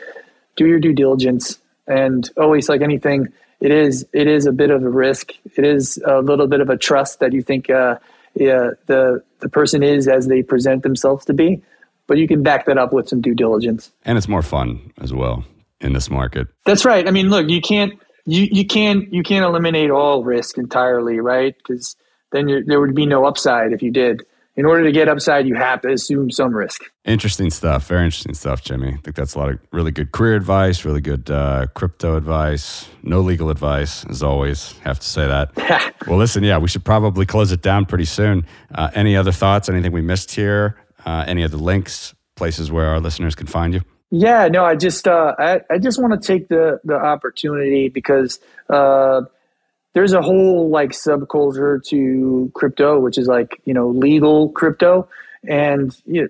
Do 0.56 0.66
your 0.66 0.80
due 0.80 0.92
diligence 0.92 1.58
and 1.86 2.28
always 2.36 2.68
like 2.68 2.82
anything 2.82 3.32
it 3.60 3.70
is 3.70 4.06
it 4.12 4.26
is 4.26 4.46
a 4.46 4.52
bit 4.52 4.70
of 4.70 4.82
a 4.82 4.88
risk. 4.88 5.32
It 5.56 5.64
is 5.64 6.02
a 6.06 6.20
little 6.20 6.46
bit 6.46 6.60
of 6.60 6.68
a 6.68 6.76
trust 6.76 7.20
that 7.20 7.32
you 7.32 7.42
think 7.42 7.70
uh, 7.70 7.96
yeah, 8.34 8.70
the 8.86 9.22
the 9.40 9.48
person 9.48 9.82
is 9.82 10.08
as 10.08 10.26
they 10.26 10.42
present 10.42 10.82
themselves 10.82 11.24
to 11.26 11.34
be, 11.34 11.62
but 12.06 12.18
you 12.18 12.28
can 12.28 12.42
back 12.42 12.66
that 12.66 12.78
up 12.78 12.92
with 12.92 13.08
some 13.08 13.20
due 13.20 13.34
diligence. 13.34 13.90
And 14.04 14.18
it's 14.18 14.28
more 14.28 14.42
fun 14.42 14.92
as 15.00 15.12
well 15.12 15.44
in 15.80 15.92
this 15.92 16.10
market. 16.10 16.48
That's 16.64 16.84
right. 16.84 17.06
I 17.06 17.10
mean, 17.10 17.30
look, 17.30 17.48
you 17.48 17.60
can't 17.60 17.94
you 18.26 18.48
you 18.50 18.66
can't 18.66 19.12
you 19.12 19.22
can't 19.22 19.44
eliminate 19.44 19.90
all 19.90 20.22
risk 20.22 20.58
entirely, 20.58 21.20
right? 21.20 21.56
Because 21.56 21.96
then 22.32 22.64
there 22.66 22.80
would 22.80 22.94
be 22.94 23.06
no 23.06 23.24
upside 23.24 23.72
if 23.72 23.82
you 23.82 23.90
did 23.90 24.22
in 24.56 24.64
order 24.64 24.84
to 24.84 24.92
get 24.92 25.08
upside, 25.08 25.46
you 25.46 25.54
have 25.54 25.82
to 25.82 25.92
assume 25.92 26.30
some 26.30 26.54
risk. 26.54 26.82
Interesting 27.04 27.50
stuff. 27.50 27.86
Very 27.88 28.04
interesting 28.04 28.34
stuff, 28.34 28.62
Jimmy. 28.62 28.88
I 28.88 28.96
think 28.96 29.14
that's 29.14 29.34
a 29.34 29.38
lot 29.38 29.50
of 29.50 29.58
really 29.70 29.90
good 29.90 30.12
career 30.12 30.34
advice, 30.34 30.84
really 30.84 31.02
good 31.02 31.30
uh, 31.30 31.66
crypto 31.74 32.16
advice, 32.16 32.88
no 33.02 33.20
legal 33.20 33.50
advice, 33.50 34.04
as 34.06 34.22
always. 34.22 34.72
Have 34.78 34.98
to 35.00 35.06
say 35.06 35.26
that. 35.26 35.94
well, 36.06 36.18
listen, 36.18 36.42
yeah, 36.42 36.58
we 36.58 36.68
should 36.68 36.84
probably 36.84 37.26
close 37.26 37.52
it 37.52 37.60
down 37.60 37.84
pretty 37.84 38.06
soon. 38.06 38.46
Uh, 38.74 38.90
any 38.94 39.16
other 39.16 39.32
thoughts? 39.32 39.68
Anything 39.68 39.92
we 39.92 40.00
missed 40.00 40.34
here? 40.34 40.78
Uh, 41.04 41.24
any 41.26 41.44
other 41.44 41.58
links, 41.58 42.14
places 42.34 42.72
where 42.72 42.86
our 42.86 42.98
listeners 42.98 43.34
can 43.34 43.46
find 43.46 43.74
you? 43.74 43.82
Yeah, 44.10 44.48
no, 44.48 44.64
I 44.64 44.76
just 44.76 45.06
uh, 45.06 45.34
I, 45.38 45.60
I 45.70 45.78
just 45.78 46.00
want 46.00 46.20
to 46.20 46.26
take 46.26 46.48
the 46.48 46.80
the 46.84 46.94
opportunity 46.94 47.88
because 47.88 48.38
uh, 48.70 49.22
there's 49.96 50.12
a 50.12 50.20
whole 50.20 50.68
like 50.68 50.90
subculture 50.90 51.82
to 51.84 52.50
crypto, 52.54 53.00
which 53.00 53.16
is 53.16 53.28
like 53.28 53.62
you 53.64 53.72
know 53.72 53.88
legal 53.88 54.50
crypto, 54.50 55.08
and 55.48 55.96
you 56.04 56.20
know, 56.20 56.28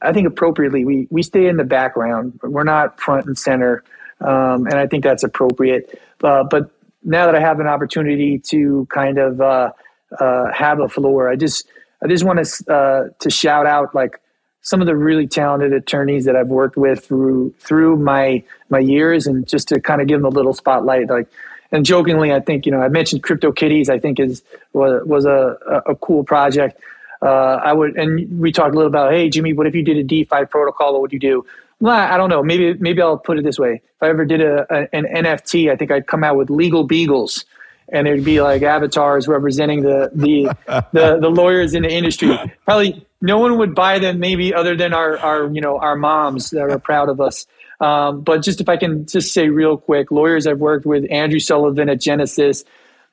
I 0.00 0.14
think 0.14 0.26
appropriately 0.26 0.86
we 0.86 1.06
we 1.10 1.22
stay 1.22 1.48
in 1.48 1.58
the 1.58 1.64
background. 1.64 2.40
We're 2.42 2.64
not 2.64 2.98
front 2.98 3.26
and 3.26 3.36
center, 3.36 3.84
um, 4.22 4.66
and 4.66 4.76
I 4.76 4.86
think 4.86 5.04
that's 5.04 5.22
appropriate. 5.22 6.00
Uh, 6.24 6.44
but 6.44 6.70
now 7.02 7.26
that 7.26 7.34
I 7.34 7.40
have 7.40 7.60
an 7.60 7.66
opportunity 7.66 8.38
to 8.46 8.86
kind 8.88 9.18
of 9.18 9.38
uh, 9.38 9.72
uh, 10.18 10.50
have 10.54 10.80
a 10.80 10.88
floor, 10.88 11.28
I 11.28 11.36
just 11.36 11.68
I 12.02 12.08
just 12.08 12.24
want 12.24 12.42
to 12.42 12.72
uh, 12.72 13.02
to 13.18 13.28
shout 13.28 13.66
out 13.66 13.94
like 13.94 14.18
some 14.62 14.80
of 14.80 14.86
the 14.86 14.96
really 14.96 15.26
talented 15.26 15.74
attorneys 15.74 16.24
that 16.24 16.36
I've 16.36 16.48
worked 16.48 16.78
with 16.78 17.04
through 17.04 17.54
through 17.58 17.98
my 17.98 18.42
my 18.70 18.78
years, 18.78 19.26
and 19.26 19.46
just 19.46 19.68
to 19.68 19.78
kind 19.78 20.00
of 20.00 20.08
give 20.08 20.20
them 20.20 20.24
a 20.32 20.34
little 20.34 20.54
spotlight, 20.54 21.10
like 21.10 21.28
and 21.70 21.84
jokingly, 21.84 22.32
I 22.32 22.40
think 22.40 22.66
you 22.66 22.72
know 22.72 22.80
I 22.80 22.88
mentioned 22.88 23.22
CryptoKitties. 23.22 23.88
I 23.88 23.98
think 23.98 24.20
is 24.20 24.42
was 24.72 25.04
was 25.04 25.24
a 25.24 25.82
a, 25.86 25.94
cool 25.94 26.24
project. 26.24 26.80
Uh, 27.20 27.60
I 27.62 27.72
would, 27.72 27.96
and 27.96 28.40
we 28.40 28.52
talked 28.52 28.74
a 28.74 28.76
little 28.76 28.88
about, 28.88 29.12
hey 29.12 29.28
Jimmy, 29.28 29.52
what 29.52 29.66
if 29.66 29.74
you 29.74 29.82
did 29.82 29.96
a 29.96 30.04
DeFi 30.04 30.44
protocol? 30.48 30.92
What 30.92 31.02
would 31.02 31.12
you 31.12 31.18
do? 31.18 31.44
well, 31.80 31.96
I 31.96 32.16
don't 32.16 32.28
know. 32.28 32.42
Maybe 32.42 32.74
maybe 32.74 33.00
I'll 33.00 33.18
put 33.18 33.38
it 33.38 33.44
this 33.44 33.58
way: 33.58 33.74
if 33.74 34.02
I 34.02 34.08
ever 34.08 34.24
did 34.24 34.40
a, 34.40 34.66
a 34.70 34.88
an 34.94 35.04
NFT, 35.04 35.70
I 35.70 35.76
think 35.76 35.90
I'd 35.90 36.06
come 36.06 36.24
out 36.24 36.36
with 36.36 36.50
legal 36.50 36.84
beagles, 36.84 37.44
and 37.88 38.08
it'd 38.08 38.24
be 38.24 38.40
like 38.40 38.62
avatars 38.62 39.28
representing 39.28 39.82
the 39.82 40.10
the 40.12 40.54
the, 40.92 41.18
the 41.20 41.28
lawyers 41.28 41.74
in 41.74 41.82
the 41.82 41.90
industry. 41.90 42.36
Probably 42.64 43.06
no 43.20 43.38
one 43.38 43.58
would 43.58 43.74
buy 43.74 43.98
them, 43.98 44.18
maybe 44.18 44.52
other 44.52 44.76
than 44.76 44.92
our 44.92 45.18
our 45.18 45.46
you 45.48 45.60
know 45.60 45.78
our 45.78 45.94
moms 45.94 46.50
that 46.50 46.68
are 46.68 46.78
proud 46.78 47.08
of 47.08 47.20
us. 47.20 47.46
Um, 47.80 48.22
but 48.22 48.42
just 48.42 48.60
if 48.60 48.68
I 48.68 48.76
can 48.76 49.06
just 49.06 49.32
say 49.32 49.48
real 49.48 49.76
quick, 49.76 50.10
lawyers 50.10 50.46
I've 50.46 50.58
worked 50.58 50.86
with: 50.86 51.04
Andrew 51.10 51.38
Sullivan 51.38 51.88
at 51.88 52.00
Genesis, 52.00 52.64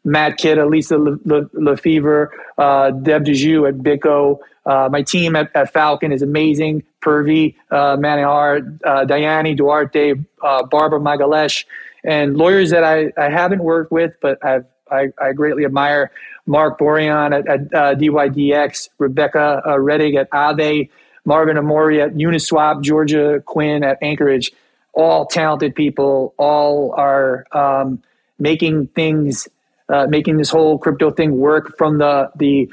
Matt 0.04 0.38
Kidda, 0.38 0.70
Lisa 0.70 0.98
Lefevre, 0.98 2.32
uh, 2.58 2.92
Deb 2.92 3.26
DeJu 3.26 3.68
at 3.68 3.76
BitGo. 3.76 4.40
Uh, 4.66 4.90
my 4.92 5.04
team 5.04 5.36
at, 5.36 5.52
at, 5.56 5.72
Falcon 5.72 6.12
is 6.12 6.24
amazing. 6.24 6.84
Purvi, 7.02 7.56
uh, 7.70 7.98
Manihar, 7.98 8.80
uh, 8.84 9.06
Diane 9.06 9.56
Duarte, 9.56 10.16
uh, 10.42 10.66
Barbara 10.66 11.00
Magalesh, 11.00 11.66
and 12.04 12.36
lawyers 12.36 12.72
that 12.72 12.84
I, 12.84 13.12
I 13.18 13.30
haven't 13.30 13.64
worked 13.64 13.92
with, 13.92 14.14
but 14.22 14.44
I've, 14.44 14.66
I, 14.90 15.10
I 15.22 15.34
greatly 15.34 15.66
admire 15.66 16.12
Marc 16.48 16.80
Boiron 16.80 17.38
at, 17.38 17.48
at 17.48 17.74
uh, 17.74 17.96
DYDX, 17.96 18.90
Rebecca 18.98 19.62
uh, 19.66 19.76
Rettig 19.78 20.20
at 20.20 20.30
Aave, 20.32 20.90
Marvin 21.26 21.58
Ammori 21.58 22.04
at 22.04 22.14
Uniswap, 22.14 22.82
Georgia 22.82 23.42
Quinn 23.46 23.84
at 23.84 23.98
Anchorage. 24.02 24.52
All 24.94 25.26
talented 25.26 25.76
people, 25.76 26.34
all 26.38 26.94
are 26.98 27.46
um, 27.52 28.02
making 28.40 28.88
things, 28.88 29.48
uh, 29.90 30.08
making 30.08 30.38
this 30.38 30.50
whole 30.50 30.78
crypto 30.78 31.12
thing 31.12 31.38
work 31.38 31.78
from 31.78 31.98
the 31.98 32.32
the 32.38 32.70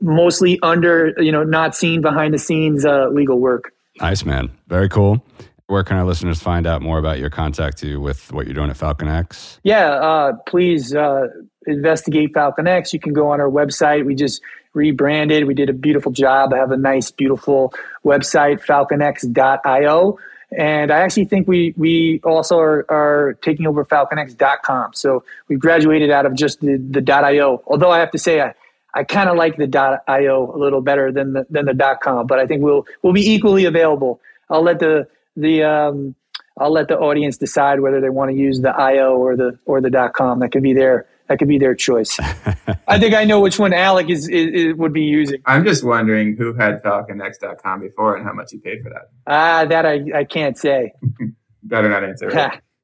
mostly 0.00 0.58
under, 0.62 1.14
you 1.18 1.32
know, 1.32 1.42
not 1.42 1.74
seen 1.74 2.00
behind 2.00 2.34
the 2.34 2.38
scenes 2.38 2.84
uh, 2.84 3.08
legal 3.08 3.38
work. 3.38 3.72
Nice, 4.00 4.24
man. 4.24 4.50
Very 4.68 4.88
cool. 4.88 5.24
Where 5.66 5.82
can 5.82 5.96
our 5.96 6.04
listeners 6.04 6.42
find 6.42 6.66
out 6.66 6.82
more 6.82 6.98
about 6.98 7.18
your 7.18 7.30
contact 7.30 7.82
you 7.82 8.00
with 8.00 8.30
what 8.32 8.46
you're 8.46 8.54
doing 8.54 8.70
at 8.70 8.76
FalconX? 8.76 9.58
Yeah, 9.62 9.92
uh, 9.92 10.32
please 10.46 10.94
uh, 10.94 11.28
investigate 11.66 12.34
FalconX. 12.34 12.92
You 12.92 13.00
can 13.00 13.14
go 13.14 13.30
on 13.30 13.40
our 13.40 13.48
website. 13.48 14.04
We 14.04 14.14
just 14.14 14.42
rebranded. 14.74 15.46
We 15.46 15.54
did 15.54 15.70
a 15.70 15.72
beautiful 15.72 16.12
job. 16.12 16.52
I 16.52 16.58
have 16.58 16.70
a 16.70 16.76
nice, 16.76 17.10
beautiful 17.10 17.72
website, 18.04 18.60
falconx.io. 18.64 20.18
And 20.56 20.92
I 20.92 20.98
actually 21.00 21.24
think 21.24 21.48
we 21.48 21.74
we 21.76 22.20
also 22.22 22.58
are, 22.58 22.86
are 22.88 23.38
taking 23.42 23.66
over 23.66 23.84
falconx.com. 23.84 24.92
So 24.94 25.24
we 25.48 25.56
graduated 25.56 26.10
out 26.10 26.26
of 26.26 26.34
just 26.34 26.60
the, 26.60 26.76
the 26.76 27.12
.io. 27.12 27.62
Although 27.66 27.90
I 27.90 27.98
have 27.98 28.12
to 28.12 28.18
say, 28.18 28.40
I, 28.40 28.54
I 28.94 29.02
kind 29.02 29.28
of 29.28 29.36
like 29.36 29.56
the 29.56 30.00
.io 30.06 30.54
a 30.54 30.58
little 30.58 30.80
better 30.80 31.10
than 31.10 31.32
the 31.32 31.46
than 31.50 31.64
the 31.64 31.98
.com, 32.00 32.26
but 32.26 32.38
I 32.38 32.46
think 32.46 32.62
we'll 32.62 32.86
we'll 33.02 33.12
be 33.12 33.32
equally 33.32 33.64
available. 33.64 34.20
I'll 34.48 34.62
let 34.62 34.78
the 34.78 35.08
the 35.36 35.64
um, 35.64 36.14
I'll 36.56 36.72
let 36.72 36.86
the 36.86 36.98
audience 36.98 37.36
decide 37.36 37.80
whether 37.80 38.00
they 38.00 38.10
want 38.10 38.30
to 38.30 38.36
use 38.36 38.60
the 38.60 38.70
.io 38.70 39.16
or 39.16 39.36
the 39.36 39.58
or 39.66 39.80
the 39.80 39.90
.com. 40.14 40.38
That 40.38 40.52
could 40.52 40.62
be 40.62 40.74
their 40.74 41.06
that 41.28 41.38
could 41.38 41.48
be 41.48 41.58
their 41.58 41.74
choice. 41.74 42.18
I 42.88 42.98
think 42.98 43.14
I 43.14 43.24
know 43.24 43.40
which 43.40 43.58
one 43.58 43.72
Alec 43.72 44.10
is, 44.10 44.28
is, 44.28 44.48
is, 44.52 44.74
would 44.74 44.92
be 44.92 45.02
using. 45.02 45.40
I'm 45.46 45.64
just 45.64 45.84
wondering 45.84 46.36
who 46.36 46.52
had 46.52 46.82
FalconX.com 46.82 47.80
before 47.80 48.16
and 48.16 48.26
how 48.26 48.32
much 48.32 48.50
he 48.50 48.58
paid 48.58 48.82
for 48.82 48.90
that. 48.90 49.10
Ah, 49.26 49.60
uh, 49.60 49.64
that 49.66 49.86
I, 49.86 50.04
I 50.14 50.24
can't 50.24 50.58
say. 50.58 50.92
Better 51.62 51.88
not 51.88 52.04
answer. 52.04 52.30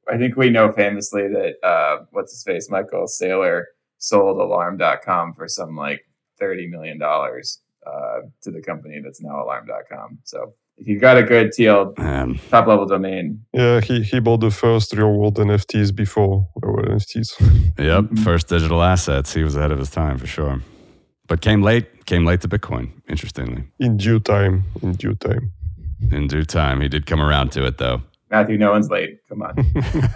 I 0.07 0.17
think 0.17 0.35
we 0.35 0.49
know 0.49 0.71
famously 0.71 1.27
that 1.27 1.53
uh, 1.63 2.05
what's 2.11 2.33
his 2.33 2.43
face, 2.43 2.69
Michael 2.69 3.05
Saylor 3.05 3.65
sold 3.99 4.39
alarm.com 4.39 5.33
for 5.35 5.47
some 5.47 5.75
like 5.75 6.01
$30 6.41 6.69
million 6.69 6.99
uh, 7.01 8.19
to 8.41 8.51
the 8.51 8.61
company 8.61 8.99
that's 9.03 9.21
now 9.21 9.43
alarm.com. 9.43 10.17
So 10.23 10.55
if 10.77 10.87
you 10.87 10.99
got 10.99 11.17
a 11.17 11.23
good 11.23 11.47
TLD 11.47 11.97
man. 11.97 12.39
top 12.49 12.67
level 12.67 12.85
domain. 12.85 13.43
Yeah, 13.53 13.81
he, 13.81 14.01
he 14.01 14.19
bought 14.19 14.39
the 14.39 14.51
first 14.51 14.93
real 14.93 15.13
world 15.13 15.37
NFTs 15.37 15.95
before 15.95 16.47
there 16.61 16.71
were 16.71 16.83
NFTs. 16.83 17.39
yep, 17.77 18.05
mm-hmm. 18.05 18.15
first 18.23 18.47
digital 18.47 18.81
assets. 18.81 19.33
He 19.33 19.43
was 19.43 19.55
ahead 19.55 19.71
of 19.71 19.79
his 19.79 19.89
time 19.89 20.17
for 20.17 20.27
sure. 20.27 20.61
But 21.27 21.41
came 21.41 21.61
late, 21.61 22.05
came 22.07 22.25
late 22.25 22.41
to 22.41 22.47
Bitcoin, 22.47 22.91
interestingly. 23.07 23.63
In 23.79 23.97
due 23.97 24.19
time, 24.19 24.63
in 24.81 24.93
due 24.93 25.15
time. 25.15 25.51
In 26.11 26.27
due 26.27 26.43
time. 26.43 26.81
He 26.81 26.89
did 26.89 27.05
come 27.05 27.21
around 27.21 27.51
to 27.53 27.65
it 27.65 27.77
though. 27.77 28.01
Matthew, 28.31 28.57
no 28.57 28.71
one's 28.71 28.89
late. 28.89 29.19
Come 29.29 29.41
on. 29.41 29.55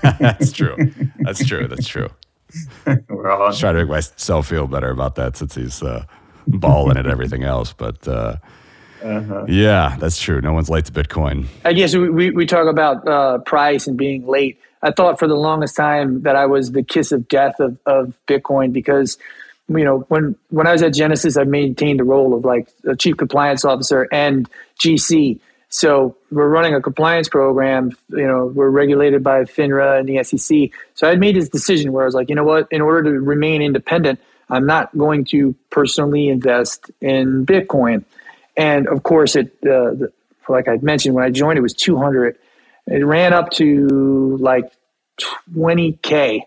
That's 0.20 0.52
true. 0.52 0.76
That's 1.20 1.46
true. 1.46 1.68
That's 1.68 1.88
true. 1.88 2.10
We're 3.10 3.30
all 3.30 3.52
trying 3.54 3.76
to 3.76 3.82
make 3.82 3.90
myself 3.90 4.48
feel 4.48 4.68
better 4.68 4.90
about 4.90 5.16
that 5.16 5.36
since 5.36 5.56
he's 5.56 5.84
uh, 5.84 6.06
balling 6.48 6.98
at 6.98 7.08
everything 7.08 7.44
else. 7.44 7.74
But 7.74 8.08
uh, 8.08 8.38
uh-huh. 9.06 9.46
yeah, 9.48 9.96
that's 10.00 10.20
true. 10.20 10.42
No 10.42 10.54
one's 10.54 10.70
late 10.70 10.86
to 10.86 10.92
Bitcoin. 10.92 11.46
I 11.64 11.74
guess 11.74 11.96
we, 11.96 12.32
we 12.32 12.46
talk 12.46 12.68
about 12.68 13.08
uh, 13.08 13.38
price 13.40 13.86
and 13.86 13.98
being 13.98 14.26
late. 14.26 14.60
I 14.82 14.92
thought 14.92 15.20
for 15.20 15.28
the 15.28 15.36
longest 15.36 15.76
time 15.76 16.24
that 16.24 16.36
I 16.36 16.48
was 16.48 16.72
the 16.72 16.84
kiss 16.84 17.12
of 17.12 17.28
death 17.28 17.60
of, 17.60 17.78
of 17.86 18.14
Bitcoin 18.28 18.74
because 18.74 19.18
you 19.68 19.84
know 19.84 20.00
when 20.08 20.36
when 20.50 20.66
I 20.66 20.72
was 20.72 20.82
at 20.82 20.94
Genesis, 20.94 21.38
I 21.38 21.44
maintained 21.44 22.00
the 22.00 22.04
role 22.04 22.34
of 22.34 22.46
like 22.46 22.68
a 22.86 22.96
chief 22.96 23.18
compliance 23.18 23.64
officer 23.64 24.08
and 24.12 24.50
GC. 24.80 25.40
So 25.70 26.16
we're 26.32 26.50
running 26.50 26.74
a 26.74 26.82
compliance 26.82 27.30
program. 27.30 27.92
You 28.10 28.26
know, 28.26 28.46
we're 28.48 28.70
regulated 28.70 29.24
by 29.24 29.42
FINRA 29.42 30.00
and 30.00 30.10
the 30.10 30.24
SEC. 30.24 30.72
So 30.96 31.08
I 31.08 31.16
made 31.16 31.36
this 31.36 31.50
decision 31.50 31.92
where 31.92 32.04
I 32.04 32.06
was 32.06 32.16
like, 32.16 32.30
you 32.30 32.36
know 32.36 32.44
what? 32.44 32.68
In 32.72 32.82
order 32.82 33.12
to 33.12 33.20
remain 33.20 33.62
independent, 33.62 34.20
I'm 34.50 34.66
not 34.66 34.96
going 34.98 35.26
to 35.26 35.54
personally 35.70 36.30
invest 36.30 36.92
in 37.02 37.46
Bitcoin. 37.46 38.04
And 38.58 38.88
of 38.88 39.04
course, 39.04 39.36
it 39.36 39.48
uh, 39.64 39.94
the, 39.94 40.14
like 40.48 40.68
I 40.68 40.78
mentioned 40.78 41.16
when 41.16 41.26
I 41.26 41.30
joined, 41.30 41.58
it 41.58 41.62
was 41.62 41.74
200. 41.74 42.38
It 42.88 43.06
ran 43.06 43.34
up 43.34 43.52
to 43.52 44.38
like 44.40 44.72
20k, 45.54 46.42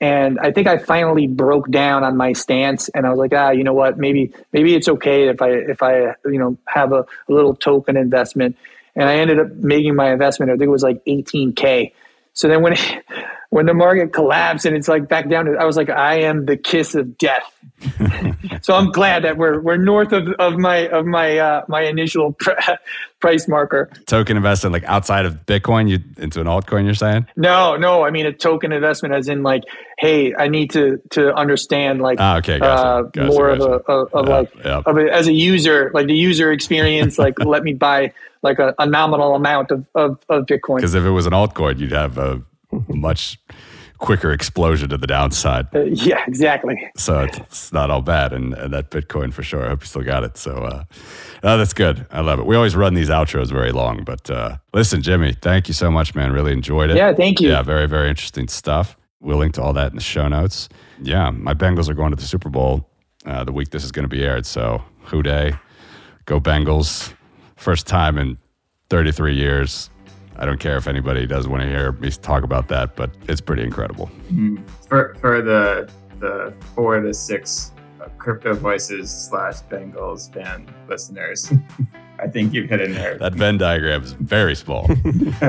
and 0.00 0.38
I 0.38 0.52
think 0.52 0.66
I 0.66 0.78
finally 0.78 1.26
broke 1.26 1.70
down 1.70 2.04
on 2.04 2.16
my 2.16 2.32
stance, 2.32 2.88
and 2.88 3.06
I 3.06 3.10
was 3.10 3.18
like, 3.18 3.32
ah, 3.34 3.50
you 3.50 3.64
know 3.64 3.72
what? 3.72 3.98
Maybe 3.98 4.32
maybe 4.52 4.74
it's 4.74 4.88
okay 4.88 5.28
if 5.28 5.40
I 5.40 5.50
if 5.50 5.82
I 5.82 6.14
you 6.24 6.38
know 6.38 6.58
have 6.66 6.92
a, 6.92 7.06
a 7.28 7.32
little 7.32 7.54
token 7.54 7.96
investment, 7.96 8.56
and 8.94 9.08
I 9.08 9.16
ended 9.16 9.38
up 9.38 9.52
making 9.52 9.94
my 9.94 10.12
investment. 10.12 10.50
I 10.50 10.54
think 10.54 10.68
it 10.68 10.70
was 10.70 10.82
like 10.82 11.04
18k. 11.04 11.92
So 12.32 12.48
then 12.48 12.62
when 12.62 12.74
it, 12.74 12.80
when 13.50 13.66
the 13.66 13.74
market 13.74 14.12
collapsed 14.12 14.66
and 14.66 14.76
it's 14.76 14.88
like 14.88 15.08
back 15.08 15.28
down 15.28 15.46
to, 15.46 15.52
I 15.52 15.64
was 15.64 15.76
like, 15.76 15.90
I 15.90 16.20
am 16.20 16.46
the 16.46 16.56
kiss 16.56 16.94
of 16.94 17.16
death. 17.18 17.44
so 18.62 18.74
I'm 18.74 18.90
glad 18.90 19.24
that 19.24 19.36
we're 19.36 19.60
we're 19.60 19.76
north 19.76 20.12
of, 20.12 20.28
of 20.38 20.56
my 20.56 20.88
of 20.88 21.04
my 21.04 21.38
uh, 21.38 21.64
my 21.68 21.82
initial 21.82 22.32
pr- 22.32 22.52
price 23.20 23.46
marker. 23.46 23.90
Token 24.06 24.36
investment, 24.36 24.72
like 24.72 24.84
outside 24.84 25.26
of 25.26 25.44
Bitcoin, 25.46 25.88
you 25.88 25.98
into 26.16 26.40
an 26.40 26.46
altcoin. 26.46 26.84
You're 26.84 26.94
saying? 26.94 27.26
No, 27.36 27.76
no. 27.76 28.02
I 28.04 28.10
mean 28.10 28.24
a 28.24 28.32
token 28.32 28.72
investment, 28.72 29.14
as 29.14 29.28
in 29.28 29.42
like, 29.42 29.64
hey, 29.98 30.34
I 30.34 30.48
need 30.48 30.70
to 30.70 31.02
to 31.10 31.34
understand 31.34 32.00
like 32.00 32.18
ah, 32.20 32.38
okay, 32.38 32.58
gotcha, 32.58 32.82
uh, 32.82 33.02
gotcha, 33.02 33.26
more 33.26 33.56
gotcha. 33.56 33.70
of 33.70 33.82
a 33.86 33.92
of, 33.92 34.14
of 34.14 34.28
like 34.28 34.64
of 34.86 34.96
a, 34.96 35.12
as 35.12 35.28
a 35.28 35.32
user, 35.32 35.90
like 35.92 36.06
the 36.06 36.16
user 36.16 36.52
experience. 36.52 37.18
like, 37.18 37.38
let 37.44 37.62
me 37.62 37.74
buy 37.74 38.12
like 38.42 38.58
a, 38.58 38.74
a 38.78 38.86
nominal 38.86 39.34
amount 39.34 39.70
of 39.70 39.86
of, 39.94 40.18
of 40.30 40.46
Bitcoin. 40.46 40.76
Because 40.76 40.94
if 40.94 41.04
it 41.04 41.10
was 41.10 41.26
an 41.26 41.32
altcoin, 41.32 41.78
you'd 41.78 41.92
have 41.92 42.16
a 42.16 42.42
much 42.88 43.38
quicker 43.98 44.30
explosion 44.30 44.90
to 44.90 44.98
the 44.98 45.06
downside. 45.06 45.66
Uh, 45.74 45.84
yeah, 45.84 46.22
exactly. 46.26 46.76
So 46.96 47.20
it's, 47.20 47.38
it's 47.38 47.72
not 47.72 47.90
all 47.90 48.02
bad, 48.02 48.32
and, 48.32 48.52
and, 48.54 48.72
that 48.74 48.90
Bitcoin 48.90 49.32
for 49.32 49.42
sure. 49.42 49.64
I 49.64 49.68
hope 49.68 49.82
you 49.82 49.86
still 49.86 50.02
got 50.02 50.22
it. 50.22 50.36
So 50.36 50.52
uh, 50.56 50.84
oh, 51.42 51.58
that's 51.58 51.72
good. 51.72 52.06
I 52.10 52.20
love 52.20 52.38
it. 52.38 52.46
We 52.46 52.56
always 52.56 52.76
run 52.76 52.94
these 52.94 53.08
outros 53.08 53.50
very 53.50 53.72
long, 53.72 54.04
but 54.04 54.28
uh, 54.30 54.58
listen, 54.74 55.02
Jimmy, 55.02 55.32
thank 55.32 55.68
you 55.68 55.74
so 55.74 55.90
much, 55.90 56.14
man. 56.14 56.32
Really 56.32 56.52
enjoyed 56.52 56.90
it. 56.90 56.96
Yeah, 56.96 57.14
thank 57.14 57.40
you. 57.40 57.48
Yeah, 57.48 57.62
very 57.62 57.86
very 57.86 58.08
interesting 58.08 58.48
stuff. 58.48 58.96
We'll 59.20 59.38
link 59.38 59.54
to 59.54 59.62
all 59.62 59.72
that 59.72 59.90
in 59.90 59.96
the 59.96 60.02
show 60.02 60.28
notes. 60.28 60.68
Yeah, 61.00 61.30
my 61.30 61.54
Bengals 61.54 61.88
are 61.88 61.94
going 61.94 62.10
to 62.10 62.16
the 62.16 62.26
Super 62.26 62.50
Bowl 62.50 62.88
uh, 63.26 63.44
the 63.44 63.52
week 63.52 63.70
this 63.70 63.84
is 63.84 63.92
going 63.92 64.04
to 64.04 64.08
be 64.08 64.24
aired. 64.24 64.46
So 64.46 64.82
Who 65.04 65.22
Dey, 65.22 65.54
go 66.24 66.40
Bengals! 66.40 67.12
First 67.56 67.86
time 67.86 68.18
in 68.18 68.38
33 68.90 69.34
years 69.34 69.90
I 70.38 70.44
don't 70.44 70.60
care 70.60 70.76
if 70.76 70.86
anybody 70.86 71.26
does 71.26 71.48
want 71.48 71.62
to 71.62 71.68
hear 71.68 71.92
me 71.92 72.10
talk 72.10 72.42
about 72.42 72.68
that, 72.68 72.96
but 72.96 73.10
it's 73.28 73.40
pretty 73.40 73.62
incredible. 73.62 74.10
Mm-hmm. 74.30 74.56
For 74.86 75.14
for 75.20 75.42
the 75.42 75.90
the 76.18 76.52
four 76.74 77.00
to 77.00 77.14
six 77.14 77.72
uh, 78.00 78.08
crypto 78.18 78.54
voices 78.54 79.10
slash 79.10 79.56
Bengals 79.70 80.32
fan 80.32 80.72
listeners, 80.88 81.52
I 82.18 82.28
think 82.28 82.52
you've 82.52 82.68
hit 82.68 82.80
in 82.80 82.92
there. 82.92 83.18
That 83.18 83.34
Venn 83.34 83.58
diagram 83.58 84.02
is 84.02 84.12
very 84.12 84.54
small, 84.54 84.86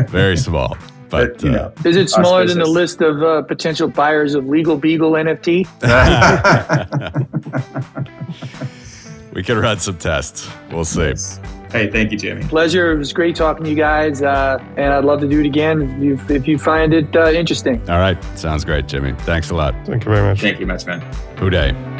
very 0.07 0.37
small. 0.37 0.77
But, 1.09 1.41
you 1.41 1.51
know, 1.51 1.71
uh, 1.77 1.81
is 1.85 1.95
it 1.95 2.09
smaller 2.09 2.45
than 2.45 2.59
the 2.59 2.65
list 2.65 3.01
of 3.01 3.23
uh, 3.23 3.41
potential 3.43 3.87
buyers 3.87 4.35
of 4.35 4.45
Legal 4.45 4.75
Beagle 4.75 5.13
NFT? 5.13 5.65
we 9.33 9.41
can 9.41 9.57
run 9.57 9.79
some 9.79 9.97
tests. 9.97 10.49
We'll 10.69 10.83
see. 10.83 11.03
Yes. 11.03 11.39
Hey, 11.71 11.89
thank 11.91 12.11
you, 12.11 12.17
Jamie. 12.17 12.43
Pleasure. 12.43 12.91
It 12.91 12.97
was 12.97 13.11
great 13.13 13.35
talking 13.35 13.63
to 13.65 13.69
you 13.69 13.75
guys, 13.75 14.21
uh, 14.21 14.63
and 14.77 14.93
I'd 14.93 15.05
love 15.05 15.19
to 15.21 15.27
do 15.27 15.41
it 15.41 15.45
again 15.45 15.81
if 16.01 16.29
you, 16.29 16.35
if 16.35 16.47
you 16.47 16.57
find 16.57 16.93
it 16.93 17.15
uh, 17.15 17.31
interesting. 17.31 17.81
All 17.89 17.99
right. 17.99 18.21
Sounds 18.37 18.63
great, 18.63 18.87
Jimmy. 18.87 19.13
Thanks 19.19 19.49
a 19.49 19.55
lot. 19.55 19.73
Thank 19.85 20.05
you 20.05 20.11
very 20.11 20.27
much. 20.27 20.41
Thank 20.41 20.59
you 20.59 20.65
much, 20.65 20.85
man. 20.85 21.01
Who 21.37 21.49
Dey. 21.49 21.96